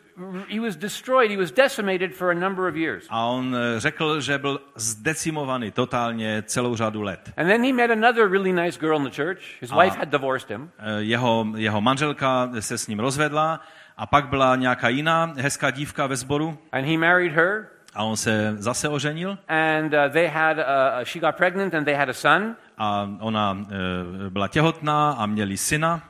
he 0.48 0.60
was 0.60 0.76
destroyed, 0.76 1.30
he 1.30 1.36
was 1.36 1.50
decimated 1.52 2.14
for 2.14 2.30
a 2.30 2.34
number 2.34 2.68
of 2.68 2.76
years. 2.76 3.06
A 3.10 3.24
on 3.26 3.56
eh, 3.56 3.80
řekl, 3.80 4.20
že 4.20 4.38
byl 4.38 4.60
zdecimovaný 4.76 5.70
totálně 5.70 6.42
celou 6.46 6.76
řadu 6.76 7.02
let. 7.02 7.32
And 7.36 7.46
then 7.46 7.64
he 7.64 7.72
met 7.72 7.90
another 7.90 8.30
really 8.30 8.52
nice 8.52 8.80
girl 8.80 8.96
in 8.96 9.04
the 9.04 9.16
church. 9.22 9.38
His 9.60 9.70
wife 9.70 9.98
had 9.98 10.08
divorced 10.08 10.50
him. 10.50 10.70
Eh, 10.78 10.84
Jeho, 10.98 11.46
jeho 11.56 11.80
manželka 11.80 12.50
se 12.60 12.78
s 12.78 12.86
ním 12.86 13.00
rozvedla 13.00 13.60
a 13.96 14.06
pak 14.06 14.28
byla 14.28 14.56
nějaká 14.56 14.88
jiná 14.88 15.32
hezká 15.36 15.70
dívka 15.70 16.06
ve 16.06 16.16
sboru 16.16 16.58
And 16.72 16.84
he 16.84 16.98
married 16.98 17.32
her. 17.32 17.68
a 17.94 18.04
on 18.04 18.16
se 18.16 18.54
zase 18.58 18.88
oženil 18.88 19.38
And 19.48 19.94
uh, 19.94 20.12
they 20.12 20.26
had, 20.28 20.58
uh, 20.58 20.64
she 21.04 21.20
got 21.20 21.36
pregnant 21.36 21.74
and 21.74 21.84
they 21.84 21.94
had 21.94 22.08
a 22.08 22.12
son. 22.12 22.56
A 22.78 23.08
ona 23.20 23.58
eh, 23.60 24.30
byla 24.30 24.48
těhotná 24.48 25.10
a 25.12 25.26
měli 25.26 25.56
syna. 25.56 26.02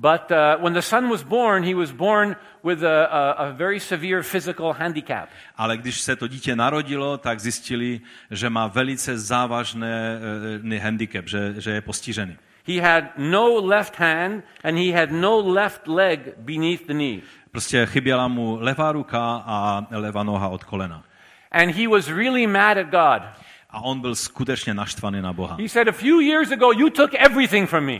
But 0.00 0.30
uh, 0.30 0.62
when 0.62 0.74
the 0.74 0.82
son 0.82 1.08
was 1.08 1.24
born, 1.24 1.64
he 1.64 1.74
was 1.74 1.90
born 1.90 2.36
with 2.62 2.84
a, 2.84 3.04
a, 3.04 3.30
a 3.30 3.52
very 3.52 3.80
severe 3.80 4.22
physical 4.22 4.72
handicap. 4.72 5.28
Ale 5.56 5.76
když 5.76 6.00
se 6.00 6.16
to 6.16 6.28
dítě 6.28 6.56
narodilo, 6.56 7.18
tak 7.18 7.40
zjistili, 7.40 8.00
že 8.30 8.50
má 8.50 8.66
velice 8.66 9.18
závažný 9.18 9.88
eh, 10.74 10.78
handicap, 10.78 11.28
že, 11.28 11.54
že 11.58 11.70
je 11.70 11.80
postižený. 11.80 12.36
He 12.66 12.80
had 12.80 13.04
no 13.16 13.66
left 13.66 13.98
hand 13.98 14.44
and 14.64 14.78
he 14.78 14.92
had 14.92 15.10
no 15.10 15.52
left 15.52 15.88
leg 15.88 16.20
beneath 16.38 16.86
the 16.86 16.94
knee. 16.94 17.20
Prostě 17.50 17.86
chyběla 17.86 18.28
mu 18.28 18.58
levá 18.60 18.92
ruka 18.92 19.42
a 19.46 19.86
levá 19.90 20.22
noha 20.22 20.48
od 20.48 20.64
kolena. 20.64 21.04
And 21.50 21.74
he 21.74 21.88
was 21.88 22.08
really 22.08 22.46
mad 22.46 22.78
at 22.78 22.86
God. 22.86 23.22
A 23.70 23.80
on 23.80 24.00
byl 24.00 24.14
skutečně 24.14 24.74
naštvaný 24.74 25.22
na 25.22 25.32
Boha. 25.32 25.56
He 25.60 25.68
said, 25.68 25.88
A 25.88 25.92
few 25.92 26.20
years 26.20 26.50
ago, 26.50 26.72
you 26.72 26.90
took 26.90 27.10
everything 27.14 27.68
from 27.68 27.84
me. 27.84 27.98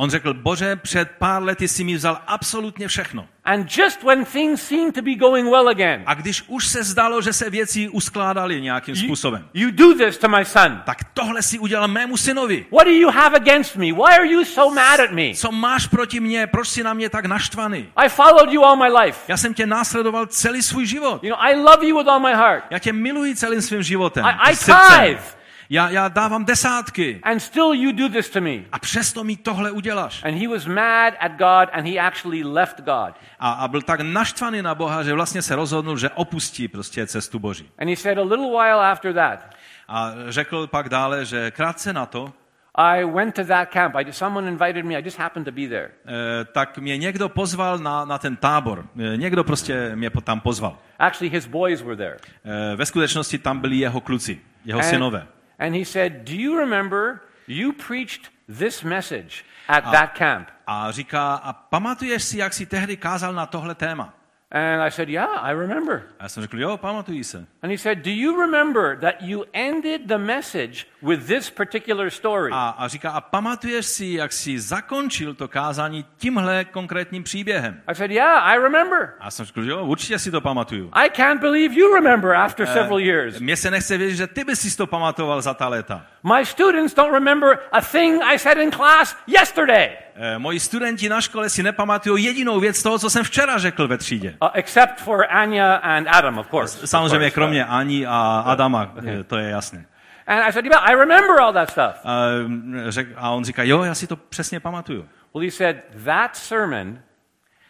On 0.00 0.10
řekl, 0.10 0.34
bože, 0.34 0.76
před 0.76 1.10
pár 1.18 1.42
lety 1.42 1.68
si 1.68 1.84
mi 1.84 1.94
vzal 1.94 2.20
absolutně 2.26 2.88
všechno. 2.88 3.26
And 3.44 3.76
just 3.78 4.02
when 4.02 4.24
things 4.24 4.62
seemed 4.62 4.94
to 4.94 5.02
be 5.02 5.14
going 5.14 5.50
well 5.50 5.68
again, 5.68 6.02
A 6.06 6.14
když 6.14 6.44
už 6.46 6.66
se 6.66 6.84
zdalo, 6.84 7.22
že 7.22 7.32
se 7.32 7.50
věci 7.50 7.88
uskládaly 7.88 8.60
nějakým 8.60 8.94
you, 8.94 9.00
způsobem, 9.04 9.48
you 9.54 9.70
do 9.70 9.94
this 9.94 10.18
to 10.18 10.28
my 10.28 10.44
son. 10.44 10.82
tak 10.86 10.98
tohle 11.14 11.42
si 11.42 11.58
udělal 11.58 11.88
mému 11.88 12.16
synovi. 12.16 12.66
What 12.72 12.86
do 12.86 12.90
you 12.92 13.10
have 13.10 13.36
against 13.36 13.76
me? 13.76 13.86
Why 13.92 14.14
are 14.18 14.26
you 14.26 14.44
so 14.44 14.74
mad 14.74 15.00
at 15.00 15.10
me? 15.10 15.34
Co 15.34 15.52
máš 15.52 15.86
proti 15.86 16.20
mně? 16.20 16.46
Proč 16.46 16.68
jsi 16.68 16.82
na 16.82 16.94
mě 16.94 17.08
tak 17.10 17.24
naštvaný? 17.24 17.88
I 17.96 18.08
followed 18.08 18.52
you 18.52 18.64
all 18.64 18.76
my 18.76 18.98
life. 18.98 19.18
Já 19.28 19.36
jsem 19.36 19.54
tě 19.54 19.66
následoval 19.66 20.26
celý 20.26 20.62
svůj 20.62 20.86
život. 20.86 21.24
You 21.24 21.30
know, 21.30 21.38
I 21.40 21.54
love 21.56 21.86
you 21.86 21.98
with 21.98 22.08
all 22.08 22.20
my 22.20 22.32
heart. 22.34 22.64
Já 22.70 22.78
tě 22.78 22.92
miluji 22.92 23.36
celým 23.36 23.62
svým 23.62 23.82
životem. 23.82 24.24
I- 24.24 24.50
I 24.52 24.56
tithe. 24.56 25.37
Já, 25.70 25.90
já 25.90 26.08
dávám 26.08 26.44
desátky. 26.44 27.20
And 27.22 27.40
still 27.40 27.72
you 27.74 27.92
do 27.92 28.08
this 28.08 28.30
to 28.30 28.40
me. 28.40 28.58
A 28.72 28.78
přesto 28.78 29.24
mi 29.24 29.36
tohle 29.36 29.70
uděláš. 29.70 30.24
And 30.24 30.34
he 30.34 30.48
was 30.48 30.66
mad 30.66 31.14
at 31.20 31.32
God 31.32 31.68
and 31.72 31.86
he 31.86 31.98
actually 31.98 32.44
left 32.44 32.76
God. 32.80 33.14
A, 33.38 33.50
a 33.52 33.68
byl 33.68 33.82
tak 33.82 34.00
naštvaný 34.00 34.62
na 34.62 34.74
Boha, 34.74 35.02
že 35.02 35.12
vlastně 35.14 35.42
se 35.42 35.56
rozhodnul, 35.56 35.96
že 35.98 36.10
opustí 36.10 36.68
prostě 36.68 37.06
cestu 37.06 37.38
Boží. 37.38 37.70
And 37.78 37.88
he 37.88 37.96
said 37.96 38.18
a 38.18 38.22
little 38.22 38.50
while 38.50 38.90
after 38.90 39.14
that, 39.14 39.40
A 39.88 40.12
řekl 40.28 40.66
pak 40.66 40.88
dále, 40.88 41.24
že 41.24 41.50
krátce 41.50 41.92
na 41.92 42.06
to, 42.06 42.32
I 42.74 43.04
went 43.04 43.34
to 43.34 43.44
that 43.44 43.68
camp. 43.68 43.94
I 43.96 44.04
just, 44.06 44.18
someone 44.18 44.48
invited 44.48 44.84
me. 44.84 44.94
I 44.94 45.02
just 45.04 45.18
happened 45.18 45.44
to 45.44 45.52
be 45.52 45.68
there. 45.68 45.90
eh, 46.06 46.44
tak 46.44 46.78
mě 46.78 46.96
někdo 46.98 47.28
pozval 47.28 47.78
na, 47.78 48.04
na 48.04 48.18
ten 48.18 48.36
tábor. 48.36 48.86
Eh, 49.14 49.16
Někdo 49.16 49.44
prostě 49.44 49.92
mě 49.94 50.10
tam 50.24 50.40
pozval. 50.40 50.78
Actually, 50.98 51.30
his 51.30 51.46
boys 51.46 51.82
were 51.82 51.96
there. 51.96 52.16
Eh, 52.44 52.76
Ve 52.76 52.86
skutečnosti 52.86 53.38
tam 53.38 53.58
byli 53.60 53.76
jeho 53.76 54.00
kluci, 54.00 54.40
jeho 54.64 54.82
synové. 54.82 55.26
And 55.58 55.74
he 55.74 55.84
said, 55.84 56.24
Do 56.24 56.34
you 56.34 56.58
remember 56.58 57.20
you 57.46 57.72
preached 57.72 58.30
this 58.48 58.82
message 58.82 59.44
at 59.68 59.84
that 59.84 60.14
camp? 60.14 60.50
A 60.66 60.90
říká, 60.90 61.34
a 61.34 61.52
pamatuješ 61.52 62.24
si, 62.24 62.38
jak 62.38 62.54
jsi 62.54 62.66
tehdy 62.66 62.96
kázal 62.96 63.32
na 63.32 63.46
tohle 63.46 63.74
téma? 63.74 64.14
And 64.50 64.80
I 64.80 64.90
said, 64.90 65.10
Yeah, 65.10 65.28
I 65.42 65.52
remember. 65.52 66.02
A 66.18 66.22
já 66.22 66.28
jsem 66.28 66.42
řekl, 66.42 66.60
jo, 66.60 66.78
se. 67.22 67.46
And 67.62 67.70
he 67.70 67.78
said, 67.78 67.98
Do 67.98 68.10
you 68.10 68.40
remember 68.40 68.98
that 69.00 69.14
you 69.20 69.44
ended 69.52 70.06
the 70.06 70.18
message 70.18 70.86
with 71.02 71.26
this 71.26 71.50
particular 71.50 72.10
story? 72.10 72.50
A, 72.52 72.68
a 72.68 72.88
říká, 72.88 73.10
a 73.10 73.20
pamatuješ 73.20 73.86
si, 73.86 74.06
jak 74.06 74.32
jsi 74.32 74.60
zakončil 74.60 75.34
to 75.34 75.48
kázání 75.48 76.04
tímhle 76.16 76.64
konkrétním 76.64 77.22
příběhem? 77.22 77.82
I 77.86 77.94
said, 77.94 78.10
Yeah, 78.10 78.42
I 78.42 78.58
remember. 78.58 79.14
A 79.20 79.30
jsem 79.30 79.46
řekl, 79.46 79.62
jo, 79.62 79.84
určitě 79.84 80.18
si 80.18 80.30
to 80.30 80.40
pamatuju. 80.40 80.90
I 80.92 81.10
can't 81.10 81.40
believe 81.40 81.74
you 81.74 81.94
remember 81.94 82.34
after 82.34 82.66
eh, 82.68 82.72
several 82.72 83.00
years. 83.00 83.40
Mně 83.40 83.56
se 83.56 83.70
nechce 83.70 83.98
věřit, 83.98 84.16
že 84.16 84.26
ty 84.26 84.44
bys 84.44 84.60
si 84.60 84.76
to 84.76 84.86
pamatoval 84.86 85.42
za 85.42 85.54
ta 85.54 85.68
léta. 85.68 86.06
My 86.36 86.46
students 86.46 86.94
don't 86.94 87.12
remember 87.12 87.58
a 87.72 87.80
thing 87.80 88.22
I 88.22 88.38
said 88.38 88.58
in 88.58 88.70
class 88.70 89.16
yesterday, 89.26 89.96
moji 90.38 90.60
studenti 90.60 91.08
na 91.08 91.20
škole 91.20 91.50
si 91.50 91.62
nepamatují 91.62 92.24
jedinou 92.24 92.60
věc 92.60 92.76
z 92.76 92.82
toho, 92.82 92.98
co 92.98 93.10
jsem 93.10 93.24
včera 93.24 93.58
řekl 93.58 93.88
ve 93.88 93.98
třídě. 93.98 94.36
uh, 94.42 94.48
except 94.54 95.00
for 95.00 95.26
Anya 95.30 95.74
and 95.74 96.08
Adam, 96.08 96.38
of 96.38 96.50
course. 96.50 96.82
Of 96.82 96.90
Samozřejmě 96.90 97.18
course. 97.26 97.34
kromě 97.34 97.64
Ani 97.64 98.06
a 98.06 98.42
Adama, 98.46 98.92
e, 99.06 99.24
to 99.24 99.38
je 99.38 99.50
jasné. 99.50 99.86
And 100.26 100.40
I 100.42 100.52
said, 100.52 100.64
Yeah, 100.66 100.82
I 100.88 100.94
remember 100.94 101.40
all 101.40 101.52
that 101.52 101.70
stuff. 101.70 101.96
A, 102.04 102.16
mm, 102.46 102.76
řek, 102.88 103.08
a 103.16 103.30
on 103.30 103.44
říká, 103.44 103.62
jo, 103.62 103.82
já 103.82 103.94
si 103.94 104.06
to 104.06 104.16
přesně 104.16 104.60
pamatuju. 104.60 105.08
Well, 105.34 105.44
he 105.44 105.50
said, 105.50 105.76
That 106.04 106.36
sermon 106.36 106.98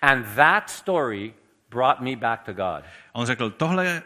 and 0.02 0.26
that 0.36 0.70
story 0.70 1.34
brought 1.70 2.00
me 2.00 2.16
back 2.16 2.42
to 2.42 2.52
God. 2.52 2.84
On 3.12 3.26
řekl, 3.26 3.50
tohle 3.50 4.02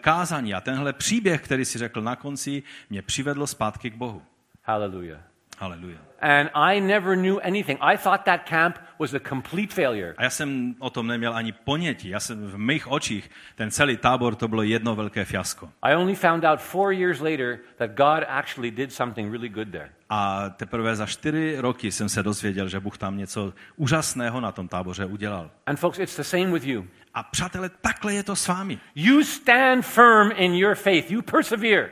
kázání 0.00 0.54
a 0.54 0.60
tenhle 0.60 0.92
příběh, 0.92 1.40
který 1.42 1.64
si 1.64 1.78
řekl 1.78 2.00
na 2.02 2.16
konci, 2.16 2.62
mě 2.90 3.02
přivedlo 3.02 3.46
zpátky 3.46 3.90
k 3.90 3.94
Bohu. 3.94 4.22
Hallelujah. 4.62 5.20
Haleluja. 5.58 5.98
And 6.20 6.50
I 6.54 6.80
never 6.80 7.16
knew 7.16 7.38
anything. 7.42 7.78
I 7.82 7.96
thought 7.96 8.24
that 8.24 8.48
camp 8.48 8.78
was 8.98 9.14
a 9.14 9.18
complete 9.28 9.74
failure. 9.74 10.14
A 10.16 10.22
já 10.22 10.30
jsem 10.30 10.74
o 10.78 10.90
tom 10.90 11.06
neměl 11.06 11.34
ani 11.34 11.52
ponětí. 11.52 12.08
Já 12.08 12.20
jsem 12.20 12.46
v 12.46 12.58
mých 12.58 12.90
očích, 12.90 13.30
ten 13.54 13.70
celý 13.70 13.96
tábor, 13.96 14.34
to 14.34 14.48
bylo 14.48 14.62
jedno 14.62 14.94
velké 14.94 15.24
fiasko. 15.24 15.70
I 15.82 15.94
only 15.94 16.14
found 16.14 16.44
out 16.44 16.60
four 16.60 16.92
years 16.92 17.20
later 17.20 17.58
that 17.76 17.90
God 17.90 18.24
actually 18.28 18.70
did 18.70 18.92
something 18.92 19.32
really 19.32 19.48
good 19.48 19.68
there. 19.68 19.90
A 20.08 20.48
teprve 20.50 20.96
za 20.96 21.06
čtyři 21.06 21.56
roky 21.58 21.92
jsem 21.92 22.08
se 22.08 22.22
dozvěděl, 22.22 22.68
že 22.68 22.80
Bůh 22.80 22.98
tam 22.98 23.16
něco 23.16 23.52
úžasného 23.76 24.40
na 24.40 24.52
tom 24.52 24.68
táboře 24.68 25.04
udělal. 25.04 25.50
And 25.66 25.76
folks, 25.76 25.98
it's 25.98 26.16
the 26.16 26.22
same 26.22 26.46
with 26.46 26.64
you. 26.64 26.86
A 27.14 27.22
přátelé, 27.22 27.68
takhle 27.68 28.14
je 28.14 28.22
to 28.22 28.36
s 28.36 28.48
vámi. 28.48 28.78
You 28.94 29.24
stand 29.24 29.84
firm 29.84 30.30
in 30.36 30.54
your 30.54 30.74
faith, 30.74 31.10
you 31.10 31.22
persevere, 31.22 31.90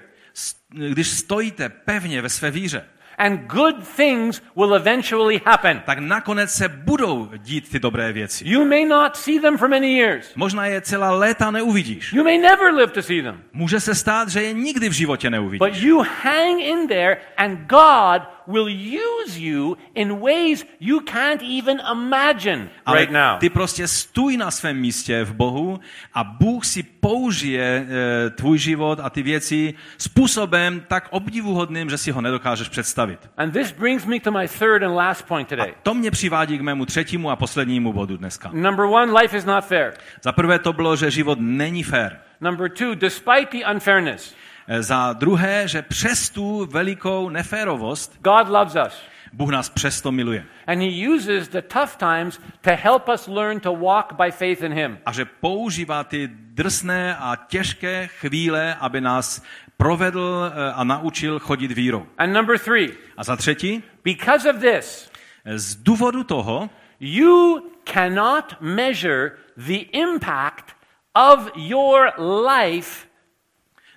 Když 0.69 1.09
stojíte 1.09 1.69
pevně 1.69 2.23
ve 2.23 2.29
své 2.29 2.51
víře, 2.51 2.85
and 3.19 3.41
good 3.47 3.85
things 3.97 4.43
will 4.57 4.75
eventually 4.75 5.41
happen. 5.45 5.83
tak 5.87 5.99
nakonec 5.99 6.51
se 6.53 6.69
budou 6.69 7.31
dít 7.37 7.71
ty 7.71 7.79
dobré 7.79 8.13
věci. 8.13 8.45
You 8.49 8.65
may 8.65 8.85
not 8.85 9.17
see 9.17 9.41
them 9.41 9.59
for 9.59 9.69
many 9.69 9.99
years. 9.99 10.33
Možná 10.37 10.67
je 10.67 10.81
celá 10.81 11.11
léta 11.11 11.51
neuvidíš. 11.51 12.13
You 12.13 12.25
may 12.25 12.39
never 12.39 12.75
live 12.75 12.93
to 12.93 13.03
see 13.03 13.23
them. 13.23 13.43
Může 13.53 13.81
se 13.81 13.95
stát, 13.95 14.29
že 14.29 14.43
je 14.43 14.53
nikdy 14.53 14.89
v 14.89 14.93
životě 14.93 15.29
But 15.29 15.33
neuvidíš. 15.33 15.83
you 15.83 16.05
hang 16.23 16.61
in 16.61 16.89
there, 16.89 17.17
and 17.37 17.59
God 17.69 18.23
will 18.47 18.69
use 18.69 19.39
you 19.41 19.77
in 19.95 20.21
ways 20.21 20.67
you 20.81 21.01
can't 21.01 21.43
even 21.43 21.81
imagine 21.93 22.69
Ale 22.87 22.99
right 22.99 23.13
now. 23.13 23.39
ty 23.39 23.51
prostě 23.51 23.89
stůj 23.89 24.37
na 24.37 24.51
svém 24.51 24.77
místě 24.77 25.25
v 25.25 25.35
Bohu 25.35 25.81
a 26.15 26.25
Bůh 26.25 26.65
si 26.67 26.83
použije 26.83 27.87
e, 28.27 28.31
tvůj 28.31 28.59
život 28.59 29.01
a 29.03 29.11
ty 29.11 29.23
věci 29.23 29.75
způsobem 29.99 30.85
tak 30.89 31.09
obdivuhodným, 31.11 31.91
že 31.91 31.99
si 31.99 32.11
ho 32.11 32.21
nedokážeš 32.21 32.69
představit. 32.69 33.31
And 33.37 33.51
this 33.51 33.73
brings 33.73 34.05
me 34.07 34.21
to 34.21 34.31
my 34.31 34.49
third 34.49 34.83
and 34.83 34.95
last 34.95 35.27
point 35.27 35.49
today. 35.49 35.75
To 35.83 35.95
mě 35.95 36.11
přivádí 36.11 36.59
k 36.59 36.61
mému 36.61 36.87
třetímu 36.87 37.31
a 37.31 37.37
poslednímu 37.37 37.93
bodu 37.93 38.17
dneska. 38.17 38.51
Number 38.53 38.85
one, 38.85 39.21
life 39.21 39.37
is 39.37 39.45
not 39.45 39.65
fair. 39.65 39.93
Za 40.23 40.33
prvé 40.33 40.59
to 40.59 40.73
bylo, 40.73 40.97
že 40.97 41.11
život 41.11 41.39
není 41.41 41.83
fér. 41.83 42.21
Number 42.41 42.71
two, 42.71 42.95
despite 42.95 43.59
the 43.59 43.65
unfairness, 43.75 44.35
Za 44.81 45.13
druhé, 45.13 45.69
že 45.69 45.83
přes 45.83 46.31
tu 46.31 46.67
velikou 46.71 47.29
neférovost 47.29 48.19
God 48.23 48.49
loves 48.49 48.87
us. 48.87 49.03
Bůh 49.33 49.51
nás 49.51 49.69
přesto 49.69 50.13
miluje. 50.13 50.45
And 50.67 50.79
He 50.79 51.09
uses 51.15 51.49
the 51.49 51.63
tough 51.63 51.97
times 51.97 52.41
to 52.61 52.71
help 52.83 53.09
us 53.09 53.27
learn 53.27 53.61
to 53.61 53.77
walk 53.77 54.13
by 54.13 54.31
faith 54.31 54.63
in 54.63 54.73
Him. 54.73 54.99
A 55.07 55.13
že 55.13 55.25
používá 55.25 56.05
ty 56.05 56.31
drsné 56.33 57.17
a 57.17 57.37
těžké 57.37 58.07
chvíle, 58.07 58.75
aby 58.75 59.01
nás 59.01 59.43
provedl 59.77 60.53
eh, 60.53 60.73
a 60.73 60.85
naučil 60.85 61.39
chodit 61.39 61.73
vírou. 61.73 62.07
And 62.19 62.33
number 62.33 62.59
three, 62.59 62.89
A 63.17 63.25
za 63.25 63.37
třetí, 63.37 63.83
because 64.05 64.51
of 64.51 64.61
this, 64.61 65.11
z 65.45 65.75
důvodu 65.75 66.25
toho 66.25 66.71
you 67.01 67.61
cannot 67.85 68.57
measure 68.61 69.33
the 69.57 69.79
impact 69.93 70.77
of 71.15 71.51
your 71.57 72.13
life 72.49 73.12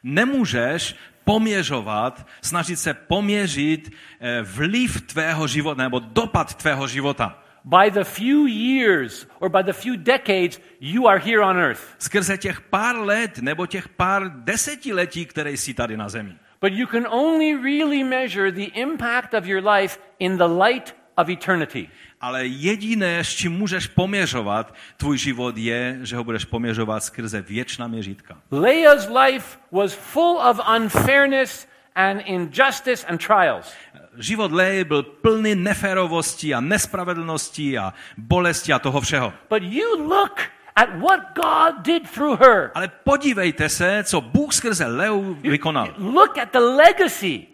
nemůžeš 0.06 0.96
poměřovat, 1.24 2.28
snažit 2.42 2.80
se 2.80 2.94
poměřit 2.94 3.92
eh, 4.20 4.42
vliv 4.42 5.02
tvého 5.02 5.48
života 5.48 5.82
nebo 5.82 6.00
dopad 6.00 6.56
tvého 6.56 6.88
života. 6.88 7.42
by 7.66 7.90
the 7.90 8.04
few 8.04 8.46
years 8.46 9.26
or 9.40 9.50
by 9.50 9.64
the 9.64 9.74
few 9.74 9.98
decades 9.98 10.60
you 10.80 11.08
are 11.08 11.20
here 11.20 11.42
on 11.42 11.58
earth. 11.58 11.96
Skrze 11.98 12.38
těch 12.38 12.62
pár 12.62 12.96
let 12.96 13.40
nebo 13.40 13.66
těch 13.66 13.90
pár 13.90 14.32
desetiletí, 14.44 15.26
které 15.26 15.52
jsi 15.52 15.74
tady 15.74 15.98
na 15.98 16.10
zemi. 16.10 16.34
But 16.62 16.74
you 16.74 16.88
can 16.88 17.08
only 17.08 17.56
really 17.56 18.04
measure 18.04 18.52
the 18.52 18.70
impact 18.74 19.34
of 19.34 19.46
your 19.46 19.70
life 19.70 20.00
in 20.20 20.38
the 20.38 20.48
light 20.66 20.96
of 21.18 21.30
eternity. 21.30 21.90
Ale 22.22 22.46
jediné, 22.46 23.24
s 23.24 23.30
čím 23.30 23.52
můžeš 23.52 23.88
poměřovat 23.88 24.74
tvůj 24.98 25.18
život, 25.18 25.58
je, 25.58 26.00
že 26.02 26.16
ho 26.16 26.24
budeš 26.24 26.46
poměřovat 26.46 27.04
skrze 27.04 27.42
věčná 27.42 27.88
měřítka. 27.88 28.38
Leah's 28.52 29.08
life 29.24 29.58
was 29.72 29.94
full 29.94 30.40
of 30.50 30.60
unfairness 30.76 31.68
and 31.96 32.20
injustice 32.26 33.08
and 33.08 33.28
trials. 33.28 33.74
Život 34.18 34.52
Leji 34.52 34.84
byl 34.84 35.04
plný 35.04 35.56
neférovosti 35.56 36.54
a 36.54 36.60
nespravedlnosti 36.60 37.78
a 37.78 37.94
bolesti 38.18 38.74
a 38.74 38.80
toho 38.80 39.02
všeho. 39.02 39.34
But 39.50 39.64
you 39.64 40.08
look 40.08 40.40
at 40.76 40.90
what 41.00 41.20
God 41.36 41.86
did 41.86 42.10
through 42.12 42.40
her. 42.40 42.72
Ale 42.74 42.88
podívejte 42.88 43.70
se, 43.70 44.04
co 44.04 44.22
Bůh 44.22 44.54
skrze 44.54 44.86
Leu 44.86 45.34
vykonal. 45.34 45.94
Look 45.98 46.38
at 46.38 46.52
the 46.52 46.60
legacy. 46.60 47.48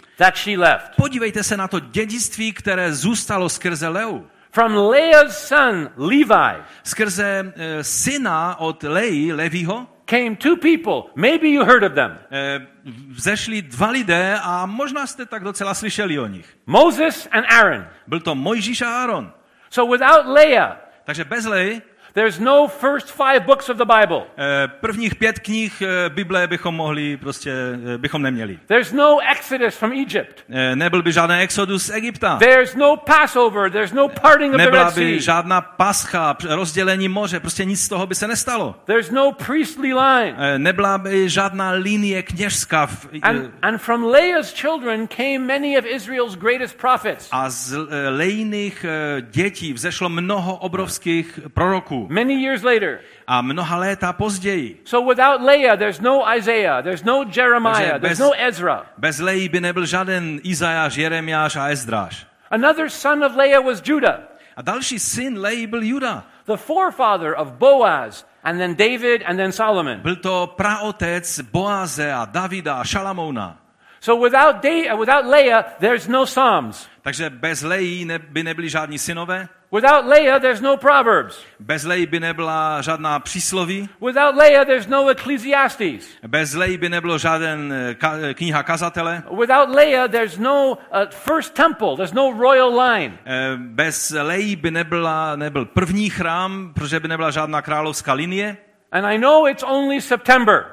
Podívejte 0.96 1.44
se 1.44 1.58
na 1.58 1.68
to 1.68 1.80
dědictví, 1.80 2.54
které 2.54 2.94
zůstalo 2.94 3.50
skrze 3.50 3.88
Leu. 3.88 4.24
From 4.52 4.76
Leah's 4.76 5.48
son, 5.48 5.90
Levi, 5.98 6.64
Skrze 6.84 7.54
e, 7.56 7.84
syna 7.84 8.60
od 8.60 8.84
Leji, 8.84 9.34
Levího, 9.34 9.88
came 10.06 10.36
two 10.36 10.56
people. 10.56 11.12
Maybe 11.16 11.48
you 11.48 11.64
heard 11.64 11.84
of 11.84 11.94
them 11.94 12.20
e, 12.32 12.68
vzešli 13.10 13.62
dva 13.62 13.90
lidé 13.90 14.38
a 14.44 14.66
možná 14.66 15.08
jste 15.08 15.26
tak 15.26 15.44
docela 15.44 15.74
slyšeli 15.74 16.20
o 16.20 16.28
nich. 16.28 16.58
Moses 16.66 17.28
and 17.32 17.46
Aaron. 17.46 17.88
Byl 18.08 18.20
to 18.20 18.36
Mojžíš 18.36 18.82
a 18.82 18.90
Aaron. 18.90 19.32
So 19.70 19.92
without 19.92 20.26
Leah, 20.26 20.78
Takže 21.04 21.24
bez 21.24 21.46
Leji 21.46 21.82
there's 22.14 22.40
no 22.40 22.68
first 22.68 23.12
five 23.12 23.40
books 23.46 23.70
of 23.70 23.78
the 23.78 23.86
Bible. 23.86 24.22
e, 24.38 24.68
prvních 24.68 25.16
pět 25.16 25.40
knih 25.40 25.82
e, 25.82 26.10
Bible 26.10 26.48
bychom 26.48 26.76
mohli, 26.76 27.18
prostě 27.18 27.52
e, 27.94 27.98
bychom 27.98 28.22
neměli. 28.22 28.60
There's 28.68 28.92
no 28.92 29.18
Exodus 29.32 29.76
from 29.76 29.92
Egypt. 29.92 30.44
Nebyl 30.76 31.02
by 31.04 31.12
žádný 31.12 31.36
exodus 31.36 31.86
z 31.86 31.90
Egypta. 31.90 32.38
There's 32.38 32.76
no 32.76 32.98
Passover. 32.98 33.72
There's 33.72 33.94
no 33.94 34.08
parting 34.10 34.54
of 34.54 34.58
the 34.62 34.66
Nebyla 34.66 34.84
Red 34.86 34.94
by 34.96 35.02
Sea. 35.02 35.20
žádná 35.22 35.62
pascha, 35.62 36.38
rozdělení 36.50 37.08
moře, 37.08 37.40
prostě 37.40 37.66
nic 37.66 37.82
z 37.82 37.90
toho 37.90 38.08
by 38.08 38.16
se 38.16 38.28
nestalo. 38.28 38.76
There's 38.86 39.12
no 39.12 39.32
priestly 39.32 39.94
line. 39.94 40.36
Nebyla 40.58 40.98
by 40.98 41.30
žádná 41.30 41.72
linie 41.72 42.24
kněžská. 42.24 42.86
v- 42.86 43.08
And, 43.22 43.52
and 43.62 43.78
from 43.78 44.04
Leah's 44.04 44.54
children 44.54 45.08
came 45.08 45.40
many 45.40 45.78
of 45.80 45.86
Israel's 45.86 46.36
greatest 46.36 46.78
prophets. 46.78 47.28
A 47.32 47.50
z 47.50 47.78
lejných 48.10 48.86
dětí 49.32 49.74
vzešlo 49.74 50.10
mnoho 50.10 50.56
obrovských 50.56 51.40
proroků. 51.54 52.01
Many 52.10 52.34
years 52.34 52.64
later. 52.64 53.00
A 53.28 53.42
mnoha 53.42 53.78
léta 53.78 54.14
později. 54.14 54.82
So 54.86 55.10
without 55.14 55.42
Leah, 55.42 55.78
there's 55.80 56.00
no 56.00 56.24
Isaiah, 56.38 56.84
there's 56.84 57.04
no 57.04 57.24
Jeremiah, 57.36 57.76
Takže 57.76 58.00
there's 58.00 58.20
bez- 58.20 58.20
no 58.20 58.32
Ezra. 58.48 58.86
Bez 58.98 59.20
Lejí 59.20 59.50
by 59.50 59.62
nebyl 59.62 59.86
žádný 59.86 60.40
Izajáš, 60.44 60.96
Jeremiáš 60.98 61.56
a 61.56 61.68
Ezdráš. 61.70 62.28
Another 62.52 62.90
son 62.90 63.24
of 63.24 63.36
Leah 63.36 63.64
was 63.66 63.82
Judah, 63.86 64.20
A 64.56 64.62
další 64.62 65.00
syn 65.00 65.40
Lejí 65.40 65.68
byl 65.68 65.84
Juda. 65.84 66.24
the 66.46 66.58
forefather 66.58 67.34
of 67.38 67.52
Boaz, 67.52 68.26
and 68.44 68.58
then 68.58 68.76
David, 68.76 69.24
and 69.26 69.38
then 69.38 69.52
Solomon. 69.52 70.00
Byl 70.00 70.16
to 70.16 70.54
praotec 70.58 71.40
Boaze 71.52 72.14
a 72.14 72.26
Davida 72.26 72.76
a 72.76 72.84
Šalamouna. 72.84 73.58
So 74.00 74.16
without, 74.30 74.66
uh, 74.66 75.00
without 75.00 75.26
Leah, 75.26 75.64
there's 75.80 76.08
no 76.08 76.26
Psalms. 76.26 76.88
Takže 77.02 77.30
bez 77.30 77.62
Lejí 77.62 78.06
ne, 78.06 78.20
by 78.20 78.44
nebyli 78.44 78.70
žádní 78.70 79.00
synové, 79.00 79.48
Without 79.74 80.06
Leah, 80.06 80.40
there's 80.42 80.62
no 80.62 80.78
Proverbs. 80.78 81.46
bez 81.60 81.84
Lejí 81.84 82.06
by 82.06 82.20
nebyla 82.20 82.82
žádná 82.82 83.20
přísloví, 83.20 83.90
Without 84.02 84.36
Leah, 84.36 84.66
there's 84.68 84.88
no 84.88 85.10
Ecclesiastes. 85.10 86.08
bez 86.28 86.54
Lejí 86.54 86.78
by 86.78 86.90
nebylo 86.90 87.18
žádný 87.18 87.72
ka, 87.98 88.14
kniha 88.34 88.64
kazatele, 88.64 89.24
Without 89.40 89.70
Leah, 89.70 90.12
there's 90.12 90.38
no 90.38 90.72
uh, 90.72 90.78
first 91.10 91.54
temple, 91.54 91.96
there's 91.96 92.14
no 92.14 92.32
royal 92.34 92.80
line. 92.82 93.18
Eh, 93.26 93.56
bez 93.58 94.12
Lejí 94.22 94.56
by 94.56 94.72
nebyla, 94.72 95.36
nebyl 95.36 95.66
první 95.66 96.10
chrám, 96.10 96.72
protože 96.74 97.00
by 97.00 97.08
nebyla 97.08 97.32
žádná 97.32 97.62
královská 97.62 98.14
linie. 98.14 98.58
And 98.92 99.06
I 99.06 99.18
know 99.18 99.48
it's 99.48 99.64
only 99.64 100.02
September, 100.02 100.66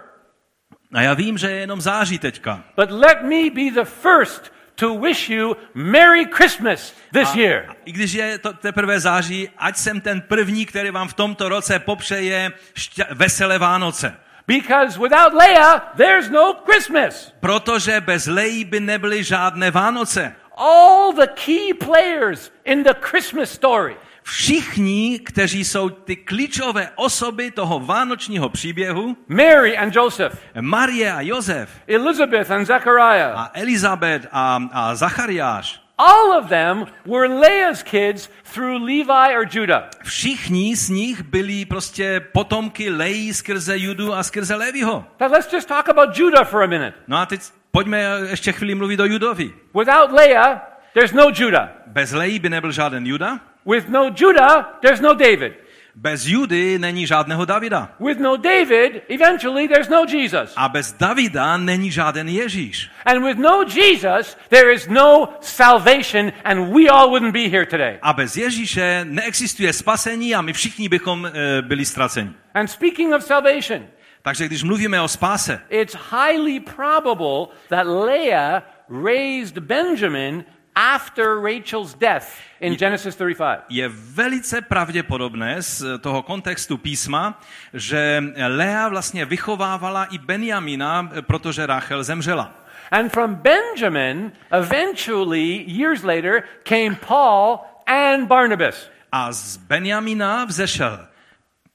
A 0.94 1.01
já 1.03 1.14
vím, 1.14 1.38
že 1.38 1.51
je 1.51 1.57
jenom 1.57 1.80
září 1.80 2.18
teďka. 2.18 2.64
but 2.76 2.90
let 2.90 3.22
me 3.22 3.51
be 3.51 3.70
the 3.70 3.84
first 3.84 4.53
to 4.78 4.94
wish 4.94 5.28
you 5.28 5.56
Merry 5.74 6.24
Christmas 6.26 6.94
this 7.12 7.34
year. 7.34 7.76
I 7.84 7.92
když 7.92 8.12
je 8.12 8.38
to 8.38 8.52
teprve 8.52 9.00
září, 9.00 9.48
ať 9.58 9.76
jsem 9.76 10.00
ten 10.00 10.20
první, 10.20 10.66
který 10.66 10.90
vám 10.90 11.08
v 11.08 11.14
tomto 11.14 11.48
roce 11.48 11.78
popřeje 11.78 12.52
šťa- 12.76 13.06
veselé 13.10 13.58
Vánoce. 13.58 14.16
Because 14.46 14.98
without 14.98 15.34
Leah, 15.34 15.92
there's 15.96 16.30
no 16.30 16.54
Christmas. 16.64 17.32
Protože 17.40 18.00
bez 18.00 18.26
Lejí 18.26 18.64
by 18.64 18.80
nebyly 18.80 19.24
žádné 19.24 19.70
Vánoce. 19.70 20.34
All 20.56 21.12
the 21.12 21.26
key 21.26 21.74
players 21.74 22.52
in 22.64 22.82
the 22.82 22.94
Christmas 23.00 23.50
story 23.50 23.96
Všichni, 24.32 25.18
kteří 25.18 25.64
jsou 25.64 25.88
ty 25.88 26.16
klíčové 26.16 26.90
osoby 26.94 27.50
toho 27.50 27.80
vánočního 27.80 28.48
příběhu, 28.48 29.16
Mary 29.28 29.78
and 29.78 29.96
Joseph, 29.96 30.38
Marie 30.60 31.12
a 31.12 31.20
Josef 31.20 31.70
Elizabeth 31.86 32.50
and 32.50 32.64
Zechariah, 32.64 33.32
a 33.36 33.50
Elizabet 33.54 34.26
a, 34.32 34.68
a 34.72 34.94
Zachariáš, 34.94 35.80
all 35.98 36.32
of 36.38 36.48
them 36.48 36.86
were 37.06 37.28
Leah's 37.28 37.82
kids 37.82 38.28
through 38.54 38.78
Levi 38.82 39.36
or 39.36 39.46
Judah. 39.50 39.90
všichni 40.04 40.76
z 40.76 40.88
nich 40.88 41.22
byli 41.22 41.64
prostě 41.64 42.20
potomky 42.20 42.90
Lejí 42.90 43.34
skrze 43.34 43.78
Judu 43.78 44.14
a 44.14 44.22
skrze 44.22 44.54
Levího. 44.54 45.04
Now 45.20 45.32
let's 45.32 45.52
just 45.52 45.68
talk 45.68 45.88
about 45.88 46.18
Judah 46.18 46.48
for 46.48 46.62
a 46.62 46.66
minute. 46.66 46.92
No 47.06 47.16
a 47.16 47.26
teď 47.26 47.40
pojďme 47.70 48.02
ještě 48.30 48.52
chvíli 48.52 48.74
mluvit 48.74 49.00
o 49.00 49.04
Judovi. 49.04 49.52
Without 49.78 50.12
Leah, 50.12 50.60
there's 50.94 51.12
no 51.12 51.30
Judah. 51.38 51.68
Bez 51.86 52.12
Lejí 52.12 52.38
by 52.38 52.48
nebyl 52.48 52.72
žádný 52.72 53.08
Juda, 53.08 53.40
With 53.68 53.88
no 53.88 54.10
Judah, 54.10 54.78
there's 54.80 55.00
no 55.00 55.14
David. 55.14 55.52
bez 55.94 56.26
Judy 56.26 56.78
není 56.78 57.06
žádného 57.06 57.44
Davida. 57.44 57.90
With 58.00 58.18
no 58.18 58.36
David, 58.36 59.02
eventually 59.08 59.68
there's 59.68 59.88
no 59.88 60.06
Jesus. 60.06 60.52
A 60.56 60.68
bez 60.68 60.92
Davida 60.92 61.56
není 61.56 61.90
žádný 61.90 62.34
Ježíš. 62.34 62.90
And 63.04 63.24
with 63.24 63.38
no 63.38 63.64
Jesus, 63.64 64.36
there 64.48 64.72
is 64.72 64.88
no 64.88 65.28
salvation, 65.40 66.32
and 66.44 66.72
we 66.72 66.88
all 66.88 67.10
wouldn't 67.10 67.32
be 67.32 67.48
here 67.48 67.66
today. 67.66 67.98
A 68.02 68.12
bez 68.12 68.36
Ježíše 68.36 69.04
neexistuje 69.04 69.72
spasení 69.72 70.34
a 70.34 70.42
my 70.42 70.52
všichni 70.52 70.88
bychom 70.88 71.26
e, 71.26 71.62
byli 71.62 71.84
ztraceni. 71.84 72.30
And 72.54 72.66
speaking 72.66 73.14
of 73.14 73.24
salvation, 73.24 73.86
Takže 74.22 74.46
když 74.46 74.62
mluvíme 74.62 75.00
o 75.00 75.08
spáse, 75.08 75.60
it's 75.70 75.96
highly 76.10 76.60
probable 76.60 77.54
that 77.68 77.86
Leah 77.86 78.62
raised 79.04 79.58
Benjamin 79.58 80.44
after 80.78 81.40
Rachel's 81.40 81.94
death 81.94 82.38
in 82.60 82.76
Genesis 82.76 83.16
35. 83.16 83.64
je 83.68 83.88
velice 83.88 84.60
pravděpodobné 84.60 85.62
z 85.62 85.98
toho 86.00 86.22
kontextu 86.22 86.78
písma, 86.78 87.40
že 87.74 88.24
Lea 88.48 88.88
vlastně 88.88 89.24
vychovávala 89.24 90.04
i 90.04 90.18
Benjamina, 90.18 91.10
protože 91.26 91.66
Rachel 91.66 92.04
zemřela. 92.04 92.54
And 92.90 93.12
from 93.12 93.34
Benjamin, 93.34 94.32
eventually, 94.50 95.64
years 95.66 96.02
later, 96.02 96.42
came 96.62 96.96
Paul 97.06 97.58
and 97.86 98.26
Barnabas. 98.26 98.90
A 99.12 99.32
z 99.32 99.56
Benjamina 99.56 100.44
vzešel 100.44 101.06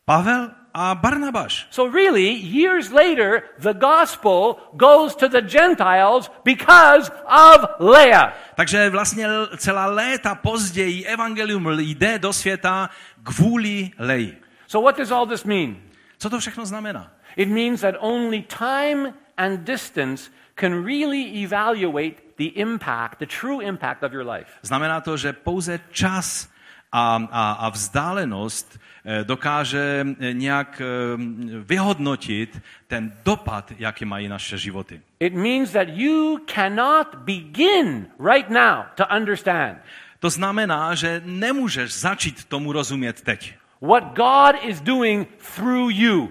Pavel 0.05 0.51
a 0.73 0.95
Barnabáš. 0.95 1.67
So, 1.69 1.87
really, 1.87 2.33
years 2.33 2.91
later, 2.91 3.43
the 3.59 3.73
gospel 3.73 4.57
goes 4.73 5.15
to 5.15 5.29
the 5.29 5.41
Gentiles 5.41 6.31
because 6.43 7.11
of 7.25 7.65
Leah. 7.79 8.33
Takže 8.55 8.89
vlastně 8.89 9.27
celá 9.57 9.85
léta 9.85 10.35
později 10.35 11.05
evangelium 11.05 11.79
jde 11.79 12.19
do 12.19 12.33
světa 12.33 12.89
kvůli 13.23 13.91
Leji. 13.99 14.41
So, 14.67 14.85
what 14.85 14.97
does 14.97 15.11
all 15.11 15.27
this 15.27 15.43
mean? 15.43 15.75
Co 16.17 16.29
to 16.29 16.39
všechno 16.39 16.65
znamená? 16.65 17.11
It 17.35 17.49
means 17.49 17.81
that 17.81 17.95
only 17.99 18.41
time 18.41 19.13
and 19.37 19.59
distance 19.59 20.31
can 20.55 20.85
really 20.85 21.43
evaluate 21.43 22.15
the 22.37 22.45
impact, 22.55 23.19
the 23.19 23.25
true 23.25 23.61
impact 23.61 24.03
of 24.03 24.13
your 24.13 24.25
life. 24.25 24.51
Znamená 24.61 25.01
to, 25.01 25.17
že 25.17 25.33
pouze 25.33 25.79
čas 25.91 26.49
a, 26.93 27.27
a, 27.31 27.51
a 27.51 27.69
vzdálenost 27.69 28.79
eh, 29.05 29.23
dokáže 29.23 30.05
eh, 30.19 30.33
nějak 30.33 30.81
eh, 30.81 30.85
vyhodnotit 31.63 32.61
ten 32.87 33.13
dopad, 33.25 33.71
jaký 33.79 34.05
mají 34.05 34.27
naše 34.27 34.57
životy. 34.57 35.01
It 35.19 35.33
means 35.33 35.71
that 35.71 35.87
you 35.91 36.37
cannot 36.55 37.15
begin 37.15 38.07
right 38.33 38.49
now 38.49 38.83
to 38.95 39.03
understand 39.17 39.77
To 40.19 40.29
znamená, 40.29 40.95
že 40.95 41.21
nemůžeš 41.25 41.93
začít 41.93 42.45
tomu 42.45 42.71
rozumět 42.71 43.21
teď. 43.21 43.53
what 43.81 44.03
God 44.03 44.55
is 44.63 44.81
doing 44.81 45.27
through 45.55 45.91
you 45.91 46.29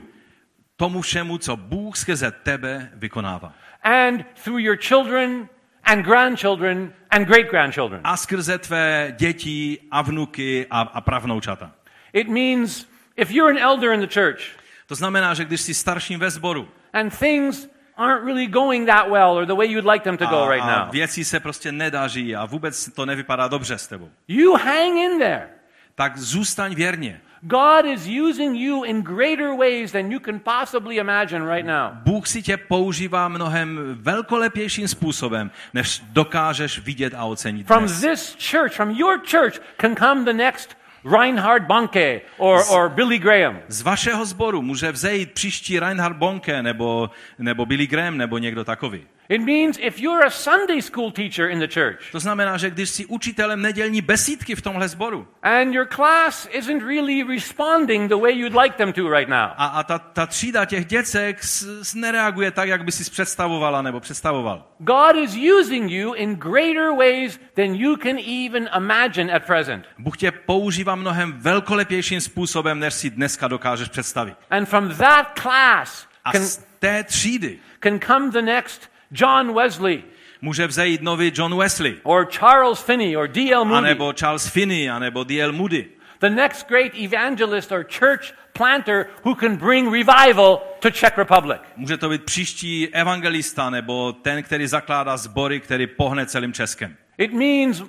Tomu 0.77 1.01
všemu, 1.01 1.39
co 1.39 1.57
Bůh 1.57 1.97
skrze 1.97 2.31
tebe 2.31 2.91
vykonává. 2.95 3.55
and 3.83 4.25
through 4.45 4.61
your 4.63 4.77
children 4.77 5.49
and 5.85 6.05
grandchildren 6.05 6.93
and 7.11 7.27
great 7.27 7.51
grandchildren. 7.51 8.01
A 8.05 8.17
skrze 8.17 8.59
tvé 8.59 9.15
děti 9.19 9.79
a 9.91 10.03
vnuky 10.03 10.67
a, 10.71 10.81
a 10.81 11.01
pravnoučata. 11.01 11.71
It 12.13 12.29
means 12.29 12.87
if 13.17 13.31
you're 13.31 13.51
an 13.59 13.59
elder 13.59 13.93
in 13.93 14.01
the 14.01 14.21
church 14.21 14.41
To 14.87 14.95
znamená, 14.95 15.35
že 15.35 15.45
když 15.45 15.61
jsi 15.61 15.75
starším 15.75 16.21
ve 16.21 16.31
sboru 16.31 16.69
and 16.93 17.19
things 17.19 17.69
aren't 17.97 18.25
really 18.25 18.47
going 18.47 18.87
that 18.87 19.11
well 19.11 19.31
or 19.31 19.47
the 19.47 19.55
way 19.55 19.67
you'd 19.73 19.91
like 19.93 20.05
them 20.05 20.17
to 20.17 20.27
go 20.27 20.49
right 20.49 20.65
a, 20.65 20.75
a 20.75 20.85
now, 20.85 20.93
věci 20.93 21.25
se 21.25 21.41
prostě 21.41 21.73
nedaří 21.73 22.37
a 22.37 22.45
vůbec 22.45 22.89
to 22.95 23.07
nevypadá 23.07 23.49
dobře 23.49 23.79
s 23.79 23.87
tebou, 23.87 24.11
you 24.29 24.53
hang 24.53 24.97
in 24.97 25.19
there. 25.19 25.49
tak 25.95 26.19
zůstaň 26.19 26.75
věrně. 26.75 27.21
God 27.45 27.87
is 27.87 28.07
using 28.07 28.57
you 28.57 28.85
in 28.85 29.03
greater 29.03 29.55
ways 29.57 29.93
than 29.93 30.13
you 30.13 30.21
can 30.21 30.41
possibly 30.41 30.97
imagine 30.97 31.45
right 31.55 31.67
now. 31.67 31.91
Bůh 32.05 32.27
si 32.27 32.43
tě 32.43 32.57
používá 32.57 33.29
mnohem 33.29 33.81
velkolepějším 34.01 34.89
způsobem, 34.89 35.51
než 35.75 36.03
dokážeš 36.11 36.79
vidět 36.79 37.15
a 37.17 37.25
ocenit 37.25 37.67
From 37.67 37.85
dnes. 37.85 38.01
this 38.01 38.37
church, 38.51 38.73
from 38.73 38.91
your 38.91 39.19
church, 39.31 39.61
can 39.77 39.97
come 39.97 40.25
the 40.25 40.33
next 40.33 40.77
Reinhard 41.05 41.63
Bonke 41.63 42.21
or, 42.39 42.61
or 42.71 42.89
Billy 42.89 43.19
Graham. 43.19 43.59
Z 43.69 43.83
vašeho 43.83 44.25
sboru 44.25 44.63
může 44.63 44.93
vzejít 44.93 45.33
příští 45.33 45.81
Reinhard 45.81 46.17
Bonke 46.17 46.63
nebo, 46.63 47.11
nebo 47.39 47.67
Billy 47.67 47.87
Graham 47.87 48.17
nebo 48.17 48.39
někdo 48.39 48.65
takový. 48.65 49.07
It 49.33 49.41
means 49.41 49.79
if 49.81 49.99
you're 49.99 50.27
a 50.27 50.31
Sunday 50.31 50.83
school 50.83 51.11
teacher 51.11 51.51
in 51.51 51.59
the 51.59 51.67
church 51.67 52.11
To 52.13 52.21
znamená, 52.21 52.57
že 52.57 52.71
když 52.71 52.91
jsi 52.91 53.07
učitelem 53.07 53.63
nedělní 53.63 54.01
besídky 54.01 54.55
v 54.55 54.63
tomhle 54.63 54.89
sboru 54.89 55.29
and 55.43 55.75
your 55.75 55.87
class 55.87 56.49
isn't 56.51 56.83
really 56.83 57.23
responding 57.23 58.09
the 58.09 58.17
way 58.17 58.33
you'd 58.39 58.63
like 58.63 58.77
them 58.77 58.93
to 58.93 59.09
right 59.09 59.29
now, 59.29 59.49
a, 59.57 59.67
a 59.67 59.83
ta, 59.83 59.99
ta 59.99 60.27
třída 60.27 60.65
těch 60.65 60.87
děcek 60.87 61.45
s, 61.45 61.83
s 61.83 61.95
nereaguje 61.95 62.51
tak, 62.51 62.69
jak 62.69 62.85
by 62.85 62.93
si 62.93 63.11
představovala 63.11 63.83
nebo 63.83 64.01
představoval, 64.01 64.67
God 64.79 65.17
is 65.17 65.37
using 65.61 65.91
you 65.91 66.15
in 66.15 66.35
greater 66.35 66.93
ways 66.99 67.41
than 67.55 67.75
you 67.75 67.97
can 67.97 68.19
even 68.19 68.69
imagine 68.77 69.33
at 69.33 69.47
present. 69.47 69.85
Bůh 69.99 70.17
tě 70.17 70.31
používá 70.31 70.95
mnohem 70.95 71.33
velkolepějším 71.33 72.21
způsobem, 72.21 72.79
než 72.79 72.95
si 72.95 73.11
dneska 73.11 73.49
dokážeš 73.49 73.89
představit. 73.89 74.35
And 74.51 74.67
from 74.67 74.89
that 74.89 75.41
class 75.43 76.07
A 76.25 76.33
can, 76.33 76.43
z 76.43 76.65
té 76.79 77.05
třídy 77.05 77.59
can 77.81 78.01
come 78.01 78.31
the 78.31 78.43
next 78.43 78.92
John 79.13 79.55
Wesley 79.55 80.03
může 80.41 80.67
vzejít 80.67 81.03
nový 81.03 81.33
John 81.35 81.59
Wesley, 81.59 81.97
or 82.03 82.27
Charles 82.31 82.83
Finney 82.83 83.17
or 83.17 83.29
D.L. 83.29 83.65
Moody, 83.65 83.79
anebo 83.79 84.13
Charles 84.13 84.47
Finney, 84.49 84.91
anebo 84.91 85.25
D.L. 85.25 85.53
Moody. 85.53 85.89
the 86.23 86.31
next 86.31 86.69
great 86.69 86.95
evangelist 86.95 87.73
or 87.73 87.83
church 87.83 88.33
planter 88.55 89.11
who 89.25 89.35
can 89.35 89.57
bring 89.57 89.91
revival 89.91 90.63
to 90.81 90.91
Czech 90.91 91.19
Republic. 91.19 91.61
Může 91.77 91.97
to 91.97 92.09
být 92.09 92.25
příští 92.25 92.89
evangelista, 92.89 93.71
nebo 93.71 94.13
ten, 94.13 94.43
který 94.43 94.67
zakládá 94.67 95.17
sbory, 95.17 95.61
který 95.61 95.87
pohne 95.87 96.27
celým 96.27 96.53
Českem. 96.53 96.97
It 97.19 97.33
means 97.33 97.83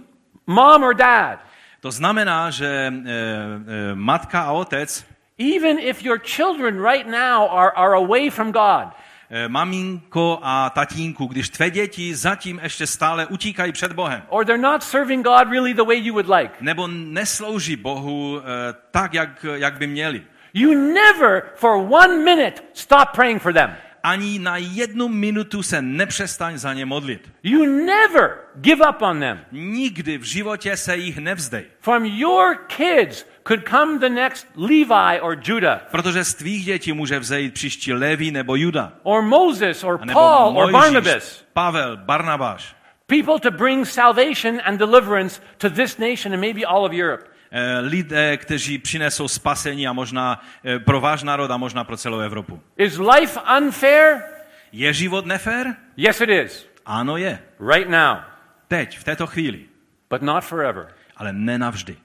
mom 0.48 0.84
or 0.84 0.94
dad, 0.94 1.40
To 1.82 1.92
znamená, 1.92 2.50
že 2.50 2.66
e, 2.66 2.92
e, 2.92 3.96
matka 3.96 4.42
a 4.42 4.52
otec, 4.52 5.06
even 5.38 5.80
if 5.80 6.04
your 6.04 6.20
children 6.20 6.80
right 6.80 7.08
now 7.08 7.50
are, 7.52 7.72
are 7.76 7.96
away 7.96 8.30
from 8.30 8.52
God, 8.52 8.88
maminko 9.48 10.40
a 10.42 10.70
tatínku, 10.70 11.26
když 11.26 11.50
tvé 11.50 11.70
děti 11.70 12.16
zatím 12.16 12.60
ještě 12.64 12.88
stále 12.88 13.26
utíkají 13.26 13.72
před 13.72 13.94
Bohem, 13.94 14.22
or 14.30 14.46
they're 14.46 14.62
not 14.62 14.84
serving 14.84 15.26
God 15.26 15.48
really 15.52 15.74
the 15.74 15.84
way 15.84 15.98
you 16.00 16.14
would 16.14 16.30
like, 16.30 16.54
nebo 16.62 16.88
neslouží 16.88 17.76
Bohu 17.76 18.40
e, 18.40 18.44
tak, 18.92 19.14
jak, 19.14 19.46
jak 19.54 19.78
by 19.78 19.88
měli. 19.88 20.24
you 20.54 20.94
never 20.94 21.44
for 21.56 21.72
one 21.90 22.18
minute 22.18 22.62
stop 22.74 23.10
praying 23.16 23.42
for 23.42 23.54
them. 23.54 23.76
Ani 24.06 24.40
na 24.40 24.58
jednu 24.58 25.08
minutu 25.08 25.64
se 25.64 25.82
nepřestaň 25.82 26.58
za 26.58 26.74
ně 26.74 26.86
modlit. 26.86 27.32
You 27.44 27.86
never 27.86 28.38
give 28.56 28.90
up 28.90 29.02
on 29.02 29.20
them. 29.20 29.40
Nikdy 29.52 30.18
v 30.18 30.24
životě 30.24 30.78
se 30.78 30.98
jich 30.98 31.18
nevzdej. 31.18 31.66
From 31.80 32.06
your 32.06 32.56
kids 32.68 33.26
could 33.48 33.70
come 33.70 34.00
the 34.00 34.10
next 34.10 34.48
Levi 34.56 35.20
or 35.22 35.38
Judah, 35.44 35.82
Protože 35.92 36.24
z 36.24 36.34
tvých 36.34 36.66
dětí 36.66 36.94
může 36.94 37.20
vzejít 37.20 37.54
příští 37.54 37.94
Levi 37.94 38.32
nebo 38.32 38.56
Juda. 38.56 38.92
or 39.04 39.22
Moses 39.22 39.84
or 39.84 39.98
Paul 40.14 40.58
or 40.58 40.72
Mojžíš, 40.72 40.94
Barnabas. 40.94 41.44
Pavel, 41.54 41.98
Barnabáš. 41.98 42.76
People 43.08 43.40
to 43.40 43.52
bring 43.52 43.88
salvation 43.88 44.62
and 44.66 44.78
deliverance 44.78 45.42
to 45.58 45.70
this 45.70 45.98
nation 45.98 46.34
and 46.34 46.40
maybe 46.42 46.66
all 46.66 46.86
of 46.86 46.92
Europe. 46.92 47.24
Eh, 47.52 47.80
Lidé, 47.80 48.38
kteří 48.38 48.78
přinesou 48.78 49.28
spasení 49.28 49.88
a 49.88 49.94
možná 49.94 50.42
eh, 50.66 50.80
pro 50.80 51.02
váš 51.02 51.24
národ 51.24 51.52
a 51.52 51.58
možná 51.58 51.84
pro 51.84 51.98
celou 51.98 52.20
Evropu. 52.20 52.62
Is 52.78 52.98
life 53.00 53.40
unfair? 53.58 54.22
Je 54.72 54.94
život 54.94 55.26
nefér? 55.26 55.76
Yes, 55.98 56.22
it 56.22 56.30
is. 56.30 56.68
Ano 56.86 57.18
je. 57.18 57.40
Right 57.74 57.90
now, 57.90 58.18
Teď, 58.68 58.98
v 59.00 59.04
této 59.04 59.28
chvíli. 59.28 59.66
but 60.10 60.22
not 60.22 60.44
forever. 60.44 60.88
Ale 61.18 61.34
nenavždy. 61.34 61.96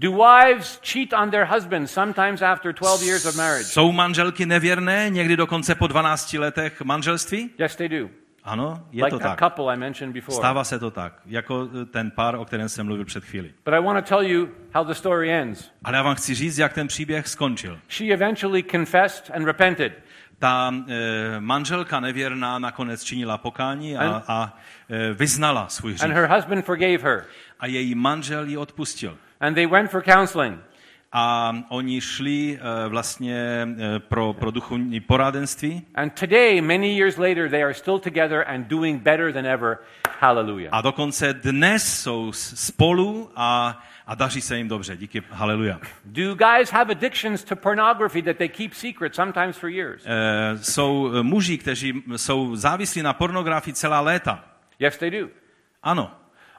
Do 0.00 0.12
wives 0.12 0.78
cheat 0.82 1.12
on 1.12 1.30
their 1.30 1.44
husbands 1.44 1.90
sometimes 1.92 2.42
after 2.42 2.72
12 2.72 3.02
years 3.02 3.26
of 3.26 3.36
marriage? 3.36 3.64
Jsou 3.64 3.92
manželky 3.92 4.46
nevěrné 4.46 5.10
někdy 5.10 5.36
dokonce 5.36 5.74
po 5.74 5.86
12 5.86 6.32
letech 6.32 6.82
manželství? 6.82 7.50
Yes, 7.58 7.76
they 7.76 7.88
do. 7.88 8.08
Ano, 8.44 8.84
je 8.92 9.04
Like 9.04 9.16
to 9.16 9.18
tak. 9.22 9.38
couple 9.38 9.74
I 9.74 9.76
mentioned 9.76 10.14
before. 10.14 10.36
Stává 10.36 10.64
se 10.64 10.78
to 10.78 10.90
tak, 10.90 11.12
jako 11.26 11.68
eh, 11.82 11.84
ten 11.84 12.10
pár, 12.10 12.34
o 12.34 12.44
kterém 12.44 12.68
jsem 12.68 12.86
mluvil 12.86 13.04
před 13.04 13.24
chvíli. 13.24 13.52
But 13.64 13.74
I 13.74 13.80
want 13.80 14.04
to 14.04 14.08
tell 14.08 14.26
you 14.26 14.48
how 14.74 14.84
the 14.84 14.92
story 14.92 15.32
ends. 15.32 15.70
Ale 15.84 15.96
já 15.96 16.02
vám 16.02 16.14
chci 16.14 16.34
říct, 16.34 16.58
jak 16.58 16.72
ten 16.72 16.86
příběh 16.88 17.28
skončil. 17.28 17.78
She 17.88 18.12
eventually 18.12 18.62
confessed 18.62 19.30
and 19.34 19.44
repented. 19.44 19.92
Ta 20.38 20.74
e, 20.88 21.40
manželka 21.40 22.00
nevěrná 22.00 22.58
nakonec 22.58 23.04
činila 23.04 23.38
pokání 23.38 23.96
a, 23.96 24.00
And- 24.00 24.24
a 24.28 24.58
e, 24.90 25.12
vyznala 25.12 25.68
svůj 25.68 25.92
And 25.92 26.00
hřích. 26.00 26.12
her 26.12 26.30
husband 26.34 26.64
forgave 26.64 26.98
her. 26.98 27.24
A 27.60 27.66
její 27.66 27.94
manžel 27.94 28.44
ji 28.44 28.56
odpustil. 28.56 29.18
And 29.40 29.54
they 29.54 29.66
went 29.66 29.90
for 29.90 30.02
counseling. 30.02 30.58
A 31.12 31.52
oni 31.68 32.00
šli 32.00 32.58
e, 32.60 32.88
vlastně 32.88 33.36
e, 33.36 33.98
pro, 33.98 34.32
pro 34.32 34.50
duchovní 34.50 35.00
poradenství. 35.00 35.82
And 35.94 36.20
today, 36.20 36.60
many 36.60 36.98
years 36.98 37.16
later, 37.16 37.50
they 37.50 37.62
are 37.62 37.74
still 37.74 37.98
together 37.98 38.44
and 38.48 38.66
doing 38.66 39.02
better 39.02 39.32
than 39.32 39.46
ever. 39.46 39.78
Hallelujah. 40.20 40.68
A 40.72 40.80
dokonce 40.80 41.34
dnes 41.34 42.00
jsou 42.02 42.32
spolu 42.32 43.30
a, 43.36 43.82
a 44.06 44.14
daří 44.14 44.40
se 44.40 44.56
jim 44.56 44.68
dobře. 44.68 44.96
Díky, 44.96 45.22
haleluja. 45.30 45.80
Do 46.04 46.34
guys 46.34 46.70
have 46.70 46.92
addictions 46.92 47.44
to 47.44 47.56
pornography 47.56 48.22
that 48.22 48.36
they 48.36 48.48
keep 48.48 48.74
secret 48.74 49.14
sometimes 49.14 49.56
for 49.56 49.70
years? 49.70 50.02
E, 50.06 50.58
jsou 50.58 51.10
muži, 51.22 51.58
kteří 51.58 52.02
jsou 52.16 52.56
závislí 52.56 53.02
na 53.02 53.12
pornografii 53.12 53.74
celá 53.74 54.00
léta. 54.00 54.44
Yes, 54.80 54.96
they 54.96 55.10
do. 55.10 55.28
Ano. 55.82 56.10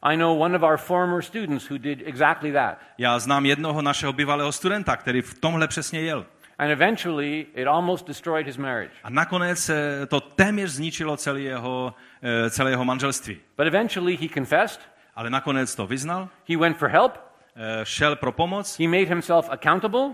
I 0.04 0.16
know 0.16 0.41
one 0.41 0.56
of 0.56 0.64
our 0.64 0.78
former 0.78 1.22
students 1.22 1.72
who 1.72 1.78
did 1.78 2.02
exactly 2.06 2.52
that. 2.52 2.78
Já 2.97 3.20
znám 3.20 3.45
jednoho 3.45 3.82
našeho 3.82 4.14
bývalého 4.14 4.52
studenta, 4.52 4.97
který 4.97 5.22
v 5.22 5.39
tomhle 5.39 5.68
přesně 5.68 6.02
jel. 6.02 6.26
And 6.60 6.72
eventually, 6.72 7.47
it 7.56 7.68
almost 7.68 8.08
destroyed 8.08 8.45
his 8.45 8.58
marriage. 8.58 8.91
A 9.04 9.10
nakonec 9.10 9.70
eh, 9.70 10.06
to 10.06 10.22
téměř 10.22 10.70
zničilo 10.72 11.18
celé 11.18 11.41
jeho, 11.41 11.93
eh, 12.22 12.50
celé 12.50 12.72
jeho 12.72 12.86
manželství. 12.86 13.38
But 13.58 13.68
eventually, 13.68 14.18
he 14.18 14.28
confessed, 14.34 14.82
Ale 15.16 15.30
nakonec 15.30 15.76
to 15.76 15.88
vyznal, 15.88 16.30
he 16.50 16.58
went 16.58 16.78
for 16.78 16.89
help, 16.89 17.14
eh, 17.56 17.86
šel 17.86 18.16
pro 18.16 18.32
pomoc, 18.32 18.80
he 18.80 18.88
made 18.88 19.06
himself 19.06 19.50
accountable, 19.50 20.12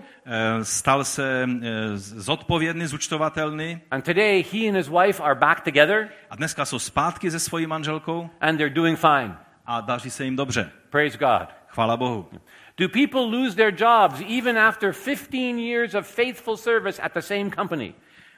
stal 0.62 1.04
se 1.04 1.48
zodpovědný, 1.96 2.88
zúčtovatelný 2.88 3.82
and 3.92 4.02
today 4.02 4.46
he 4.54 4.68
and 4.70 4.76
his 4.76 4.90
wife 4.90 5.24
are 5.24 5.36
back 5.36 5.62
together 5.62 6.10
a 6.30 6.36
dneska 6.36 6.66
jsou 6.66 6.80
zpátky 6.80 7.32
se 7.32 7.40
svojí 7.40 7.68
manželkou 7.68 8.30
and 8.42 8.58
they're 8.58 8.74
doing 8.74 9.00
fine. 9.00 9.45
A 9.66 9.82
daří 9.82 10.10
se 10.10 10.26
jim 10.26 10.36
dobře. 10.36 10.72
Praise 10.90 11.18
God. 11.18 11.50
Chvála 11.68 11.98
Bohu. 11.98 12.30
Do 12.78 12.90
people 12.90 13.22
lose 13.22 13.56
their 13.56 13.72
jobs 13.72 14.22
even 14.22 14.58
after 14.58 14.94
15 14.94 15.60
years 15.60 15.94
of 15.94 16.08
faithful 16.08 16.58
service 16.58 17.02
at 17.04 17.14
the 17.14 17.22
same 17.22 17.50
company? 17.50 17.94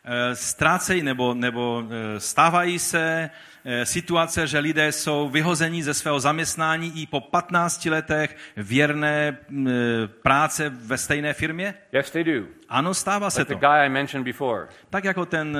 Eh, 0.07 0.35
ztrácejí 0.35 1.03
nebo, 1.03 1.33
nebo 1.33 1.83
eh, 1.89 2.19
stávají 2.19 2.79
se 2.79 3.29
eh, 3.65 3.85
situace, 3.85 4.47
že 4.47 4.59
lidé 4.59 4.91
jsou 4.91 5.29
vyhozeni 5.29 5.83
ze 5.83 5.93
svého 5.93 6.19
zaměstnání 6.19 7.01
i 7.01 7.05
po 7.07 7.21
15 7.21 7.85
letech 7.85 8.37
věrné 8.57 9.37
mm, 9.49 9.67
práce 10.21 10.69
ve 10.69 10.97
stejné 10.97 11.33
firmě? 11.33 11.73
Yes, 11.91 12.11
they 12.11 12.23
do. 12.23 12.45
Ano, 12.69 12.93
stává 12.93 13.29
se 13.29 13.41
Like 13.41 13.53
the 13.53 13.59
to. 13.59 13.67
guy 13.67 13.85
I 13.85 13.89
mentioned 13.89 14.25
before. 14.25 14.67
Tak 14.89 15.03
jako 15.03 15.25
ten 15.25 15.57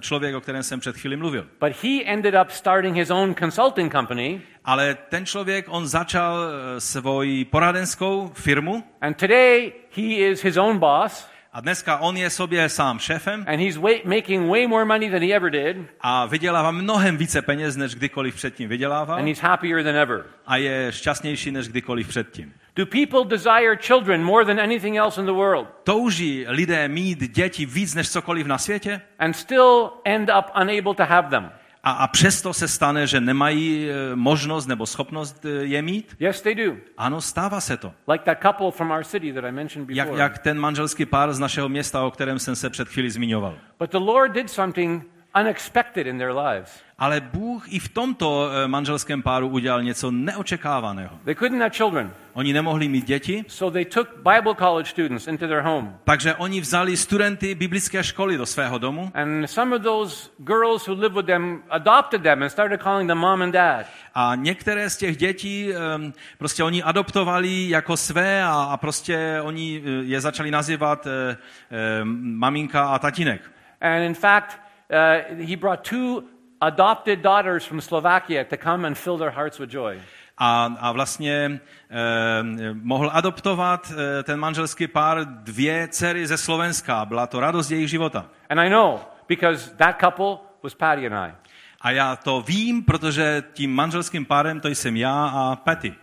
člověk, 0.00 0.34
o 0.34 0.40
kterém 0.40 0.62
jsem 0.62 0.80
před 0.80 0.96
chvíli 0.96 1.16
mluvil. 1.16 1.46
But 1.60 1.72
he 1.82 2.04
ended 2.04 2.34
up 2.42 2.50
starting 2.50 2.96
his 2.96 3.10
own 3.10 3.34
consulting 3.34 3.92
company, 3.92 4.40
Ale 4.64 4.96
ten 5.08 5.26
člověk, 5.26 5.66
on 5.68 5.86
začal 5.86 6.38
svoji 6.78 7.44
poradenskou 7.44 8.30
firmu 8.34 8.84
and 9.00 9.14
today 9.16 9.72
he 9.96 10.02
is 10.02 10.42
his 10.44 10.56
own 10.56 10.78
boss, 10.78 11.28
a 11.56 11.60
dneska 11.60 11.98
on 11.98 12.16
je 12.16 12.30
sobě 12.30 12.68
sám 12.68 12.98
šéfem 12.98 13.44
and 13.48 13.60
he's 13.60 13.76
way, 13.76 14.00
making 14.04 14.50
way 14.50 14.66
more 14.66 14.84
money 14.84 15.10
than 15.10 15.22
he 15.22 15.32
ever 15.32 15.50
did, 15.50 15.76
a 16.00 16.26
vydělává 16.26 16.70
mnohem 16.70 17.16
více 17.16 17.42
peněz, 17.42 17.76
než 17.76 17.94
kdykoliv 17.94 18.34
předtím 18.34 18.68
vydělával 18.68 19.18
and 19.18 19.26
he's 19.26 19.38
happier 19.38 19.84
than 19.84 19.96
ever. 19.96 20.24
a 20.46 20.56
je 20.56 20.92
šťastnější, 20.92 21.50
než 21.50 21.68
kdykoliv 21.68 22.08
předtím. 22.08 22.52
Do 22.76 22.86
people 22.86 23.24
desire 23.24 23.76
children 23.76 24.24
more 24.24 24.44
than 24.44 24.60
anything 24.60 24.96
else 24.96 25.20
in 25.20 25.26
the 25.26 25.32
world 25.32 25.68
Touží 25.84 26.44
lidé 26.48 26.88
mít 26.88 27.18
děti 27.32 27.66
víc 27.66 27.94
než 27.94 28.10
cokoliv 28.10 28.46
na 28.46 28.58
světě 28.58 29.00
and 29.18 29.32
still 29.32 29.90
end 30.04 30.30
up 30.38 30.46
unable 30.60 30.94
to 30.94 31.04
have 31.04 31.28
them? 31.30 31.50
A, 31.86 31.90
a 31.90 32.06
přesto 32.06 32.54
se 32.54 32.68
stane, 32.68 33.06
že 33.06 33.20
nemají 33.20 33.88
eh, 33.90 34.16
možnost 34.16 34.66
nebo 34.66 34.86
schopnost 34.86 35.44
eh, 35.44 35.48
je 35.48 35.82
mít? 35.82 36.16
Yes, 36.20 36.40
they 36.40 36.54
do. 36.54 36.76
Ano, 36.98 37.20
stává 37.20 37.60
se 37.60 37.76
to. 37.76 37.92
Like 38.08 38.24
that 38.24 38.38
couple 38.42 38.70
from 38.70 38.90
our 38.90 39.04
city 39.04 39.32
that 39.32 39.44
I 39.44 39.52
mentioned 39.52 39.90
Jak, 39.90 40.06
before. 40.06 40.22
jak 40.22 40.38
ten 40.38 40.58
manželský 40.58 41.06
pár 41.06 41.32
z 41.32 41.38
našeho 41.38 41.68
města, 41.68 42.02
o 42.02 42.10
kterém 42.10 42.38
jsem 42.38 42.56
se 42.56 42.70
před 42.70 42.88
chvíli 42.88 43.10
zmiňoval. 43.10 43.54
But 43.78 43.90
the 43.90 43.98
Lord 43.98 44.32
did 44.32 44.50
something 44.50 45.04
unexpected 45.40 46.06
in 46.06 46.18
their 46.18 46.32
lives. 46.32 46.80
Ale 46.98 47.20
Bůh 47.20 47.72
i 47.72 47.78
v 47.78 47.88
tomto 47.88 48.50
eh, 48.50 48.68
manželském 48.68 49.22
páru 49.22 49.48
udělal 49.48 49.82
něco 49.82 50.10
neočekávaného. 50.10 51.18
They 51.24 51.34
couldn't 51.34 51.60
have 51.60 51.70
children, 51.70 52.10
Oni 52.32 52.52
nemohli 52.52 52.88
mít 52.88 53.04
děti, 53.04 53.44
so 53.48 53.72
they 53.72 53.84
took 53.84 54.08
Bible 54.16 54.54
college 54.58 54.90
students 54.90 55.26
into 55.26 55.46
their 55.48 55.60
home. 55.62 55.98
takže 56.04 56.34
oni 56.34 56.60
vzali 56.60 56.96
studenty 56.96 57.54
biblické 57.54 58.04
školy 58.04 58.36
do 58.36 58.46
svého 58.46 58.78
domu 58.78 59.10
And 59.14 59.46
some 59.46 59.76
of 59.76 59.82
those 59.82 60.30
girls 60.38 60.88
who 60.88 60.94
lived 60.94 61.16
with 61.16 61.26
them 61.26 61.62
adopted 61.70 62.22
them 62.22 62.42
and 62.42 62.50
started 62.52 62.82
calling 62.82 63.08
them 63.08 63.18
mom 63.18 63.42
and 63.42 63.52
dad. 63.52 63.86
a 64.14 64.34
některé 64.34 64.90
z 64.90 64.96
těch 64.96 65.16
dětí 65.16 65.68
prostě 66.38 66.64
oni 66.64 66.82
adoptovali 66.82 67.68
jako 67.68 67.96
své 67.96 68.42
a, 68.44 68.52
a 68.70 68.76
prostě 68.76 69.38
oni 69.42 69.82
eh, 69.84 69.90
je 70.04 70.20
začali 70.20 70.50
nazývat 70.50 71.06
eh, 71.06 71.36
maminka 72.04 72.88
a 72.88 72.98
tatínek. 72.98 73.50
And 73.80 74.02
in 74.02 74.14
fact, 74.14 74.60
uh, 74.90 75.46
he 75.46 75.56
brought 75.56 75.84
two 75.84 76.22
adopted 76.60 77.22
daughters 77.22 77.64
from 77.64 77.80
Slovakia 77.80 78.44
to 78.44 78.56
come 78.56 78.86
and 78.86 78.96
fill 78.96 79.18
their 79.18 79.30
hearts 79.30 79.58
with 79.58 79.70
joy. 79.70 80.00
A, 80.38 80.64
a 80.80 80.92
vlastně 80.92 81.60
eh, 81.90 82.74
mohl 82.74 83.10
adoptovat 83.12 83.92
eh, 83.92 84.22
ten 84.22 84.40
manželský 84.40 84.86
pár 84.86 85.24
dvě 85.24 85.88
dcery 85.88 86.26
ze 86.26 86.36
Slovenska. 86.36 87.04
Byla 87.04 87.26
to 87.26 87.40
radost 87.40 87.70
jejich 87.70 87.90
života. 87.90 88.26
And 88.50 88.60
I 88.60 88.70
know 88.70 89.00
because 89.28 89.70
that 89.76 90.00
couple 90.00 90.38
was 90.62 90.74
Patty 90.74 91.06
and 91.06 91.14
I. 91.14 91.34
A 91.80 91.90
já 91.90 92.16
to 92.16 92.40
vím, 92.40 92.84
protože 92.84 93.42
tím 93.52 93.74
manželským 93.74 94.24
párem 94.24 94.60
to 94.60 94.68
jsem 94.68 94.96
já 94.96 95.26
a 95.26 95.56
Patty. 95.56 95.94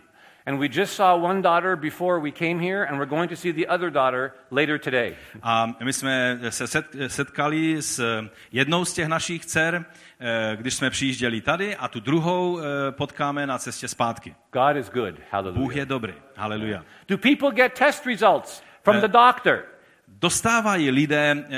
And 0.46 0.58
we 0.58 0.68
just 0.68 0.94
saw 0.94 1.16
one 1.16 1.40
daughter 1.42 1.74
before 1.76 2.20
we 2.20 2.30
came 2.30 2.60
here, 2.60 2.84
and 2.84 2.98
we're 2.98 3.08
going 3.08 3.30
to 3.30 3.36
see 3.36 3.52
the 3.52 3.66
other 3.66 3.90
daughter 3.90 4.34
later 4.50 4.78
today. 4.78 5.16
A 5.42 5.66
my 5.84 5.92
jsme 5.92 6.38
se 6.48 6.66
set- 6.66 6.96
setkali 7.06 7.82
s 7.82 8.24
jednou 8.52 8.84
z 8.84 8.92
těch 8.92 9.08
našich 9.08 9.46
dcer, 9.46 9.84
eh, 10.20 10.56
když 10.56 10.74
jsme 10.74 10.90
přijížděli 10.90 11.40
tady 11.40 11.76
a 11.76 11.88
tu 11.88 12.00
druhou 12.00 12.58
eh, 12.58 12.62
potkáme 12.92 13.46
na 13.46 13.58
cestě 13.58 13.88
zpátky. 13.88 14.34
God 14.52 14.76
is 14.76 14.90
good. 14.90 15.14
Bůh 15.14 15.24
Hallelujah. 15.30 15.76
je 15.76 15.86
dobrý. 15.86 16.14
Haleluja. 16.36 16.84
Do 17.08 17.18
people 17.18 17.50
get 17.50 17.72
test 17.72 18.06
results 18.06 18.62
from 18.82 19.00
the 19.00 19.08
doctor 19.08 19.64
Dostávají 20.08 20.90
lidé 20.90 21.36
eh, 21.36 21.50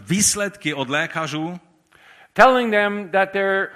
výsledky 0.00 0.74
od 0.74 0.90
lékařů, 0.90 1.60
telling 2.32 2.72
them 2.72 3.08
that 3.08 3.30
their 3.30 3.68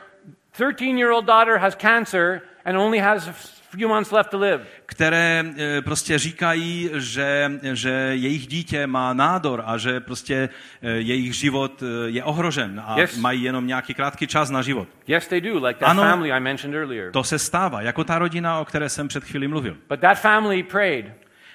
13 0.52 0.98
year 0.98 1.10
old 1.10 1.24
daughter 1.24 1.56
has 1.58 1.76
cancer 1.76 2.40
and 2.64 2.76
only 2.76 2.98
has 2.98 3.57
few 3.76 3.88
months 3.88 4.10
left 4.12 4.30
to 4.30 4.38
live? 4.38 4.64
které 4.86 5.44
eh, 5.58 5.82
prostě 5.82 6.18
říkají, 6.18 6.90
že, 6.94 7.50
že 7.72 7.90
jejich 8.12 8.46
dítě 8.46 8.86
má 8.86 9.12
nádor 9.12 9.62
a 9.66 9.76
že 9.78 10.00
prostě 10.00 10.48
eh, 10.82 10.90
jejich 10.90 11.34
život 11.34 11.82
eh, 11.82 12.10
je 12.10 12.24
ohrožen 12.24 12.82
a 12.86 13.00
Yes. 13.00 13.16
mají 13.18 13.42
jenom 13.42 13.66
nějaký 13.66 13.94
krátký 13.94 14.26
čas 14.26 14.50
na 14.50 14.62
život. 14.62 14.88
Yes, 15.06 15.26
they 15.26 15.40
do, 15.40 15.66
like 15.66 15.80
that 15.80 15.88
Ano. 15.88 16.02
family 16.02 16.32
I 16.32 16.40
mentioned 16.40 16.76
earlier. 16.78 17.12
To 17.12 17.24
se 17.24 17.38
stává, 17.38 17.82
jako 17.82 18.04
ta 18.04 18.18
rodina, 18.18 18.60
o 18.60 18.64
které 18.64 18.88
jsem 18.88 19.08
před 19.08 19.24
chvílí 19.24 19.48
mluvil. 19.48 19.76
But 19.88 20.00
that 20.00 20.18
family 20.20 20.62
prayed, 20.62 21.06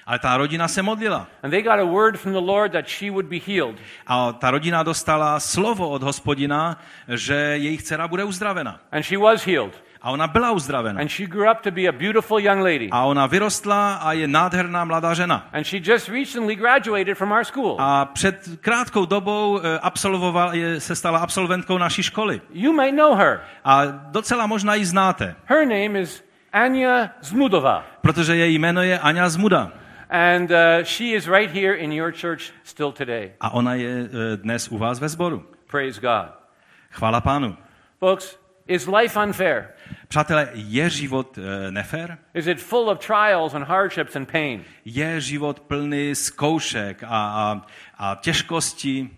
Ale 0.06 0.18
ta 0.18 0.36
rodina 0.36 0.68
se 0.68 0.82
modlila 0.82 1.28
and 1.42 1.50
they 1.50 1.62
got 1.62 1.72
a 1.80 1.84
word 1.84 2.16
from 2.18 2.32
the 2.32 2.38
Lord 2.40 2.72
that 2.72 2.88
she 2.88 3.10
would 3.10 3.26
be 3.26 3.38
healed. 3.46 3.76
a 4.06 4.32
ta 4.32 4.50
rodina 4.50 4.82
dostala 4.82 5.40
slovo 5.40 5.88
od 5.88 6.02
hospodina, 6.02 6.80
že 7.08 7.34
jejich 7.34 7.82
dcera 7.82 8.08
bude 8.08 8.24
uzdravena. 8.24 8.80
And 8.92 9.02
she 9.02 9.18
was 9.18 9.44
healed. 9.46 9.72
A 10.04 10.10
ona 10.10 10.26
byla 10.26 10.50
uzdravena. 10.50 11.00
And 11.00 11.08
she 11.08 11.26
grew 11.26 11.50
up 11.50 11.60
to 11.60 11.70
be 11.70 11.88
a 11.88 11.92
beautiful 11.92 12.40
young 12.40 12.62
lady. 12.62 12.88
A 12.92 13.04
ona 13.04 13.26
vyrostla 13.26 13.94
a 13.94 14.12
je 14.12 14.28
nádherná 14.28 14.84
mladá 14.84 15.14
žena. 15.14 15.48
And 15.52 15.64
she 15.64 15.80
just 15.80 16.08
recently 16.08 16.54
graduated 16.56 17.16
from 17.18 17.32
our 17.32 17.44
school. 17.44 17.76
A 17.80 18.04
před 18.04 18.48
krátkou 18.60 19.04
dobou 19.06 19.60
eh, 19.62 19.78
absolvoval, 19.82 20.54
je, 20.54 20.80
se 20.80 20.96
stala 20.96 21.18
absolventkou 21.18 21.78
naší 21.78 22.02
školy. 22.02 22.40
You 22.52 22.72
might 22.72 22.94
know 22.94 23.14
her. 23.14 23.40
A 23.64 23.84
docela 23.86 24.46
možná 24.46 24.74
ji 24.74 24.84
znáte, 24.84 25.36
Her 25.44 25.66
name 25.66 26.00
is 26.00 26.24
Anya 26.52 27.10
Zmudova. 27.20 27.84
protože 28.00 28.36
její 28.36 28.58
jméno 28.58 28.82
je 28.82 28.98
Aňa 28.98 29.28
Zmuda. 29.28 29.72
And 30.10 30.50
uh, 30.50 30.56
she 30.84 31.04
is 31.04 31.26
right 31.28 31.50
here 31.54 31.74
in 31.74 31.92
your 31.92 32.12
church 32.12 32.52
still 32.64 32.92
today. 32.92 33.32
A 33.40 33.50
ona 33.50 33.74
je 33.74 33.88
eh, 34.04 34.36
dnes 34.36 34.68
u 34.68 34.78
vás 34.78 35.00
ve 35.00 35.08
sboru. 35.08 35.44
Praise 35.70 36.00
God. 36.00 36.32
Chvála 36.90 37.20
pánu. 37.20 37.56
Folks, 38.00 38.43
is 38.68 38.86
life 38.86 39.20
unfair? 39.20 39.68
Přátelé, 40.08 40.48
je 40.54 40.90
život 40.90 41.38
eh, 41.38 41.70
nefér? 41.70 42.18
Is 42.34 42.46
it 42.46 42.60
full 42.60 42.90
of 42.90 42.98
trials 42.98 43.54
and 43.54 43.64
hardships 43.64 44.16
and 44.16 44.32
pain? 44.32 44.64
Je 44.84 45.20
život 45.20 45.60
plný 45.60 46.14
zkoušek 46.14 47.02
a, 47.02 47.06
a, 47.08 47.66
a 47.98 48.14
těžkostí? 48.20 49.10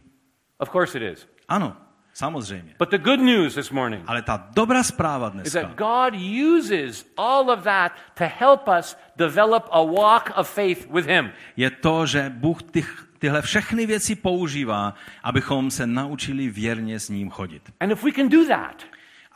Of 0.58 0.70
course 0.70 0.98
it 0.98 1.02
is. 1.12 1.28
Ano, 1.48 1.76
samozřejmě. 2.12 2.74
But 2.78 2.90
the 2.90 2.98
good 2.98 3.20
news 3.20 3.54
this 3.54 3.70
morning 3.70 4.04
Ale 4.06 4.22
ta 4.22 4.48
dobrá 4.54 4.82
zpráva 4.82 5.26
is 5.26 5.32
dneska 5.32 5.60
that 5.60 5.76
God 5.76 6.20
uses 6.56 7.06
all 7.16 7.50
of 7.50 7.62
that 7.62 7.92
to 8.14 8.24
help 8.38 8.68
us 8.78 8.96
develop 9.16 9.68
a 9.70 9.82
walk 9.82 10.32
of 10.36 10.50
faith 10.50 10.90
with 10.90 11.06
Him. 11.06 11.30
je 11.56 11.70
to, 11.70 12.06
že 12.06 12.30
Bůh 12.34 12.62
ty, 12.62 12.84
tyhle 13.18 13.42
všechny 13.42 13.86
věci 13.86 14.14
používá, 14.14 14.94
abychom 15.22 15.70
se 15.70 15.86
naučili 15.86 16.48
věrně 16.48 17.00
s 17.00 17.08
ním 17.08 17.30
chodit. 17.30 17.62
And 17.80 17.90
if 17.90 18.02
we 18.04 18.12
can 18.12 18.28
do 18.28 18.44
that, 18.48 18.82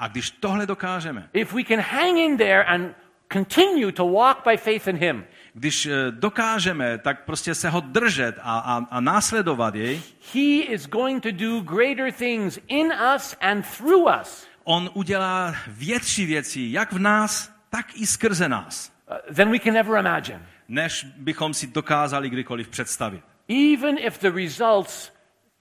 A 0.01 0.09
když 0.09 0.31
tohle 0.31 0.67
dokážeme, 0.67 1.29
if 1.33 1.53
we 1.53 1.65
can 1.65 1.81
hang 1.81 2.19
in 2.19 2.37
there 2.37 2.65
and 2.65 2.97
continue 3.33 3.93
to 3.93 4.09
walk 4.09 4.39
by 4.51 4.57
faith 4.57 4.89
in 4.89 4.97
Him, 4.97 5.25
když 5.55 5.87
eh, 5.87 5.93
dokážeme, 6.11 6.99
tak 6.99 7.25
prostě 7.25 7.55
se 7.55 7.71
ho 7.71 7.81
držet 7.81 8.39
a, 8.43 8.59
a, 8.59 8.87
a 8.91 9.01
následovat 9.01 9.75
jej, 9.75 10.03
He 10.35 10.75
is 10.75 10.87
going 10.87 11.23
to 11.23 11.31
do 11.31 11.61
greater 11.61 12.13
things 12.13 12.59
in 12.69 12.93
us 13.17 13.37
and 13.41 13.67
through 13.77 14.09
us 14.21 14.51
on 14.65 14.91
udělá 14.95 15.55
větší 15.67 16.27
věci, 16.27 16.69
jak 16.71 16.93
v 16.93 16.99
nás, 16.99 17.53
tak 17.71 17.87
i 17.95 18.07
skrze 18.07 18.49
nás, 18.49 18.93
uh, 19.11 19.35
than 19.35 19.51
we 19.51 19.59
can 19.59 19.77
ever 19.77 19.99
imagine. 19.99 20.47
než 20.69 21.07
bychom 21.17 21.55
si 21.55 21.67
dokázali 21.67 22.31
kdykoliv 22.31 22.69
představit. 22.69 23.23
Even 23.49 23.99
if 23.99 24.19
the 24.19 24.31
results 24.31 25.13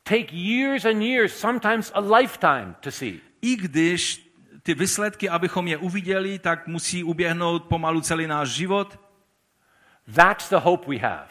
take 0.04 0.28
years 0.32 0.86
and 0.86 1.02
years, 1.02 1.40
sometimes 1.40 1.92
a 1.94 2.00
lifetime 2.00 2.76
to 2.80 2.92
see. 2.92 3.20
I 3.42 3.56
když 3.56 4.29
ty 4.70 4.76
výsledky, 4.76 5.30
abychom 5.30 5.68
je 5.68 5.78
uviděli, 5.78 6.40
tak 6.40 6.68
musí 6.68 7.04
uběhnout 7.04 7.64
pomalu 7.64 8.02
celý 8.02 8.28
náš 8.28 8.50
život, 8.50 9.00
That's 10.16 10.50
the 10.50 10.56
hope 10.56 10.90
we 10.92 10.98
have. 10.98 11.28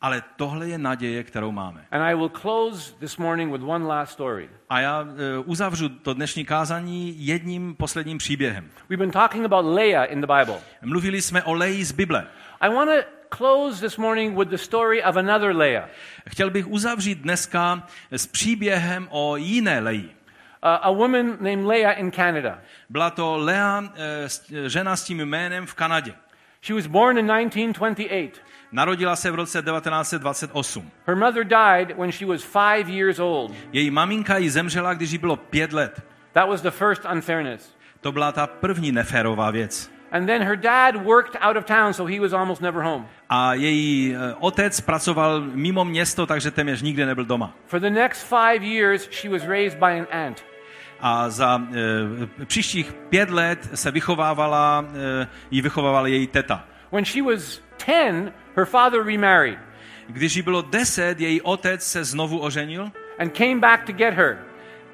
ale 0.00 0.22
tohle 0.36 0.68
je 0.68 0.78
naděje, 0.78 1.24
kterou 1.24 1.52
máme. 1.52 1.86
And 1.90 2.02
I 2.02 2.14
will 2.14 2.28
close 2.28 2.94
this 3.00 3.16
morning 3.16 3.52
with 3.52 3.62
one 3.62 3.86
last 3.86 4.12
story. 4.12 4.50
A 4.68 4.80
já 4.80 5.04
eh, 5.04 5.38
uzavřu 5.38 5.88
to 5.88 6.14
dnešní 6.14 6.44
kázání 6.44 7.26
jedním 7.26 7.74
posledním 7.74 8.18
příběhem. 8.18 8.70
We've 8.88 9.00
been 9.00 9.10
talking 9.10 9.44
about 9.44 9.64
Leah 9.74 10.10
in 10.12 10.20
the 10.20 10.26
Bible. 10.26 10.60
Mluvili 10.82 11.22
jsme 11.22 11.42
o 11.42 11.54
Leji 11.54 11.84
z 11.84 11.92
Bible. 11.92 12.26
I 12.60 12.74
want 12.74 12.90
to 12.90 13.36
close 13.36 13.80
this 13.80 13.96
morning 13.96 14.38
with 14.38 14.48
the 14.48 14.58
story 14.58 15.04
of 15.04 15.16
another 15.16 15.56
Leah, 15.56 15.88
Chtěl 16.28 16.50
bych 16.50 16.68
uzavřít 16.68 17.18
dneska 17.18 17.86
s 18.10 18.26
příběhem 18.26 19.08
o 19.10 19.36
jiné 19.36 19.80
Leji. 19.80 20.23
A 20.64 20.90
woman 20.90 21.36
named 21.40 21.66
Leah 21.66 21.98
in 21.98 22.10
Canada. 22.10 22.58
Byla 22.88 23.10
to 23.10 23.36
Lea, 23.36 23.82
eh, 23.94 24.68
žena 24.68 24.96
s 24.96 25.04
tím 25.04 25.18
jménem 25.18 25.66
v 25.66 25.74
Kanadě. 25.74 26.14
She 26.62 26.74
was 26.74 26.86
born 26.86 27.18
in 27.18 27.26
1928. 27.26 28.40
Narodila 28.72 29.16
se 29.16 29.30
v 29.30 29.34
roce 29.34 29.62
1928. 29.62 30.90
Her 31.06 31.16
mother 31.16 31.44
died 31.44 31.98
when 31.98 32.12
she 32.12 32.26
was 32.26 32.42
five 32.42 32.88
years 32.88 33.18
old. 33.18 33.52
Její 33.72 33.90
maminka 33.90 34.36
jí 34.36 34.50
zemřela, 34.50 34.94
když 34.94 35.10
jí 35.10 35.18
bylo 35.18 35.36
pět 35.36 35.72
let. 35.72 36.02
That 36.32 36.48
was 36.48 36.62
the 36.62 36.70
first 36.70 37.04
unfairness. 37.12 37.76
To 38.00 38.12
byla 38.12 38.32
ta 38.32 38.46
první 38.46 38.92
neférová 38.92 39.50
věc. 39.50 39.90
And 40.12 40.26
then 40.26 40.42
her 40.42 40.56
dad 40.56 40.96
worked 40.96 41.36
out 41.40 41.56
of 41.56 41.64
town, 41.64 41.92
so 41.92 42.12
he 42.12 42.20
was 42.20 42.32
almost 42.32 42.62
never 42.62 42.82
home. 42.82 43.06
A 43.28 43.54
její 43.54 44.16
eh, 44.16 44.34
otec 44.38 44.80
pracoval 44.80 45.40
mimo 45.40 45.84
město, 45.84 46.26
takže 46.26 46.50
téměř 46.50 46.82
nikdy 46.82 47.06
nebyl 47.06 47.24
doma. 47.24 47.54
For 47.66 47.80
the 47.80 47.90
next 47.90 48.22
five 48.22 48.62
years, 48.62 49.08
she 49.10 49.28
was 49.30 49.42
raised 49.42 49.78
by 49.78 50.00
an 50.00 50.06
aunt. 50.12 50.53
A 51.06 51.30
za 51.30 51.60
e, 52.40 52.44
příštích 52.46 52.92
pět 52.92 53.30
let 53.30 53.68
se 53.74 53.90
vychovávala, 53.90 54.84
e, 55.22 55.28
jí 55.50 55.62
vychovávala 55.62 56.06
její 56.06 56.26
teta. 56.26 56.64
When 56.92 57.04
she 57.04 57.22
was 57.22 57.60
10, 57.86 58.32
her 58.56 58.64
father 58.64 59.06
remarried 59.06 59.58
Když 60.06 60.36
jí 60.36 60.42
bylo 60.42 60.62
deset, 60.62 61.20
její 61.20 61.40
otec 61.40 61.82
se 61.82 62.04
znovu 62.04 62.38
oženil 62.38 62.90
and 63.18 63.36
came 63.38 63.56
back 63.56 63.84
to 63.84 63.92
get 63.92 64.14
her. 64.14 64.38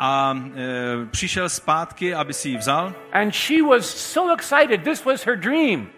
a 0.01 0.35
e, 0.55 1.07
přišel 1.07 1.49
zpátky, 1.49 2.15
aby 2.15 2.33
si 2.33 2.49
ji 2.49 2.57
vzal. 2.57 2.95
And 3.13 3.35
she 3.35 3.63
was 3.63 3.87
so 3.87 4.35
excited. 4.35 4.83
This 4.85 5.05
was 5.05 5.27
her 5.27 5.37
dream 5.37 5.89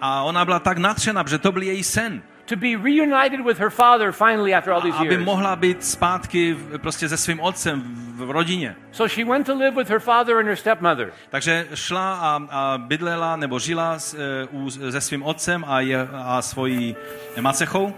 A 0.00 0.22
ona 0.22 0.44
byla 0.44 0.58
tak 0.58 0.78
nadšená, 0.78 1.24
že 1.28 1.38
to 1.38 1.52
byl 1.52 1.62
její 1.62 1.84
sen. 1.84 2.22
to 2.50 2.56
be 2.56 2.76
reunited 2.76 3.40
with 3.46 3.58
her 3.58 3.70
father 3.70 4.12
finally 4.12 4.54
after 4.54 4.72
all 4.72 4.82
these 4.82 4.96
Aby 4.98 5.14
years. 5.14 5.24
mohla 5.24 5.56
být 5.56 5.84
zpátky 5.84 6.56
prostě 6.82 7.08
se 7.08 7.16
svým 7.16 7.40
otcem 7.40 7.82
v, 8.14 8.30
rodině. 8.30 8.76
So 8.92 9.14
she 9.14 9.24
went 9.24 9.46
to 9.46 9.54
live 9.54 9.70
with 9.76 9.88
her 9.88 10.00
father 10.00 10.36
and 10.36 10.46
her 10.46 10.56
stepmother. 10.56 11.12
Takže 11.30 11.66
šla 11.74 12.14
a, 12.14 12.40
a 12.50 12.78
bydlela 12.78 13.36
nebo 13.36 13.58
žila 13.58 13.98
s, 13.98 14.14
e, 14.14 14.46
u, 14.50 14.70
se 14.70 15.00
svým 15.00 15.22
otcem 15.22 15.64
a, 15.68 15.80
je, 15.80 16.08
a 16.12 16.42
svojí 16.42 16.96
macechou, 17.40 17.94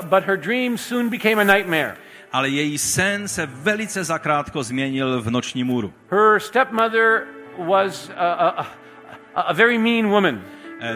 Uh, 0.00 0.06
but 0.06 0.24
her 0.24 0.36
dream 0.36 0.78
soon 0.78 1.08
became 1.08 1.40
a 1.42 1.44
nightmare. 1.44 1.96
ale 2.32 2.48
její 2.48 2.78
sen 2.78 3.28
se 3.28 3.46
velice 3.46 4.04
zakrátko 4.04 4.62
změnil 4.62 5.22
v 5.22 5.30
noční 5.30 5.64
můru. 5.64 5.92
Her 6.10 6.40
stepmother 6.40 7.22
was 7.58 8.10
a, 8.16 8.26
a, 8.32 8.66
a, 9.34 9.52
very 9.52 9.78
mean 9.78 10.08
woman, 10.10 10.42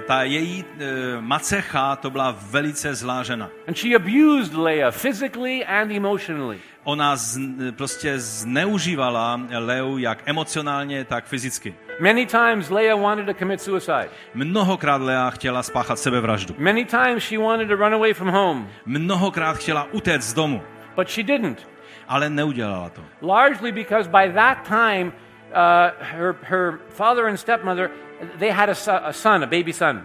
Ta 0.07 0.23
její 0.23 0.65
e, 0.79 0.85
macecha 1.21 1.97
to 1.97 2.11
byla 2.11 2.37
velice 2.51 2.95
zlá 2.95 3.23
žena. 3.23 3.49
and 3.69 3.77
she 3.77 3.95
abused 3.97 4.55
Leah 4.55 4.95
physically 4.95 5.65
and 5.67 5.91
emotionally. 5.91 6.59
Ona 6.85 7.17
z, 7.17 7.39
prostě 7.77 8.19
zneužívala 8.19 9.41
Leu 9.59 9.99
jak 9.99 10.23
emocionálně, 10.27 11.05
tak 11.05 11.25
fyzicky. 11.25 11.75
Many 12.01 12.27
times 12.27 12.71
Leah 12.71 13.01
wanted 13.01 13.27
to 13.27 13.35
commit 13.35 13.61
suicide. 13.63 14.09
Mnohokrát 14.35 15.03
Lea 15.03 15.31
chtěla 15.31 15.63
spáchat 15.63 15.99
sebevraždu. 15.99 16.55
Many 16.59 16.85
times 16.85 17.23
she 17.25 17.39
wanted 17.39 17.69
to 17.69 17.77
run 17.77 17.95
away 17.95 18.15
from 18.15 18.29
home, 18.29 18.69
Mnohokrát 18.87 19.57
chtěla 19.57 19.87
utéct 19.93 20.25
z 20.25 20.35
domu, 20.35 20.63
but 20.97 21.09
she 21.09 21.23
didn't. 21.23 21.69
ale 22.09 22.31
neudělala 22.31 22.89
to. 22.91 23.03
Largely 23.23 23.73
because 23.73 24.09
by 24.11 24.33
that 24.35 24.59
time, 24.69 25.13
uh, 25.51 25.91
her, 25.99 26.37
her 26.43 26.79
father 26.89 27.27
and 27.27 27.41
stepmother, 27.41 27.91
they 28.39 28.51
had 28.51 28.69
a, 28.69 29.09
a 29.09 29.13
son, 29.13 29.43
a 29.43 29.47
baby 29.47 29.73
son. 29.73 30.05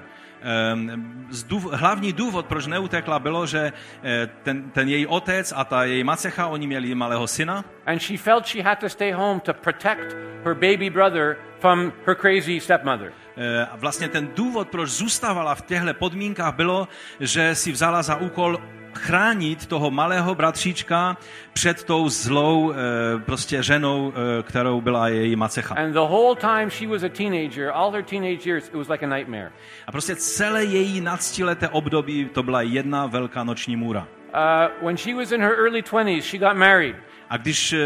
Hlavní 1.72 2.14
důvod, 2.14 2.46
proč 2.46 2.68
neutekla, 2.68 3.20
bylo, 3.20 3.46
že 3.46 3.74
eh, 4.04 4.30
ten, 4.44 4.70
ten 4.72 4.90
její 4.90 5.08
otec 5.08 5.54
a 5.56 5.64
ta 5.64 5.84
její 5.84 6.04
macecha, 6.04 6.48
oni 6.48 6.68
měli 6.68 6.96
malého 6.96 7.28
syna 7.28 7.66
And 7.86 8.00
she 8.02 8.18
felt 8.18 8.46
she 8.46 8.64
had 8.64 8.80
to 8.80 8.90
stay 8.90 9.12
home 9.12 9.40
to 9.40 9.54
protect 9.54 10.16
her 10.44 10.54
baby 10.54 10.90
brother 10.90 11.38
from 11.60 11.94
her 12.06 12.16
crazy 12.16 12.60
stepmother. 12.60 13.12
Eh, 13.38 13.66
a 13.66 13.76
vlastně 13.76 14.10
ten 14.10 14.30
důvod, 14.36 14.70
proč 14.70 14.90
zůstávala 14.90 15.56
v 15.56 15.62
těchto 15.62 15.94
podmínkách, 15.94 16.56
bylo, 16.56 16.88
že 17.20 17.56
si 17.56 17.72
vzala 17.72 18.04
za 18.04 18.16
úkol 18.16 18.58
chránit 18.98 19.66
toho 19.66 19.92
malého 19.92 20.36
bratříčka 20.36 21.18
před 21.54 21.84
tou 21.84 22.10
zlou 22.10 22.72
eh, 22.72 22.76
prostě 23.20 23.64
ženou, 23.64 24.14
eh, 24.16 24.44
kterou 24.44 24.82
byla 24.82 25.08
její 25.08 25.36
macecha. 25.36 25.76
And 25.76 25.92
the 25.92 26.00
whole 26.00 26.36
time 26.36 26.70
she 26.70 26.88
was 26.88 27.04
a 27.04 27.10
teenager, 27.10 27.72
all 27.74 27.92
her 27.92 28.04
teenage 28.04 28.50
years, 28.50 28.68
it 28.68 28.74
was 28.74 28.88
like 28.90 29.06
a 29.06 29.10
nightmare. 29.10 29.52
A 29.88 29.92
prostě 29.92 30.16
celé 30.16 30.64
její 30.64 31.02
nadstileté 31.02 31.70
období 31.70 32.26
to 32.34 32.44
byla 32.44 32.62
jedna 32.62 33.06
velká 33.06 33.44
noční 33.44 33.76
můra. 33.76 34.08
Uh, 34.34 34.86
when 34.86 34.98
she 34.98 35.16
was 35.16 35.32
in 35.32 35.42
her 35.42 35.54
early 35.60 35.82
20s, 35.82 36.22
she 36.22 36.38
got 36.40 36.58
married. 36.58 36.96
A 37.30 37.38
když 37.38 37.74
eh, 37.74 37.80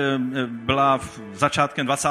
byla 0.48 0.98
v 0.98 1.20
začátkem 1.34 1.86
20. 1.86 2.10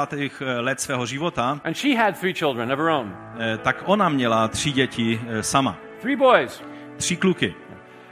let 0.59 0.81
svého 0.81 1.05
života, 1.05 1.61
And 1.63 1.73
she 1.77 1.95
had 1.97 2.19
three 2.19 2.33
children 2.33 2.71
of 2.71 2.79
her 2.79 2.89
own. 2.89 3.15
tak 3.61 3.83
ona 3.85 4.09
měla 4.09 4.47
tři 4.47 4.71
děti 4.71 5.21
sama. 5.41 5.77
Three 6.01 6.15
boys. 6.15 6.63
Tři 6.97 7.15
kluky. 7.15 7.55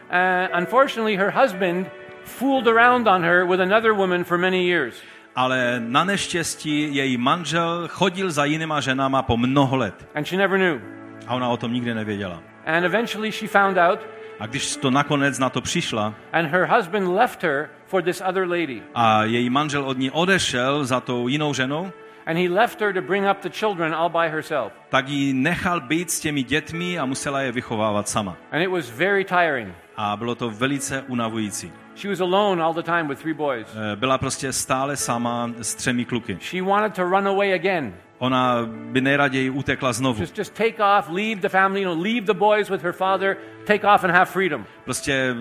Uh, 0.09 0.47
unfortunately, 0.57 1.15
her 1.17 1.29
husband 1.31 1.85
fooled 2.23 2.67
around 2.67 3.07
on 3.07 3.23
her 3.23 3.45
with 3.45 3.61
another 3.61 3.93
woman 3.93 4.23
for 4.23 4.37
many 4.37 4.63
years. 4.67 4.95
Ale 5.35 5.79
na 5.79 6.03
neštěstí 6.03 6.95
její 6.95 7.17
manžel 7.17 7.87
chodil 7.87 8.31
za 8.31 8.45
jinýma 8.45 8.81
ženama 8.81 9.21
po 9.21 9.37
mnoho 9.37 9.75
let. 9.77 10.07
And 10.15 10.27
she 10.27 10.37
never 10.37 10.57
knew. 10.59 10.81
A 11.27 11.35
ona 11.35 11.49
o 11.49 11.57
tom 11.57 11.73
nikdy 11.73 11.93
nevěděla. 11.93 12.43
And 12.65 12.85
eventually 12.85 13.31
she 13.31 13.47
found 13.47 13.77
out, 13.77 13.99
A 14.39 14.45
když 14.45 14.75
to 14.77 14.91
nakonec 14.91 15.39
na 15.39 15.49
to 15.49 15.61
přišla 15.61 16.13
and 16.33 16.47
her 16.47 16.65
husband 16.65 17.07
left 17.15 17.43
her 17.43 17.69
for 17.87 18.03
this 18.03 18.21
other 18.25 18.47
lady. 18.49 18.81
a 18.95 19.23
její 19.23 19.49
manžel 19.49 19.83
od 19.85 19.97
ní 19.97 20.11
odešel 20.11 20.85
za 20.85 20.99
tou 20.99 21.27
jinou 21.27 21.53
ženou, 21.53 21.91
And 22.27 22.37
he 22.37 22.49
left 22.49 22.81
her 22.81 22.93
to 22.93 23.01
bring 23.01 23.25
up 23.25 23.41
the 23.41 23.49
children 23.49 23.93
all 23.95 24.09
by 24.09 24.27
herself. 24.29 24.73
tak 24.89 25.09
ji 25.09 25.33
nechal 25.33 25.81
být 25.81 26.11
s 26.11 26.19
těmi 26.19 26.43
dětmi 26.43 26.99
a 26.99 27.05
musela 27.05 27.41
je 27.41 27.51
vychovávat 27.51 28.09
sama. 28.09 28.37
And 28.51 28.61
it 28.61 28.67
was 28.69 28.89
very 28.89 29.25
tiring. 29.25 29.73
A 29.97 30.17
bylo 30.17 30.35
to 30.35 30.49
velice 30.49 31.01
unavující. 31.07 31.71
She 31.95 32.09
was 32.09 32.19
alone 32.19 32.63
all 32.63 32.73
the 32.73 32.81
time 32.83 33.07
with 33.07 33.19
three 33.21 33.33
boys. 33.33 33.67
Eh, 33.75 33.95
Byla 33.95 34.17
prostě 34.17 34.53
stále 34.53 34.97
sama 34.97 35.51
s 35.61 35.75
třemi 35.75 36.05
kluky. 36.05 36.37
She 36.41 36.61
wanted 36.61 36.93
to 36.93 37.03
run 37.03 37.27
away 37.27 37.53
again. 37.53 37.93
Ona 38.19 38.65
by 38.65 39.01
nejraději 39.01 39.49
utekla 39.49 39.93
znovu. 39.93 40.21
Just, 40.21 40.37
just 40.37 40.53
take 40.53 40.83
off, 40.83 41.09
leave 41.09 41.41
the 41.41 41.49
family, 41.49 41.81
you 41.81 41.93
know, 41.93 42.05
leave 42.05 42.25
the 42.25 42.33
boys 42.33 42.69
with 42.69 42.81
her 42.83 42.93
father, 42.93 43.37
take 43.65 43.87
off 43.87 44.03
and 44.03 44.13
have 44.13 44.25
freedom. 44.25 44.65
Prostě 44.83 45.13
eh, 45.13 45.35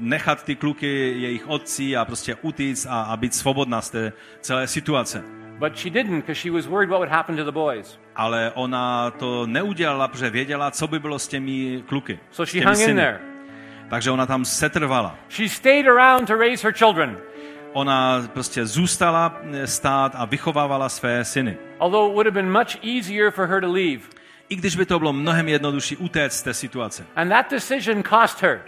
nechat 0.00 0.42
ty 0.44 0.56
kluky 0.56 1.14
jejich 1.20 1.48
otcí 1.48 1.96
a 1.96 2.04
prostě 2.04 2.34
utíct 2.42 2.86
a, 2.90 3.02
a 3.02 3.16
být 3.16 3.34
svobodná 3.34 3.80
z 3.80 3.90
té 3.90 4.12
celé 4.40 4.66
situace. 4.66 5.39
But 5.60 5.76
she 5.78 5.90
didn't 5.90 6.20
because 6.20 6.40
she 6.40 6.50
was 6.50 6.66
worried 6.66 6.90
what 6.90 7.00
would 7.00 7.10
happen 7.10 7.36
to 7.36 7.44
the 7.44 7.52
boys. 7.52 7.98
Ale 8.16 8.52
ona 8.54 9.10
to 9.10 9.46
neudělala, 9.46 10.08
protože 10.08 10.30
věděla, 10.30 10.70
co 10.70 10.86
by 10.86 10.98
bylo 10.98 11.18
s 11.18 11.28
těmi 11.28 11.82
kluky. 11.86 12.18
So 12.30 12.50
she 12.50 12.60
těmi 12.60 12.64
hung 12.64 12.78
in 12.78 12.84
syny. 12.84 13.00
there. 13.00 13.20
Takže 13.90 14.10
ona 14.10 14.26
tam 14.26 14.44
setrvala. 14.44 15.18
She 15.28 15.48
stayed 15.48 15.86
around 15.86 16.26
to 16.26 16.36
raise 16.36 16.66
her 16.66 16.72
children. 16.72 17.18
Ona 17.72 18.28
prostě 18.32 18.66
zůstala 18.66 19.40
eh, 19.52 19.66
stát 19.66 20.12
a 20.14 20.24
vychovávala 20.24 20.88
své 20.88 21.24
syny. 21.24 21.56
Although 21.78 22.10
it 22.10 22.14
would 22.14 22.26
have 22.26 22.34
been 22.42 22.52
much 22.52 22.84
easier 22.84 23.30
for 23.30 23.46
her 23.46 23.60
to 23.60 23.72
leave. 23.72 24.02
I 24.48 24.56
když 24.56 24.76
by 24.76 24.86
to 24.86 24.98
bylo 24.98 25.12
mnohem 25.12 25.48
jednodušší 25.48 25.96
utéct 25.96 26.36
z 26.36 26.42
té 26.42 26.54
situace. 26.54 27.06
And 27.16 27.28
that 27.28 27.50
decision 27.50 28.02
cost 28.02 28.42
her. 28.42 28.62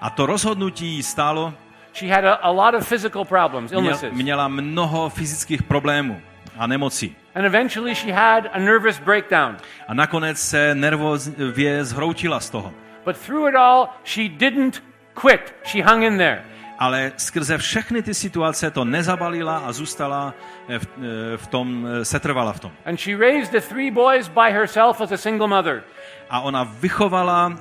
A 0.00 0.10
to 0.10 0.26
rozhodnutí 0.26 1.02
stálo, 1.02 1.54
She 1.92 2.14
had 2.14 2.24
a, 2.24 2.34
a 2.34 2.50
lot 2.50 2.74
of 2.74 2.88
physical 2.88 3.24
problems, 3.24 3.72
illnesses. 3.72 4.12
měla 4.12 4.48
mnoho 4.48 5.08
fyzických 5.08 5.62
problémů 5.62 6.20
a 6.58 6.66
nemocí. 6.66 7.16
And 7.34 7.44
eventually 7.46 7.94
she 7.94 8.12
had 8.12 8.46
a 8.52 8.58
nervous 8.58 8.98
breakdown. 8.98 9.56
A 9.88 9.94
nakonec 9.94 10.38
se 10.38 10.74
nervově 10.74 11.84
zhroutila 11.84 12.40
z 12.40 12.50
toho. 12.50 12.74
But 13.04 13.16
through 13.16 13.48
it 13.48 13.54
all, 13.54 13.88
she 14.04 14.28
didn't 14.28 14.82
quit. 15.14 15.54
She 15.64 15.82
hung 15.82 16.02
in 16.02 16.18
there. 16.18 16.44
Ale 16.78 17.12
skrze 17.16 17.58
všechny 17.58 18.02
ty 18.02 18.14
situace 18.14 18.70
to 18.70 18.84
nezabalila 18.84 19.58
a 19.58 19.72
zůstala 19.72 20.34
eh, 20.68 20.78
v, 20.78 20.86
eh, 20.86 21.36
v 21.36 21.46
tom, 21.46 21.86
eh, 21.86 22.04
setrvala 22.04 22.52
v 22.52 22.60
tom. 22.60 22.72
And 22.84 23.00
she 23.00 23.16
raised 23.16 23.52
the 23.52 23.60
three 23.68 23.90
boys 23.90 24.28
by 24.28 24.50
herself 24.52 25.00
as 25.00 25.12
a 25.12 25.16
single 25.16 25.48
mother. 25.48 25.82
A 26.30 26.40
ona 26.40 26.64
vychovala 26.64 27.58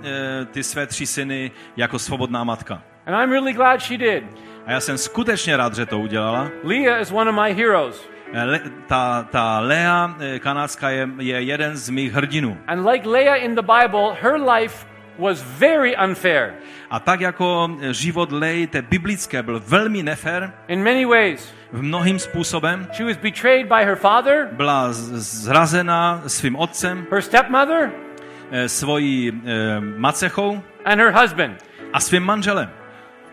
ty 0.51 0.63
své 0.63 0.87
tři 0.87 1.05
syny 1.05 1.51
jako 1.77 1.99
svobodná 1.99 2.43
matka. 2.43 2.81
And 3.07 3.15
I'm 3.15 3.31
really 3.31 3.53
glad 3.53 3.81
she 3.81 3.97
did. 3.97 4.23
A 4.65 4.71
já 4.71 4.79
jsem 4.79 4.97
skutečně 4.97 5.57
rád, 5.57 5.75
že 5.75 5.85
to 5.85 5.99
udělala. 5.99 6.47
Leah 6.63 7.01
is 7.01 7.11
one 7.11 7.29
of 7.29 7.35
my 7.35 7.53
heroes. 7.53 8.09
Eh, 8.33 8.43
Le, 8.43 8.59
ta, 8.87 9.27
ta 9.31 9.59
Lea 9.59 10.15
eh, 10.19 10.39
kanácká 10.39 10.89
je, 10.89 11.09
je 11.19 11.41
jeden 11.41 11.77
z 11.77 11.89
mých 11.89 12.13
hrdinů. 12.13 12.57
And 12.67 12.85
like 12.85 13.09
Leah 13.09 13.43
in 13.43 13.55
the 13.55 13.61
Bible, 13.61 14.13
her 14.21 14.35
life 14.41 14.85
was 15.19 15.41
very 15.59 15.95
unfair 16.07 16.53
A 16.89 16.99
tak 16.99 17.21
jako 17.21 17.69
eh, 17.81 17.93
život 17.93 18.31
Lei, 18.31 18.67
té 18.67 18.81
biblické, 18.81 19.43
byl 19.43 19.61
velmi 19.67 20.03
nefér 20.03 20.53
in 20.67 20.83
many 20.83 21.05
ways. 21.05 21.53
v 21.71 21.81
mnohým 21.81 22.19
způsobem. 22.19 22.87
She 22.93 23.05
was 23.05 23.17
betrayed 23.17 23.67
by 23.67 23.85
her 23.85 23.95
father, 23.95 24.47
Byla 24.51 24.87
zrazena 24.91 26.21
svým 26.27 26.55
otcem, 26.55 27.05
her 27.11 27.21
stepmother, 27.21 27.91
svojí 28.67 29.31
eh, 29.45 29.79
macechou 29.97 30.61
and 30.85 30.99
her 30.99 31.11
husband. 31.21 31.63
a 31.93 31.99
svým 31.99 32.23
manželem. 32.23 32.69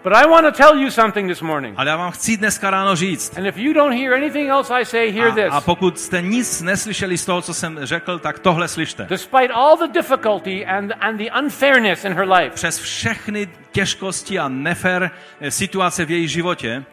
But 0.05 0.12
I 0.12 0.26
want 0.26 0.46
to 0.46 0.52
tell 0.52 0.76
you 0.76 0.90
something 0.90 1.28
this 1.28 1.40
morning. 1.40 1.74
Ale 1.78 1.90
já 1.90 1.96
vám 1.96 2.11
chci 2.11 2.36
dneska 2.36 2.70
ráno 2.70 2.96
říct. 2.96 3.38
And 3.38 3.46
if 3.46 3.57
you 3.57 3.72
don't 3.72 3.98
hear 3.98 4.14
anything 4.14 4.50
else 4.50 4.74
I 4.74 4.84
say, 4.84 5.11
hear 5.11 5.28
A, 5.28 5.32
a 5.32 5.34
this. 5.61 5.64
pokud 5.64 5.98
jste 5.98 6.22
nic 6.22 6.62
neslyšeli 6.62 7.18
z 7.18 7.24
toho, 7.24 7.42
co 7.42 7.55
jsem 7.55 7.78
řekl, 7.82 8.18
tak 8.18 8.38
tohle 8.38 8.68
slyšte. 8.68 9.07
Despite 9.09 9.52
all 9.52 9.76
the 9.76 9.88
difficulty 9.88 10.66
and, 10.66 10.92
and 11.00 11.16
the 11.16 11.30
unfairness 11.38 12.05
in 12.05 12.12
her 12.12 12.28
life, 12.32 12.50
Přes 12.50 12.78
všechny 12.78 13.48
těžkosti 13.72 14.38
a 14.38 14.48
nefér 14.48 15.11
eh, 15.40 15.50
situace 15.50 16.05
v 16.05 16.11
její 16.11 16.28
životě, 16.28 16.84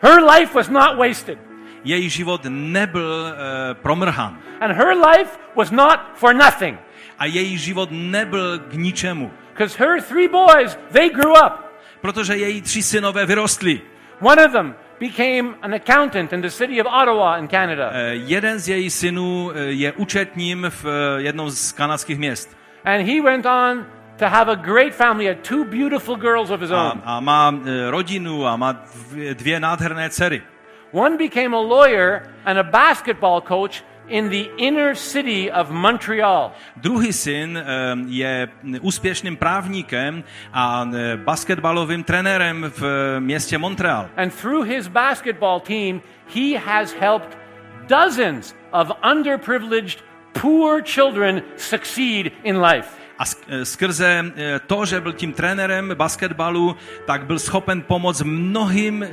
her 0.00 0.22
life 0.24 0.54
was 0.54 0.68
not 0.68 0.96
wasted. 0.96 1.38
její 1.84 2.08
život 2.10 2.40
nebyl 2.48 3.24
uh, 3.32 3.74
promrhan. 3.74 4.38
And 4.60 4.72
her 4.72 4.96
life 4.96 5.30
was 5.54 5.70
not 5.70 6.00
for 6.14 6.34
nothing. 6.34 6.78
A 7.18 7.24
její 7.24 7.58
život 7.58 7.88
nebyl 7.92 8.58
k 8.58 8.72
ničemu. 8.74 9.30
Because 9.52 9.78
her 9.84 10.02
three 10.02 10.28
boys, 10.28 10.78
they 10.92 11.10
grew 11.10 11.32
up. 11.32 11.67
Protože 12.00 12.36
její 12.36 12.62
tři 12.62 12.82
synové 12.82 13.26
vyrostli. 13.26 13.80
One 14.20 14.46
of 14.46 14.52
them 14.52 14.74
became 15.00 15.54
an 15.62 15.74
accountant 15.74 16.32
in 16.32 16.40
the 16.40 16.50
city 16.50 16.80
of 16.80 16.86
Ottawa 16.86 17.36
in 17.38 17.48
Canada. 17.48 17.90
Eh, 17.92 18.14
jeden 18.14 18.58
z 18.58 18.68
její 18.68 18.90
synů 18.90 19.52
eh, 19.54 19.60
je 19.60 19.92
účetním 19.92 20.66
v 20.68 20.84
eh, 20.84 21.22
jednom 21.22 21.50
z 21.50 21.72
kanadských 21.72 22.18
měst. 22.18 22.56
And 22.84 23.06
he 23.06 23.22
went 23.22 23.46
on 23.46 23.86
to 24.18 24.28
have 24.28 24.52
a 24.52 24.54
great 24.54 24.94
family. 24.94 25.26
Had 25.26 25.36
two 25.48 25.64
beautiful 25.64 26.16
girls 26.16 26.50
of 26.50 26.60
his 26.60 26.70
own. 26.70 27.02
a 27.04 27.20
má 27.20 27.54
rodinu 27.90 28.46
a 28.46 28.56
má 28.56 28.84
dvě 29.32 29.60
nádherné 29.60 30.10
dcery. 30.10 30.42
One 30.92 31.16
became 31.16 31.56
a 31.56 31.60
lawyer 31.60 32.22
and 32.44 32.58
a 32.58 32.62
basketball 32.62 33.40
coach 33.40 33.84
in 34.08 34.28
the 34.28 34.48
inner 34.56 34.94
city 34.94 35.52
of 35.52 35.70
Montreal. 35.70 36.52
Druhý 36.76 37.12
syn 37.12 37.58
je 38.06 38.48
úspěšným 38.80 39.36
právníkem 39.36 40.24
a 40.52 40.90
basketbalovým 41.16 42.04
trenérem 42.04 42.72
v 42.76 42.82
městě 43.20 43.58
Montreal. 43.58 44.08
And 44.16 44.34
through 44.34 44.66
his 44.66 44.88
basketball 44.88 45.60
team, 45.60 46.02
he 46.34 46.58
has 46.58 46.92
helped 47.00 47.38
dozens 47.88 48.54
of 48.72 48.90
underprivileged, 49.12 49.98
poor 50.32 50.82
children 50.82 51.42
succeed 51.56 52.32
in 52.44 52.62
life. 52.62 52.97
A 53.18 53.22
eh, 53.48 53.64
skrze 53.64 54.24
eh, 54.36 54.60
to, 54.66 54.84
že 54.84 55.00
byl 55.00 55.12
tím 55.12 55.32
trenérem 55.32 55.94
basketbalu, 55.94 56.76
tak 57.06 57.26
byl 57.26 57.38
schopen 57.38 57.82
pomoct 57.82 58.22
mnohým 58.22 59.02
eh, 59.02 59.08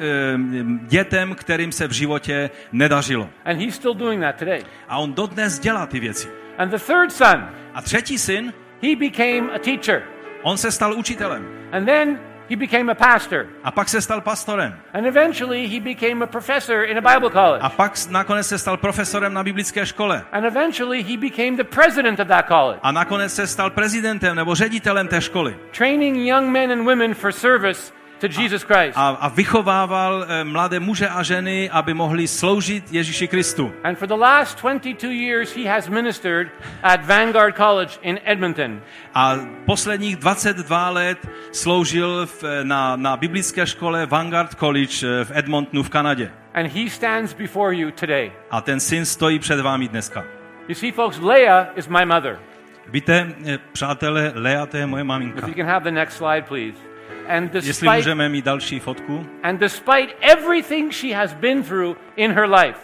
dětem, 0.88 1.36
kterým 1.36 1.72
se 1.72 1.88
v 1.88 1.92
životě 1.92 2.50
nedařilo. 2.72 3.30
And 3.46 3.58
he's 3.58 3.76
still 3.76 3.94
doing 3.94 4.22
that 4.22 4.36
today. 4.36 4.64
A 4.88 4.98
on 4.98 5.14
dodnes 5.14 5.60
dělá 5.60 5.86
ty 5.86 6.00
věci. 6.00 6.28
And 6.58 6.70
the 6.70 6.78
third 6.78 7.12
son, 7.12 7.50
A 7.74 7.82
třetí 7.82 8.18
syn, 8.18 8.54
he 8.84 8.96
became 8.96 9.52
a 9.56 9.60
teacher. 9.60 10.04
on 10.44 10.58
se 10.58 10.72
stal 10.72 10.94
učitelem. 10.94 11.48
And 11.72 11.86
then 11.86 12.20
he 12.50 12.56
became 12.56 12.92
a 12.92 12.96
pastor. 12.96 13.48
A 13.64 13.72
pak 13.72 13.90
se 13.90 13.98
stal 14.02 14.22
pastorem. 14.22 14.74
And 14.94 15.06
eventually 15.08 15.68
he 15.68 15.80
became 15.80 16.24
a 16.24 16.28
professor 16.28 16.84
in 16.84 16.98
a 16.98 17.02
Bible 17.02 17.30
college. 17.30 17.62
A 17.64 17.70
pak 17.70 17.94
nakonec 18.10 18.46
se 18.46 18.58
stal 18.58 18.78
profesorem 18.78 19.34
na 19.34 19.44
biblické 19.44 19.86
škole. 19.86 20.24
And 20.32 20.46
eventually 20.46 21.04
he 21.04 21.18
became 21.18 21.58
the 21.58 21.64
president 21.64 22.20
of 22.20 22.28
that 22.28 22.48
college, 22.48 22.80
A 22.84 22.92
nakonec 22.92 23.34
se 23.34 23.48
stal 23.48 23.70
prezidentem 23.70 24.36
nebo 24.36 24.56
ředitelem 24.56 25.08
té 25.08 25.22
školy. 25.22 25.56
training 25.72 26.18
young 26.28 26.50
men 26.50 26.72
and 26.72 26.86
women 26.86 27.14
for 27.14 27.32
service 27.32 27.94
to 28.20 28.28
Jesus 28.42 28.64
Christ. 28.64 28.98
A, 28.98 29.08
a 29.10 29.28
vychovával 29.28 30.26
eh, 30.28 30.44
mladé 30.44 30.80
muže 30.80 31.08
a 31.10 31.24
ženy, 31.24 31.70
aby 31.70 31.94
mohli 31.94 32.28
sloužit 32.28 32.92
Ježíši 32.92 33.28
Kristu. 33.28 33.74
And 33.84 33.96
for 33.96 34.08
the 34.08 34.16
last 34.16 34.58
22 34.62 35.12
years, 35.12 35.56
he 35.56 35.70
has 35.70 35.88
ministered 35.90 36.52
at 36.84 37.06
Vanguard 37.06 37.56
College 37.56 38.00
in 38.02 38.20
Edmonton. 38.24 38.82
A 39.14 39.36
posledních 39.66 40.16
22 40.16 40.90
let 40.90 41.18
sloužil 41.52 42.26
v, 42.26 42.44
na, 42.64 42.96
na 42.96 43.18
biblické 43.18 43.68
škole 43.68 44.06
Vanguard 44.06 44.56
College 44.56 45.08
eh, 45.08 45.26
v 45.26 45.32
Edmontonu 45.32 45.84
v 45.84 45.90
Kanadě. 45.90 46.32
And 46.54 46.68
he 46.68 46.90
stands 46.90 47.34
before 47.34 47.76
you 47.76 47.92
today. 47.92 48.32
A 48.52 48.62
ten 48.62 48.80
syn 48.80 49.06
stojí 49.06 49.40
před 49.40 49.62
vámi 49.62 49.88
dneska. 49.88 50.24
You 50.68 50.76
see, 50.76 50.92
folks, 50.92 51.20
Leah 51.20 51.68
is 51.76 51.88
my 51.88 52.06
mother. 52.06 52.40
Víte, 52.88 53.28
eh, 53.46 53.58
přátelé, 53.72 54.32
Lea, 54.36 54.66
to 54.66 54.78
je 54.78 54.86
moje 54.86 55.02
If 55.02 55.08
maminka. 55.08 55.48
you 55.48 55.54
can 55.54 55.66
have 55.66 55.84
the 55.84 55.92
next 55.92 56.18
slide, 56.18 56.42
please. 56.42 56.95
And 57.28 57.56
Jestli 57.56 57.70
despite, 57.70 57.96
můžeme 57.96 58.30
mít 58.30 58.46
další 58.46 58.80
fotku. 58.80 59.26
and 59.44 59.60
despite 59.60 60.14
everything 60.22 60.94
she 60.94 61.16
has 61.16 61.34
been 61.34 61.64
through 61.64 61.98
in 62.16 62.32
her 62.32 62.50
life, 62.50 62.80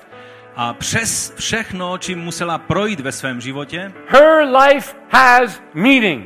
A 0.56 0.74
přes 0.74 1.34
všechno, 1.38 1.98
čím 1.98 2.20
musela 2.20 2.58
projít 2.58 3.00
ve 3.00 3.12
svém 3.12 3.42
životě, 3.42 3.92
her 4.08 4.48
life 4.58 4.96
has 5.10 5.62
meaning. 5.74 6.26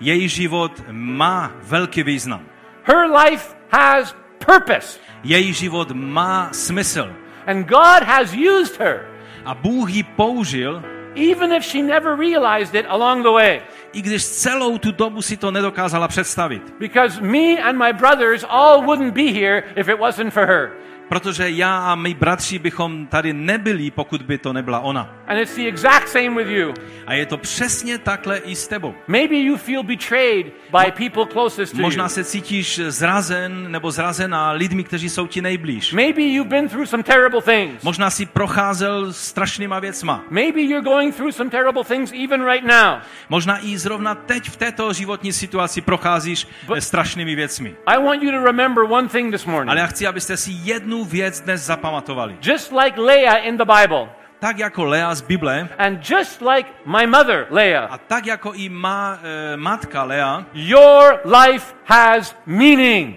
její 0.00 0.28
život 0.28 0.82
má 0.90 1.52
velký 1.62 2.02
význam. 2.02 2.46
Her 2.82 3.10
life 3.24 3.56
has 3.70 4.16
purpose. 4.46 5.00
Její 5.24 5.52
život 5.52 5.90
má 5.90 6.48
smysl. 6.52 7.12
And 7.46 7.66
God 7.66 8.02
has 8.06 8.34
used 8.34 8.80
her, 8.80 9.06
A 9.44 9.54
Bůh 9.54 9.90
ji 9.90 10.02
použil, 10.02 10.82
even 11.14 11.52
if 11.52 11.64
she 11.64 11.82
never 11.82 12.16
realized 12.16 12.74
it 12.74 12.86
along 12.88 13.22
the 13.22 13.30
way. 13.30 13.62
i 13.92 14.02
když 14.02 14.24
celou 14.24 14.78
tu 14.78 14.92
dobu 14.92 15.22
si 15.22 15.36
to 15.36 15.50
nedokázala 15.50 16.08
představit. 16.08 16.62
Because 16.78 17.20
me 17.20 17.62
and 17.62 17.78
my 17.78 17.92
brothers 17.92 18.44
all 18.48 18.82
wouldn't 18.82 19.14
be 19.14 19.32
here 19.32 19.62
if 19.76 19.88
it 19.88 19.98
wasn't 19.98 20.32
for 20.32 20.46
her. 20.46 20.70
Protože 21.10 21.50
já 21.50 21.78
a 21.78 21.94
mý 21.94 22.14
bratři 22.14 22.58
bychom 22.58 23.06
tady 23.06 23.32
nebyli, 23.32 23.90
pokud 23.90 24.22
by 24.22 24.38
to 24.38 24.52
nebyla 24.52 24.80
ona. 24.80 25.14
And 25.26 25.38
it's 25.38 25.56
the 25.56 25.68
exact 25.68 26.08
same 26.08 26.30
with 26.30 26.48
you. 26.48 26.74
A 27.06 27.14
je 27.14 27.26
to 27.26 27.36
přesně 27.36 27.98
takhle 27.98 28.38
i 28.38 28.54
s 28.54 28.68
tebou. 28.68 28.94
Maybe 29.06 29.36
you 29.36 29.56
feel 29.56 29.82
betrayed 29.82 30.46
by 30.46 31.08
people 31.08 31.32
closest 31.32 31.76
to 31.76 31.82
Možná 31.82 32.08
se 32.08 32.24
cítíš 32.24 32.80
zrazen 32.88 33.72
nebo 33.72 33.90
zrazená 33.90 34.52
lidmi, 34.52 34.84
kteří 34.84 35.08
jsou 35.08 35.26
ti 35.26 35.42
nejblíž. 35.42 35.92
Maybe 35.92 36.22
you've 36.22 36.50
been 36.50 36.68
through 36.68 36.86
some 36.86 37.02
terrible 37.02 37.42
things. 37.42 37.82
Možná 37.82 38.10
si 38.10 38.26
procházel 38.26 39.12
strašnýma 39.12 39.78
věcma. 39.78 40.24
Maybe 40.30 40.60
you're 40.60 40.84
going 40.84 41.16
through 41.16 41.32
some 41.32 41.50
terrible 41.50 41.84
things 41.84 42.12
even 42.24 42.44
right 42.44 42.64
now. 42.64 42.98
Možná 43.28 43.58
i 43.66 43.78
zrovna 43.78 44.14
teď 44.14 44.50
v 44.50 44.56
této 44.56 44.92
životní 44.92 45.32
situaci 45.32 45.80
procházíš 45.80 46.46
But... 46.66 46.82
strašnými 46.82 47.34
věcmi. 47.34 47.74
I 47.86 48.02
want 48.04 48.22
you 48.22 48.30
to 48.30 48.44
remember 48.44 48.84
one 48.84 49.08
thing 49.08 49.32
this 49.32 49.44
morning. 49.44 49.70
Ale 49.70 49.80
já 49.80 49.86
chci, 49.86 50.06
abyste 50.06 50.36
si 50.36 50.50
jednu 50.50 50.99
věc 51.04 51.40
dnes 51.40 51.60
zapamatovali. 51.66 52.36
Just 52.42 52.72
like 52.72 53.00
Leah 53.00 53.46
in 53.46 53.56
the 53.56 53.64
Bible, 53.64 54.08
Tak 54.38 54.58
jako 54.58 54.84
Lea 54.84 55.14
z 55.14 55.22
Bible 55.22 55.68
and 55.78 56.10
just 56.10 56.42
like 56.42 56.70
my 56.86 57.06
mother, 57.06 57.46
Leah, 57.50 57.92
a 57.92 57.98
tak 57.98 58.26
jako 58.26 58.52
i 58.54 58.68
má 58.68 59.18
e, 59.22 59.56
matka 59.56 60.02
Lea, 60.02 60.46
your 60.52 61.20
life 61.24 61.74
has 61.84 62.36
meaning. 62.46 63.16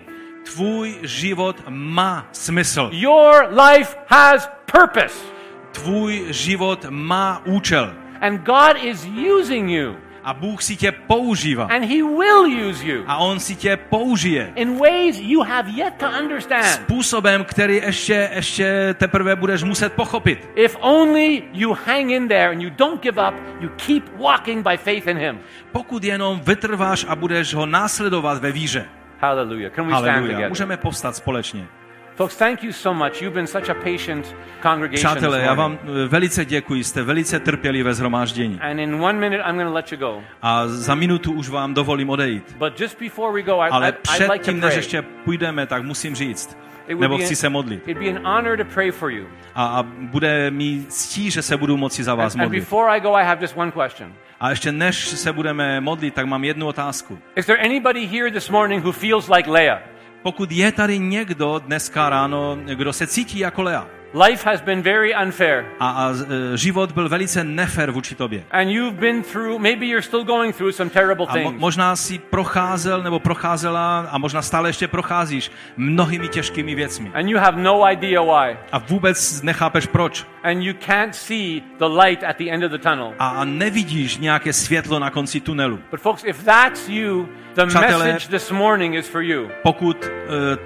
tvůj 0.53 0.99
život 1.03 1.55
má 1.69 2.27
smysl. 2.31 2.89
Your 2.93 3.47
life 3.49 3.97
has 4.07 4.49
purpose. 4.71 5.25
Tvůj 5.71 6.25
život 6.29 6.85
má 6.89 7.41
účel. 7.45 7.93
And 8.21 8.41
God 8.45 8.83
is 8.83 9.05
using 9.39 9.69
you, 9.69 9.95
A 10.23 10.33
Bůh 10.33 10.61
si 10.63 10.75
tě 10.75 10.91
používá. 10.91 11.63
and 11.65 11.83
He 11.83 12.03
will 12.03 12.69
use 12.69 12.85
you 12.85 13.03
A 13.07 13.17
On 13.17 13.39
si 13.39 13.55
tě 13.55 13.77
použije. 13.77 14.51
in 14.55 14.77
ways 14.77 15.19
you 15.19 15.41
have 15.43 15.69
yet 15.69 15.93
to 15.97 16.05
understand. 16.21 16.65
Způsobem, 16.65 17.43
který 17.43 17.75
ještě, 17.75 18.29
ještě 18.35 18.95
teprve 18.97 19.35
budeš 19.35 19.63
muset 19.63 19.93
pochopit. 19.93 20.49
If 20.55 20.77
only 20.79 21.43
you 21.53 21.73
hang 21.85 22.11
in 22.11 22.27
there 22.27 22.49
and 22.49 22.61
you 22.61 22.69
don't 22.69 23.01
give 23.03 23.27
up, 23.27 23.35
you 23.59 23.69
keep 23.87 24.03
walking 24.19 24.67
by 24.69 24.77
faith 24.77 25.07
in 25.07 25.17
Him. 25.17 25.39
Pokud 25.71 26.03
jenom 26.03 26.39
vytrváš 26.39 27.05
a 27.09 27.15
budeš 27.15 27.53
ho 27.53 27.65
následovat 27.65 28.37
ve 28.41 28.51
víře. 28.51 28.85
Hallelujah. 29.19 29.73
Can 29.75 29.87
we 29.87 29.93
stand 29.99 30.21
together? 30.21 30.49
Můžeme 30.49 30.77
povstat 30.77 31.15
společně. 31.15 31.67
Folks, 32.15 32.35
thank 32.35 32.63
you 32.63 32.71
so 32.71 32.93
much. 32.93 33.21
You've 33.21 33.33
been 33.33 33.47
such 33.47 33.69
a 33.69 33.73
patient 33.73 34.35
congregation. 34.61 35.11
Přátelé, 35.11 35.41
já 35.41 35.53
vám 35.53 35.79
eh, 35.83 36.07
velice 36.07 36.45
děkuji, 36.45 36.83
jste 36.83 37.03
velice 37.03 37.39
trpělivé 37.39 37.93
zhromáždění. 37.93 38.59
And 38.61 38.79
in 38.79 38.95
one 38.95 39.19
minute, 39.19 39.43
I'm 39.49 39.55
going 39.55 39.69
to 39.69 39.73
let 39.73 39.91
you 39.91 39.97
go. 39.97 40.21
A 40.41 40.67
za 40.67 40.95
minutu 40.95 41.31
už 41.31 41.49
vám 41.49 41.73
dovolím 41.73 42.09
odejít. 42.09 42.55
But 42.57 42.79
just 42.81 42.99
before 42.99 43.33
we 43.33 43.41
go, 43.41 43.61
I, 43.61 43.69
Ale 43.69 43.89
I'd 43.89 43.95
like 44.19 44.39
předtím, 44.39 44.59
než 44.59 44.75
ještě 44.75 45.01
půjdeme, 45.01 45.67
tak 45.67 45.83
musím 45.83 46.15
říct, 46.15 46.57
nebo 46.99 47.17
chci 47.17 47.35
se 47.35 47.49
modlit. 47.49 47.87
It'd 47.87 48.03
be 48.03 48.09
an 48.09 48.35
honor 48.35 48.57
to 48.57 48.65
pray 48.73 48.91
for 48.91 49.11
you. 49.11 49.25
A, 49.55 49.65
a 49.65 49.83
bude 49.83 50.51
mi 50.51 50.85
ctí, 50.89 51.31
že 51.31 51.41
se 51.41 51.57
budu 51.57 51.77
moci 51.77 52.03
za 52.03 52.15
vás 52.15 52.35
modlit. 52.35 52.63
before 52.63 52.91
I 52.97 52.99
go, 52.99 53.13
I 53.13 53.25
have 53.25 53.41
just 53.41 53.57
one 53.57 53.71
question. 53.71 54.13
A 54.39 54.49
ještě 54.49 54.71
než 54.71 55.07
se 55.07 55.33
budeme 55.33 55.81
modlit, 55.81 56.13
tak 56.13 56.25
mám 56.25 56.43
jednu 56.43 56.67
otázku. 56.67 57.19
Is 57.35 57.45
there 57.45 57.65
anybody 57.65 58.05
here 58.05 58.31
this 58.31 58.49
morning 58.49 58.83
who 58.83 58.91
feels 58.91 59.29
like 59.29 59.51
Leah? 59.51 59.92
Pokud 60.23 60.51
je 60.51 60.71
tady 60.71 60.99
někdo 60.99 61.59
dneska 61.65 62.09
ráno, 62.09 62.57
kdo 62.75 62.93
se 62.93 63.07
cítí 63.07 63.39
jako 63.39 63.61
Lea 63.61 63.87
Life 64.27 64.49
has 64.49 64.61
been 64.61 64.81
very 64.81 65.13
unfair. 65.25 65.65
a, 65.79 65.89
a 65.89 66.11
e, 66.53 66.57
život 66.57 66.91
byl 66.91 67.09
velice 67.09 67.43
nefer 67.43 67.91
vůči 67.91 68.15
tobě. 68.15 68.43
And 68.51 68.69
you've 68.69 68.97
been 68.99 69.23
through, 69.23 69.59
maybe 69.61 69.85
you're 69.85 70.01
still 70.01 70.23
going 70.23 70.55
through 70.55 70.73
some 70.75 70.89
terrible 70.89 71.25
A 71.25 71.29
mo- 71.29 71.33
things. 71.33 71.61
možná 71.61 71.95
si 71.95 72.19
procházel 72.19 73.03
nebo 73.03 73.19
procházela 73.19 73.99
a 74.11 74.17
možná 74.17 74.41
stále 74.41 74.69
ještě 74.69 74.87
procházíš 74.87 75.51
mnohými 75.77 76.27
těžkými 76.27 76.75
věcmi. 76.75 77.11
And 77.13 77.27
you 77.29 77.39
have 77.39 77.61
no 77.61 77.91
idea 77.91 78.21
why. 78.21 78.57
A 78.71 78.77
vůbec 78.77 79.41
nechápeš 79.41 79.85
proč. 79.85 80.25
And 80.43 80.63
you 80.63 80.73
can't 80.85 81.15
see 81.15 81.61
the 81.79 81.85
light 81.85 82.23
at 82.23 82.37
the 82.37 82.51
end 82.51 82.63
of 82.63 82.71
the 82.71 82.77
tunnel. 82.77 83.13
a, 83.19 83.45
nevidíš 83.45 84.17
nějaké 84.17 84.53
světlo 84.53 84.99
na 84.99 85.09
konci 85.09 85.39
tunelu. 85.39 85.79
But 85.91 85.99
folks, 85.99 86.23
if 86.23 86.43
that's 86.43 86.89
you, 86.89 87.29
the 87.55 87.65
Přátelé, 87.65 88.05
message 88.13 88.27
this 88.39 88.51
morning 88.51 88.95
is 88.95 89.07
for 89.07 89.21
you. 89.21 89.49
Pokud 89.63 90.05
uh, 90.05 90.11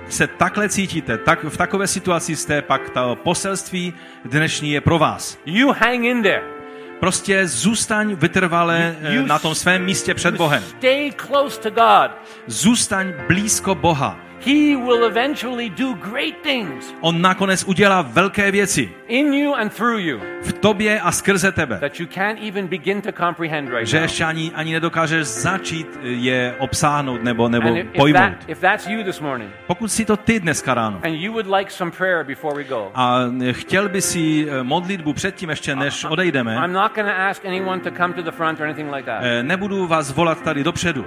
se 0.09 0.27
takhle 0.27 0.69
cítíte, 0.69 1.17
tak 1.17 1.43
v 1.43 1.57
takové 1.57 1.87
situaci 1.87 2.35
jste, 2.35 2.61
pak 2.61 2.89
to 2.89 3.15
poselství 3.23 3.93
dnešní 4.25 4.71
je 4.71 4.81
pro 4.81 4.99
vás. 4.99 5.37
You 5.45 5.71
hang 5.79 6.03
in 6.03 6.23
there. 6.23 6.43
Prostě 6.99 7.47
zůstaň 7.47 8.15
vytrvale 8.15 8.95
You- 9.01 9.07
eh, 9.07 9.15
you 9.15 9.25
na 9.25 9.39
tom 9.39 9.55
svém 9.55 9.85
místě 9.85 10.13
před 10.13 10.35
Bohem. 10.37 10.63
Stay 10.63 11.11
close 11.27 11.61
to 11.61 11.69
God. 11.69 12.11
Zůstaň 12.47 13.13
blízko 13.27 13.75
Boha. 13.75 14.19
He 14.45 14.75
will 14.75 15.03
eventually 15.05 15.69
do 15.69 15.93
great 15.93 16.35
things 16.43 16.93
On 17.01 17.21
nakonec 17.21 17.63
udělá 17.63 18.01
velké 18.01 18.51
věci 18.51 18.89
in 19.07 19.33
you 19.33 19.53
and 19.55 19.73
through 19.75 19.99
you 19.99 20.19
v 20.43 20.53
tobě 20.53 20.99
a 20.99 21.11
skrze 21.11 21.51
tebe, 21.51 21.77
that 21.79 21.99
you 21.99 22.07
can't 22.15 22.39
even 22.47 22.67
begin 22.67 23.01
to 23.01 23.11
comprehend 23.11 23.69
right 23.69 23.87
že 23.87 23.97
now. 23.97 24.03
ještě 24.03 24.23
ani, 24.23 24.51
ani 24.55 24.73
nedokážeš 24.73 25.27
začít 25.27 25.87
je 26.03 26.55
obsáhnout 26.59 27.23
nebo, 27.23 27.49
nebo 27.49 27.67
And 27.67 27.77
if, 27.77 27.85
if, 27.85 27.91
pojmout. 27.97 28.21
that, 28.21 28.49
if 28.49 28.59
that's 28.59 28.87
you 28.87 29.03
this 29.03 29.19
morning, 29.19 29.51
Pokud 29.67 29.91
si 29.91 30.05
to 30.05 30.17
ty 30.17 30.39
dneska 30.39 30.73
ráno 30.73 30.99
and 31.03 31.13
you 31.13 31.31
would 31.33 31.47
like 31.57 31.71
some 31.71 31.91
prayer 31.91 32.23
before 32.23 32.55
we 32.55 32.63
go, 32.63 32.91
a 32.95 33.19
chtěl 33.51 33.89
by 33.89 34.01
si 34.01 34.47
eh, 34.49 34.63
modlitbu 34.63 35.13
předtím 35.13 35.49
ještě, 35.49 35.75
než 35.75 36.05
odejdeme, 36.09 36.55
I'm 36.55 36.73
not 36.73 36.91
ask 37.29 37.45
anyone 37.45 37.81
to 37.81 37.91
come 37.91 38.13
to 38.13 38.21
the 38.21 38.31
front 38.31 38.59
or 38.59 38.63
anything 38.65 38.91
like 38.95 39.05
that. 39.05 39.19
eh, 39.23 39.43
nebudu 39.43 39.87
vás 39.87 40.11
volat 40.11 40.41
tady 40.41 40.63
dopředu, 40.63 41.05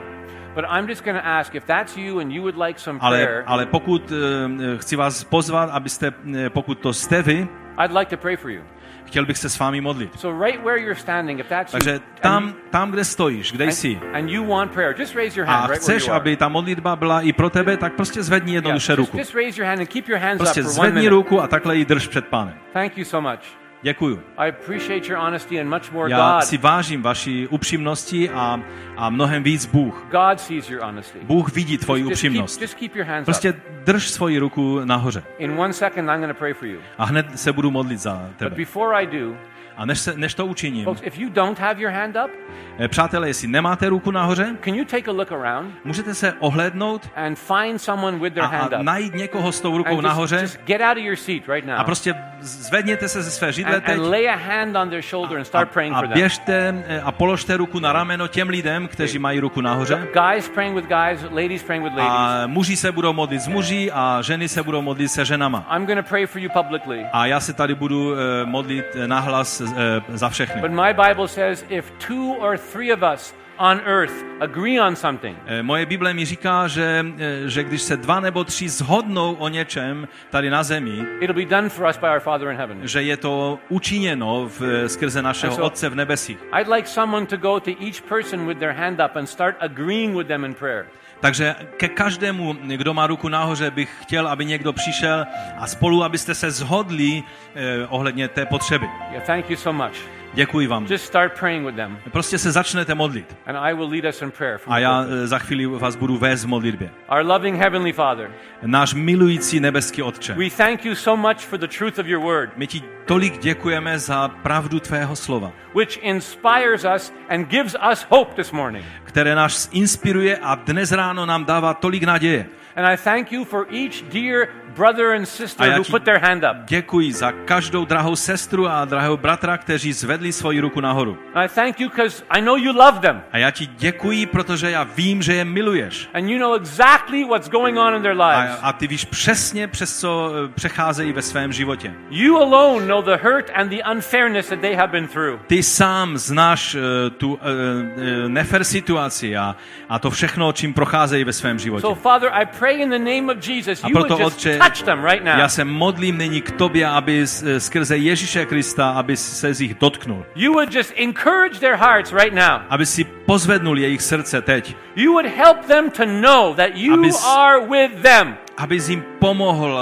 Ale, 3.01 3.43
ale 3.47 3.66
pokud 3.66 4.12
eh, 4.12 4.78
chci 4.78 4.97
vás 4.97 5.24
pozvat, 5.24 5.70
abyste, 5.70 6.12
eh, 6.36 6.51
pokud 6.51 6.78
to 6.78 6.93
jste 6.93 7.22
vy, 7.22 7.48
I'd 7.85 7.93
like 7.98 8.16
to 8.16 8.22
pray 8.22 8.36
for 8.36 8.51
you. 8.51 8.62
chtěl 9.05 9.27
bych 9.27 9.39
se 9.39 9.48
s 9.48 9.59
vámi 9.59 9.81
modlit. 9.81 10.20
So 10.20 10.44
right 10.44 10.64
where 10.64 10.82
you're 10.82 11.01
standing, 11.01 11.40
if 11.40 11.48
that's 11.48 11.72
Takže 11.72 12.01
tam, 12.20 12.55
tam 12.70 12.90
kde 12.90 13.05
stojíš, 13.05 13.52
kde 13.52 13.72
jsi, 13.72 13.97
and, 13.97 14.16
and 14.16 14.31
you 14.31 14.47
want 14.47 14.72
prayer, 14.72 14.94
just 15.01 15.14
raise 15.14 15.40
your 15.40 15.48
a 15.48 15.52
hand 15.52 15.72
chceš, 15.72 16.09
aby 16.09 16.36
ta 16.36 16.48
modlitba 16.48 16.97
byla 16.97 17.20
i 17.20 17.32
pro 17.32 17.51
tebe, 17.51 17.77
tak 17.77 17.94
prostě 17.94 18.22
zvedni 18.22 18.55
jednoduše 18.55 18.97
ruku. 18.97 19.18
just 19.18 19.35
raise 19.35 19.60
your 19.60 19.68
hand 19.68 19.81
and 19.81 19.89
keep 19.89 20.09
your 20.09 20.18
hands 20.18 20.39
Prostě 20.39 20.62
zvedni 20.62 21.09
ruku 21.09 21.40
a 21.40 21.47
takhle 21.47 21.77
ji 21.77 21.85
drž 21.85 22.09
před 22.09 22.27
pánem. 22.27 22.55
Thank 22.72 22.98
you 22.98 23.05
so 23.05 23.31
much. 23.31 23.60
Děkuju. 23.82 24.23
I 24.36 24.48
appreciate 24.48 25.07
your 25.09 25.19
honesty 25.19 25.61
and 25.61 25.69
much 25.69 25.93
more 25.93 26.11
Já 26.11 26.35
God. 26.35 26.44
si 26.44 26.57
vážím 26.57 27.02
vaší 27.02 27.47
upřímnosti 27.47 28.31
a, 28.31 28.61
a 28.97 29.11
mnohem 29.11 29.43
víc 29.43 29.66
Bůh. 29.66 30.07
God 30.11 30.40
sees 30.40 30.70
your 30.70 30.82
honesty. 30.82 31.19
Bůh 31.23 31.52
vidí 31.55 31.78
tvoji 31.78 32.01
Just 32.02 32.09
keep, 32.09 32.31
upřímnost. 32.31 32.61
just 32.62 32.74
keep 32.74 32.97
your 32.97 33.07
hands 33.07 33.24
Prostě 33.24 33.55
drž 33.85 34.09
svoji 34.11 34.39
ruku 34.39 34.81
nahoře. 34.85 35.23
In 35.39 35.59
one 35.61 35.73
second, 35.73 36.11
I'm 36.11 36.35
pray 36.35 36.52
for 36.55 36.69
you. 36.69 36.78
A 36.98 37.05
hned 37.05 37.40
se 37.40 37.52
budu 37.52 37.70
modlit 37.70 38.01
za 38.01 38.15
But 38.28 38.36
tebe. 38.36 38.57
before 38.57 39.02
I 39.02 39.07
do, 39.07 39.36
A 39.81 39.85
než, 39.86 39.98
se, 39.98 40.16
než 40.16 40.35
to 40.35 40.47
učiním, 40.47 40.85
folks, 40.85 41.02
if 41.05 41.19
you 41.19 41.31
don't 41.31 41.59
have 41.59 41.81
your 41.81 41.93
hand 41.93 42.16
up, 42.24 42.31
eh, 42.78 42.89
přátelé, 42.89 43.28
jestli 43.28 43.48
nemáte 43.48 43.89
ruku 43.89 44.11
nahoře, 44.11 44.57
can 44.65 44.74
you 44.74 44.85
take 44.85 45.11
a 45.11 45.15
look 45.15 45.32
around 45.32 45.74
můžete 45.85 46.15
se 46.15 46.32
ohlédnout 46.32 47.09
and 47.16 47.39
find 47.39 47.82
someone 47.82 48.19
with 48.19 48.32
a, 48.32 48.35
their 48.35 48.61
hand 48.61 48.73
a 48.73 48.78
up? 48.78 48.85
najít 48.85 49.15
někoho 49.15 49.52
s 49.52 49.61
tou 49.61 49.77
rukou 49.78 49.89
And 49.89 49.97
just, 49.97 50.05
nahoře 50.05 50.39
just 50.40 50.61
get 50.65 50.81
out 50.81 50.97
of 50.97 51.02
your 51.02 51.16
seat 51.16 51.48
right 51.48 51.69
a 51.69 51.77
now 51.77 51.85
prostě 51.85 52.15
zvedněte 52.40 53.09
se 53.09 53.23
ze 53.23 53.31
své 53.31 53.52
židle 53.52 53.77
and, 53.77 53.85
teď 53.85 53.98
and 53.98 54.11
lay 54.11 54.28
a 54.28 54.36
hand 54.36 54.77
on 54.77 54.90
their 54.90 55.02
shoulder 55.02 55.36
and 55.36 55.43
a, 55.43 55.44
start 55.44 55.70
praying 55.70 55.97
a 55.97 56.02
běžte 56.02 56.85
eh, 56.86 57.01
a 57.01 57.12
položte 57.12 57.57
ruku 57.57 57.78
na 57.78 57.93
rameno 57.93 58.28
těm 58.28 58.48
lidem, 58.48 58.89
kteří 58.89 59.19
mají 59.19 59.40
ruku 59.40 59.61
nahoře. 59.61 60.09
Guys 60.12 60.48
praying 60.48 60.77
with 60.77 60.89
guys, 60.89 61.23
ladies 61.23 61.62
praying 61.62 61.85
with 61.85 61.93
ladies. 61.93 62.12
A 62.12 62.47
muži 62.47 62.77
se 62.77 62.93
budou 62.93 63.12
modlit 63.12 63.40
s 63.40 63.48
muži 63.48 63.90
a 63.93 64.23
ženy 64.23 64.48
se 64.48 64.62
budou 64.62 64.82
modlit 64.82 65.11
se 65.11 65.24
ženama. 65.24 65.66
I'm 65.77 66.02
pray 66.02 66.27
for 66.27 66.40
you 66.43 66.51
publicly. 66.51 67.07
A 67.12 67.27
já 67.27 67.40
se 67.40 67.52
tady 67.52 67.74
budu 67.74 68.15
eh, 68.15 68.44
modlit 68.44 68.86
nahlas 69.07 69.62
za 70.09 70.28
všechny. 70.28 70.60
But 70.60 70.70
my 70.70 70.92
Bible 71.09 71.28
says 71.28 71.64
if 71.68 71.92
two 72.06 72.34
or 72.38 72.59
three 72.72 72.92
of 72.92 73.02
us 73.14 73.34
on 73.59 73.80
earth 73.86 74.12
agree 74.40 74.80
on 74.80 74.97
something, 74.97 75.36
Eh, 75.47 75.62
Moje 75.62 75.86
Bible 75.86 76.14
mi 76.14 76.24
říká, 76.24 76.68
že, 76.68 77.05
eh, 77.18 77.48
že 77.48 77.64
když 77.64 77.82
se 77.82 77.97
dva 77.97 78.20
nebo 78.20 78.44
tři 78.44 78.68
zhodnou 78.68 79.34
o 79.34 79.48
něčem 79.48 80.09
tady 80.30 80.51
na 80.51 80.62
zemi, 80.62 81.05
it'll 81.20 81.36
be 81.36 81.44
done 81.56 81.68
for 81.68 81.86
us 81.86 81.97
by 81.98 82.06
our 82.06 82.20
Father 82.20 82.48
in 82.48 82.56
heaven. 82.56 82.78
že 82.82 83.02
je 83.02 83.16
to 83.16 83.59
učiněno 83.68 84.48
v, 84.59 84.88
skrze 84.88 85.22
našeho 85.22 85.56
so- 85.56 85.62
Otce 85.66 85.88
v 85.88 85.94
nebesích. 85.94 86.38
I'd 86.60 86.68
like 86.68 86.88
someone 86.88 87.26
to 87.26 87.36
go 87.36 87.60
to 87.60 87.70
each 87.70 88.01
person 88.09 88.47
with 88.47 88.59
their 88.59 88.72
hand 88.72 89.01
up 89.05 89.16
and 89.16 89.28
start 89.28 89.56
agreeing 89.60 90.16
with 90.16 90.26
them 90.28 90.44
in 90.44 90.55
prayer. 90.55 90.86
Takže 91.20 91.55
ke 91.76 91.88
každému, 91.88 92.56
kdo 92.76 92.94
má 92.94 93.06
ruku 93.06 93.28
nahoře, 93.28 93.70
bych 93.70 93.90
chtěl, 94.02 94.28
aby 94.28 94.44
někdo 94.44 94.72
přišel 94.72 95.26
a 95.59 95.66
spolu, 95.66 96.05
abyste 96.05 96.34
se 96.34 96.51
zhodli 96.51 97.22
eh, 97.55 97.86
ohledně 97.88 98.28
té 98.28 98.47
potřeby. 98.47 98.86
Yeah, 99.12 99.26
thank 99.26 99.51
you 99.51 99.56
so 99.56 99.84
much. 99.84 99.97
Děkuji 100.34 100.66
vám. 100.66 100.86
Just 100.90 101.05
start 101.05 101.38
praying 101.40 101.66
with 101.66 101.76
them, 101.76 101.98
Prostě 102.12 102.38
se 102.38 102.52
začnete 102.52 102.94
modlit. 102.94 103.36
and 103.47 103.56
I 103.56 103.74
will 103.74 103.88
lead 103.88 104.05
us 104.05 104.22
in 104.22 104.30
prayer. 104.30 104.59
From 104.59 104.72
A 104.72 104.78
já 104.78 105.05
eh, 105.09 105.26
za 105.26 105.38
chvíli 105.38 105.66
vás 105.66 105.97
budu 105.97 106.16
vést 106.16 106.44
v 106.44 106.48
modlitbě. 106.48 106.90
Our 107.18 107.26
loving 107.26 107.59
Heavenly 107.59 107.92
Father, 107.92 108.30
Náš 108.62 108.94
milující 108.94 109.60
nebeský 109.60 110.02
Otče, 110.02 110.34
we 110.34 110.51
thank 110.51 110.84
you 110.84 110.94
so 110.94 111.28
much 111.28 111.38
for 111.38 111.59
the 111.59 111.66
truth 111.78 111.98
of 111.98 112.06
your 112.06 112.22
word, 112.22 112.51
my 112.56 112.66
ti 112.66 112.82
tolik 113.05 113.38
děkujeme 113.38 113.98
za 113.98 114.28
pravdu 114.28 114.80
tvého 114.80 115.16
slova, 115.16 115.52
which 115.74 115.98
inspires 116.02 116.84
us 116.97 117.12
and 117.28 117.48
gives 117.48 117.76
us 117.92 118.06
hope 118.10 118.34
this 118.34 118.52
morning. 118.52 118.84
Které 119.11 119.35
nás 119.35 119.69
inspiruje 119.73 120.39
a 120.43 120.55
dnes 120.55 120.93
ráno 120.93 121.27
nám 121.27 121.45
dává 121.45 121.74
tolik 121.74 122.03
naděje. 122.03 122.47
And 122.77 122.87
I 122.87 122.97
thank 122.97 123.32
you 123.32 123.45
for 123.45 123.66
each 123.70 124.03
dear 124.12 124.49
brother 124.77 125.07
and 125.16 125.23
A 125.23 125.27
sister 125.27 125.78
who 125.78 125.85
put 125.85 126.03
their 126.03 126.19
hand 126.19 126.45
up. 126.45 126.57
děkuji 126.69 127.12
za 127.12 127.32
každou 127.32 127.85
drahou 127.85 128.16
sestru 128.16 128.69
a 128.69 128.85
drahého 128.85 129.16
bratra, 129.16 129.57
kteří 129.59 129.93
zvedli 129.93 130.32
svoji 130.32 130.61
ruku 130.61 130.81
nahoru. 130.81 131.19
I 131.35 131.49
thank 131.49 131.81
you 131.81 131.89
because 131.89 132.23
I 132.31 132.41
know 132.41 132.57
you 132.57 132.73
love 132.73 132.99
them 133.01 133.23
A 133.32 133.39
já 133.39 133.51
ti 133.51 133.66
děkuji, 133.66 134.27
protože 134.27 134.70
já 134.70 134.82
vím, 134.85 135.23
že 135.23 135.35
je 135.35 135.45
miluješ. 135.45 136.09
and 136.15 136.28
you 136.28 136.39
know 136.39 136.55
exactly 136.55 137.24
what's 137.24 137.49
going 137.49 137.78
on 137.78 137.95
in 137.95 138.03
their 138.03 138.20
A, 138.23 138.41
lives. 138.41 138.59
a 138.62 138.73
ty 138.73 138.87
víš 138.87 139.05
přesně, 139.05 139.69
přes 139.69 140.01
co 140.01 140.32
eh, 140.45 140.49
přecházejí 140.55 141.12
ve 141.12 141.23
svém 141.23 141.53
životě. 141.53 141.93
You 142.11 142.37
alone 142.37 142.87
know 142.87 143.03
the 143.03 143.16
hurt 143.23 143.51
and 143.55 143.69
the 143.69 143.82
unfairness 143.93 144.49
that 144.49 144.61
they 144.61 144.74
have 144.74 144.93
been 144.93 145.09
through. 145.09 145.41
Ty 145.47 145.62
sám 145.62 146.19
znáš 146.19 146.74
uh, 146.74 146.81
tu 147.16 147.28
uh, 147.32 147.39
uh, 147.39 148.28
nefer 148.28 148.65
situaci 149.09 149.36
a, 149.36 149.56
a 149.89 149.98
to 149.98 150.10
všechno, 150.10 150.52
čím 150.52 150.74
procházejí 150.74 151.24
ve 151.24 151.32
svém 151.32 151.59
životě. 151.59 151.81
So, 151.81 152.01
Father, 152.01 152.31
I 152.32 152.47
pray 152.59 152.82
in 152.82 152.90
the 152.90 152.98
name 152.98 153.32
of 153.32 153.48
Jesus, 153.48 153.85
A 153.85 153.89
proto, 153.89 154.18
Otče, 154.18 154.59
right 155.02 155.22
já 155.24 155.48
se 155.48 155.64
modlím 155.64 156.18
nyní 156.18 156.40
k 156.43 156.51
tobě, 156.51 156.86
aby 156.86 157.27
s- 157.27 157.59
skrze 157.59 157.97
Ježíše 157.97 158.47
Krista, 158.47 158.90
aby 158.90 159.16
se 159.16 159.55
z 159.55 159.60
nich 159.60 159.74
dotknul. 159.74 160.24
You 160.35 160.52
would 160.52 160.74
just 160.74 160.93
encourage 160.97 161.59
their 161.60 161.77
hearts 161.77 162.12
right 162.12 162.35
now. 162.35 162.60
Aby 162.68 162.86
si 162.86 163.05
pozvednul 163.05 163.78
jejich 163.78 164.02
srdce 164.02 164.43
teď. 164.43 164.77
You 164.97 165.12
would 165.12 165.27
help 165.27 165.66
them 165.66 165.90
to 165.90 166.05
know 166.06 166.55
that 166.55 166.70
you 166.74 166.97
Abys- 166.97 167.24
are 167.27 167.60
with 167.60 168.02
them. 168.02 168.36
Aby 168.61 168.78
jim 168.89 169.05
pomohl 169.19 169.78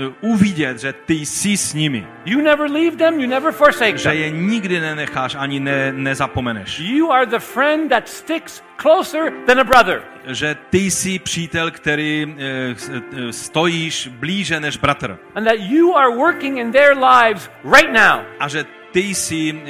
uh, 0.00 0.30
uvidět, 0.32 0.78
že 0.80 0.92
ty 0.92 1.14
jsi 1.14 1.56
s 1.56 1.74
nimi. 1.74 2.06
You 2.24 2.40
never 2.40 2.70
leave 2.70 2.96
them, 2.96 3.20
you 3.20 3.26
never 3.26 3.52
forsake 3.52 3.98
Že 3.98 4.08
them. 4.08 4.18
je 4.18 4.30
nikdy 4.30 4.80
nenecháš 4.80 5.34
ani 5.38 5.60
ne, 5.60 5.92
nezapomeneš. 5.92 6.78
You 6.80 7.10
are 7.12 7.26
the 7.26 7.38
friend 7.38 7.90
that 7.90 8.08
sticks 8.08 8.62
closer 8.82 9.32
than 9.46 9.60
a 9.60 9.64
brother. 9.64 10.02
Že 10.26 10.56
ty 10.70 10.78
jsi 10.78 11.18
přítel, 11.18 11.70
který 11.70 12.36
eh, 12.38 13.32
stojíš 13.32 14.08
blíže 14.08 14.60
než 14.60 14.76
bratr. 14.76 15.18
And 15.34 15.44
that 15.44 15.58
you 15.58 15.96
are 15.96 16.16
working 16.16 16.58
in 16.58 16.72
their 16.72 16.96
lives 16.98 17.50
right 17.76 17.92
now. 17.92 18.24
A 18.40 18.48
že 18.48 18.64
ty 18.92 19.00
jsi 19.00 19.60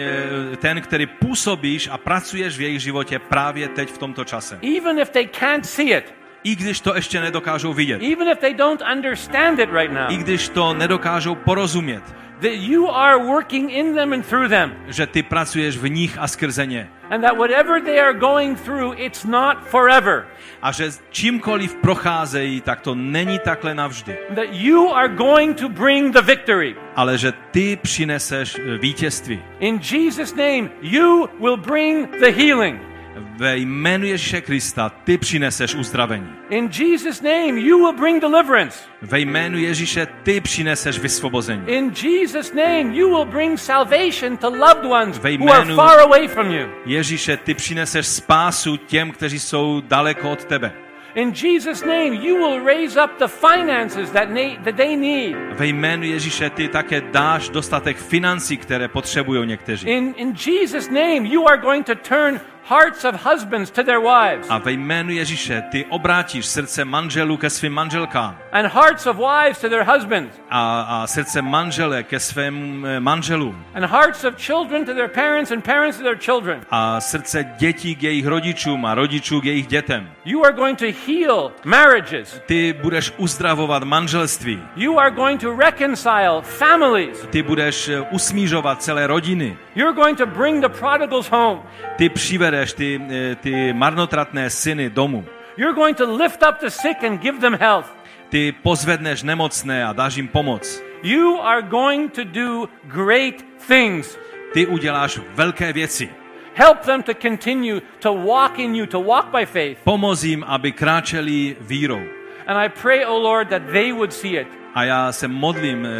ten, 0.58 0.80
který 0.80 1.06
působíš 1.06 1.88
a 1.92 1.98
pracuješ 1.98 2.58
v 2.58 2.60
jejich 2.60 2.80
životě 2.80 3.18
právě 3.18 3.68
teď 3.68 3.90
v 3.92 3.98
tomto 3.98 4.24
čase. 4.24 4.58
Even 4.78 4.98
if 4.98 5.10
they 5.10 5.28
can't 5.40 5.66
see 5.66 5.96
it, 5.96 6.14
I 6.46 6.56
když 6.56 6.80
to 6.80 6.94
ještě 6.94 7.20
nedokážou 7.20 7.72
vidět. 7.72 8.02
even 8.12 8.28
if 8.28 8.38
they 8.38 8.54
don't 8.54 8.82
understand 8.92 9.58
it 9.58 9.68
right 9.72 9.92
now, 9.92 10.10
I 10.10 10.16
když 10.16 10.48
to 10.48 10.74
nedokážou 10.74 11.34
porozumět. 11.34 12.02
that 12.40 12.56
you 12.58 12.86
are 12.88 13.18
working 13.18 13.70
in 13.70 13.94
them 13.94 14.12
and 14.12 14.26
through 14.26 14.48
them. 14.48 14.72
Že 14.88 15.06
ty 15.06 15.22
pracuješ 15.22 15.76
v 15.76 15.88
nich 15.88 16.18
a 16.18 16.28
skrze 16.28 16.66
ně. 16.66 16.88
And 17.10 17.22
that 17.22 17.36
whatever 17.36 17.82
they 17.82 18.00
are 18.00 18.14
going 18.14 18.60
through, 18.60 18.94
it's 18.98 19.24
not 19.24 19.56
forever. 19.68 20.26
A 20.62 20.72
že 20.72 20.90
čímkoliv 21.10 21.74
procházejí, 21.74 22.60
tak 22.60 22.80
to 22.80 22.94
není 22.94 23.38
takhle 23.38 23.74
navždy. 23.74 24.18
That 24.34 24.48
you 24.50 24.94
are 24.94 25.08
going 25.08 25.60
to 25.60 25.68
bring 25.68 26.12
the 26.12 26.22
victory. 26.22 26.76
Ale 26.96 27.18
že 27.18 27.32
ty 27.50 27.78
přineseš 27.82 28.58
eh, 28.58 28.78
vítězství. 28.78 29.42
In 29.60 29.80
Jesus' 29.92 30.34
name, 30.34 30.70
you 30.82 31.28
will 31.40 31.56
bring 31.56 32.10
the 32.10 32.30
healing. 32.30 32.95
Ve 33.16 33.56
jménu 33.56 34.06
Ježíše 34.06 34.40
Krista 34.40 34.88
ty 34.88 35.18
přineseš 35.18 35.74
uzdravení. 35.74 36.28
In 36.50 36.70
Jesus' 36.78 37.22
name, 37.22 37.60
you 37.60 37.78
will 37.78 37.92
bring 37.92 38.22
deliverance. 38.22 38.78
Ve 39.02 39.20
jménu 39.20 39.58
Ježíše 39.58 40.06
ty 40.22 40.40
přineseš 40.40 40.98
vysvobození. 40.98 41.62
In 41.66 41.92
Jesus' 42.02 42.52
name, 42.52 42.96
you 42.96 43.08
will 43.08 43.24
bring 43.24 43.58
salvation 43.58 44.36
to 44.36 44.50
loved 44.50 44.84
ones 44.84 45.18
Ve 45.18 45.36
who 45.38 45.52
are 45.52 45.64
jménu- 45.64 45.76
far 45.76 45.98
away 46.00 46.28
from 46.28 46.50
you. 46.50 46.66
Ježíše, 46.86 47.36
ty 47.36 47.54
přineseš 47.54 48.06
spásu 48.06 48.76
těm, 48.76 49.10
kteří 49.10 49.38
jsou 49.38 49.82
daleko 49.88 50.30
od 50.30 50.44
tebe. 50.44 50.72
In 51.14 51.32
Jesus' 51.42 51.82
name, 51.82 52.14
you 52.14 52.36
will 52.36 52.64
raise 52.64 53.04
up 53.04 53.10
the 53.18 53.26
finances 53.26 54.10
that, 54.10 54.28
that 54.64 54.76
they 54.76 54.96
need. 54.96 55.36
Ve 55.58 55.66
jménu 55.66 56.02
Ježíše 56.04 56.50
ty 56.50 56.68
také 56.68 57.00
dáš 57.00 57.48
dostatek 57.48 57.96
financí, 57.96 58.56
které 58.56 58.88
potřebují 58.88 59.46
někteří. 59.46 59.88
In, 59.88 60.14
in 60.16 60.34
Jesus' 60.46 60.88
name, 60.88 61.28
you 61.28 61.48
are 61.48 61.56
going 61.56 61.86
to 61.86 61.94
turn 61.94 62.40
hearts 62.68 63.04
of 63.04 63.14
husbands 63.14 63.70
to 63.70 63.82
their 63.82 64.00
wives 64.00 64.46
A 64.50 64.58
ve 64.58 64.72
jménu 64.72 65.10
Ježíše 65.10 65.62
ty 65.70 65.84
obrátíš 65.84 66.46
srdce 66.46 66.84
manželů 66.84 67.36
ke 67.36 67.50
svým 67.50 67.72
manželkám 67.72 68.38
and 68.52 68.66
hearts 68.66 69.06
of 69.06 69.16
wives 69.16 69.60
to 69.60 69.68
their 69.68 69.84
husbands 69.84 70.40
a, 70.50 70.80
a 70.80 71.06
srdce 71.06 71.42
manžele 71.42 72.02
ke 72.02 72.20
svým 72.20 72.86
eh, 72.88 73.00
manželům 73.00 73.64
and 73.74 73.84
hearts 73.84 74.24
of 74.24 74.34
children 74.36 74.84
to 74.84 74.94
their 74.94 75.08
parents 75.08 75.50
and 75.50 75.64
parents 75.64 75.98
to 75.98 76.02
their 76.02 76.18
children. 76.18 76.60
a 76.70 77.00
srdce 77.00 77.44
dětí 77.58 77.96
k 77.96 78.02
jejich 78.02 78.26
rodičům 78.26 78.86
a 78.86 78.94
rodičů 78.94 79.40
k 79.40 79.44
jejich 79.44 79.66
dětem. 79.66 80.10
You 80.24 80.44
are 80.44 80.52
going 80.52 80.78
to 80.78 80.86
heal 81.06 81.52
marriages. 81.64 82.40
Ty 82.46 82.72
budeš 82.82 83.12
uzdravovat 83.16 83.82
manželství. 83.82 84.62
You 84.76 84.98
are 84.98 85.10
going 85.10 85.40
to 85.40 85.56
reconcile 85.56 86.42
families. 86.42 87.26
Ty 87.30 87.42
budeš 87.42 87.88
eh, 87.88 88.00
usmířovat 88.00 88.82
celé 88.82 89.06
rodiny. 89.06 89.56
You're 89.74 89.94
going 89.94 90.18
to 90.18 90.26
bring 90.26 90.60
the 90.60 90.68
prodigals 90.68 91.30
home. 91.30 91.62
Ty 91.96 92.08
přivedeš 92.08 92.55
ty, 92.64 93.00
eh, 93.10 93.34
ty 93.34 93.72
marnotratné 93.72 94.50
syny 94.50 94.90
domů. 94.90 95.24
You're 95.56 95.74
going 95.74 95.96
to 95.96 96.16
lift 96.16 96.42
up 96.42 96.58
the 96.60 96.70
sick 96.70 97.04
and 97.04 97.20
give 97.20 97.40
them 97.40 97.54
health. 97.54 97.86
Ty 98.28 98.52
pozvedneš 98.62 99.22
nemocné 99.22 99.84
a 99.84 99.92
dáš 99.92 100.16
jim 100.16 100.28
pomoc. 100.28 100.82
You 101.02 101.40
are 101.40 101.62
going 101.62 102.12
to 102.12 102.24
do 102.24 102.68
great 102.84 103.44
things. 103.68 104.18
Ty 104.52 104.66
uděláš 104.66 105.20
velké 105.34 105.72
věci. 105.72 106.10
Help 106.54 106.80
them 106.80 107.02
to 107.02 107.14
continue 107.14 107.80
to 108.00 108.14
walk 108.14 108.58
in 108.58 108.74
you, 108.74 108.86
to 108.86 109.02
walk 109.02 109.26
by 109.26 109.46
faith. 109.46 109.78
Pomoz 109.84 110.24
jim, 110.24 110.44
aby 110.44 110.72
kráčeli 110.72 111.56
vírou. 111.60 112.00
And 112.46 112.56
I 112.56 112.68
pray, 112.68 113.04
O 113.04 113.18
Lord, 113.18 113.48
that 113.48 113.62
they 113.72 113.92
would 113.92 114.12
see 114.12 114.40
it. 114.40 114.48
A 114.74 114.84
já 114.84 115.12
se 115.12 115.28
modlím, 115.28 115.86
eh, 115.86 115.90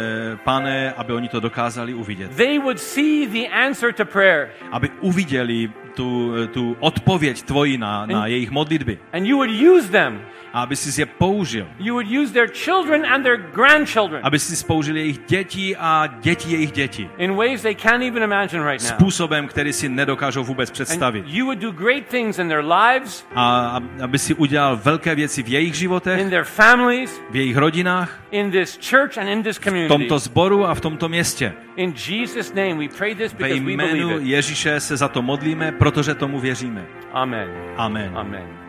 pane, 0.43 0.93
aby 0.97 1.13
oni 1.13 1.27
to 1.27 1.39
dokázali 1.39 1.93
uvidět. 1.93 2.35
They 2.35 2.59
would 2.59 2.79
see 2.79 3.27
the 3.27 3.47
answer 3.47 3.93
to 3.93 4.05
prayer. 4.05 4.49
Aby 4.71 4.89
uviděli 5.01 5.69
tu, 5.97 6.31
tu 6.53 6.77
odpověď 6.79 7.41
tvoji 7.41 7.77
na, 7.77 8.05
na 8.05 8.27
jejich 8.27 8.51
modlitby. 8.51 8.99
And 9.13 9.25
you 9.25 9.37
would 9.37 9.49
use 9.49 9.89
them. 9.91 10.21
A 10.53 10.61
aby 10.61 10.75
si 10.75 11.01
je 11.01 11.05
použil. 11.05 11.67
You 11.79 11.93
would 11.93 12.07
use 12.07 12.33
their 12.33 12.49
children 12.53 13.05
and 13.05 13.23
their 13.23 13.37
grandchildren 13.53 14.21
Aby 14.23 14.39
si 14.39 14.65
použil 14.65 14.97
jejich 14.97 15.19
děti 15.27 15.75
a 15.77 16.07
děti 16.21 16.51
jejich 16.51 16.71
děti. 16.71 17.09
in 17.17 17.35
ways 17.35 17.61
they 17.61 17.75
can't 17.75 18.03
even 18.03 18.23
imagine 18.23 18.71
right 18.71 18.83
now. 18.83 18.89
Způsobem, 18.89 19.47
který 19.47 19.73
si 19.73 19.89
nedokážou 19.89 20.43
vůbec 20.43 20.71
představit. 20.71 21.19
And 21.25 21.33
you 21.33 21.45
would 21.45 21.59
do 21.59 21.71
great 21.71 22.05
things 22.07 22.39
in 22.39 22.47
their 22.47 22.63
lives, 22.65 23.25
A 23.35 23.79
aby 24.03 24.19
si 24.19 24.33
udělal 24.33 24.79
velké 24.83 25.15
věci 25.15 25.43
v 25.43 25.47
jejich 25.47 25.75
životech, 25.75 26.19
in 26.19 26.29
their 26.29 26.43
families, 26.43 27.21
v 27.29 27.35
jejich 27.35 27.57
rodinách, 27.57 28.19
in 28.31 28.51
this 28.51 28.79
church 28.89 29.17
and 29.17 29.27
in 29.27 29.43
this 29.43 29.57
v 29.57 29.63
community. 29.63 29.87
tomto 29.87 30.19
sboru 30.19 30.65
a 30.65 30.73
v 30.75 30.81
tomto 30.81 31.09
městě. 31.09 31.53
In 31.77 31.93
Jesus' 31.93 32.53
name, 32.53 32.77
we 32.77 32.87
pray 32.87 33.15
this 33.15 33.33
Ve 33.33 33.37
because 33.37 33.63
we 33.63 33.71
jménu 33.71 34.07
believe 34.07 34.21
it. 34.23 34.27
Ježíše 34.27 34.79
se 34.79 34.97
za 34.97 35.07
to 35.07 35.21
modlíme, 35.21 35.71
protože 35.71 36.15
tomu 36.15 36.39
věříme. 36.39 36.85
Amen. 37.11 37.49
Amen. 37.77 38.17
Amen. 38.17 38.66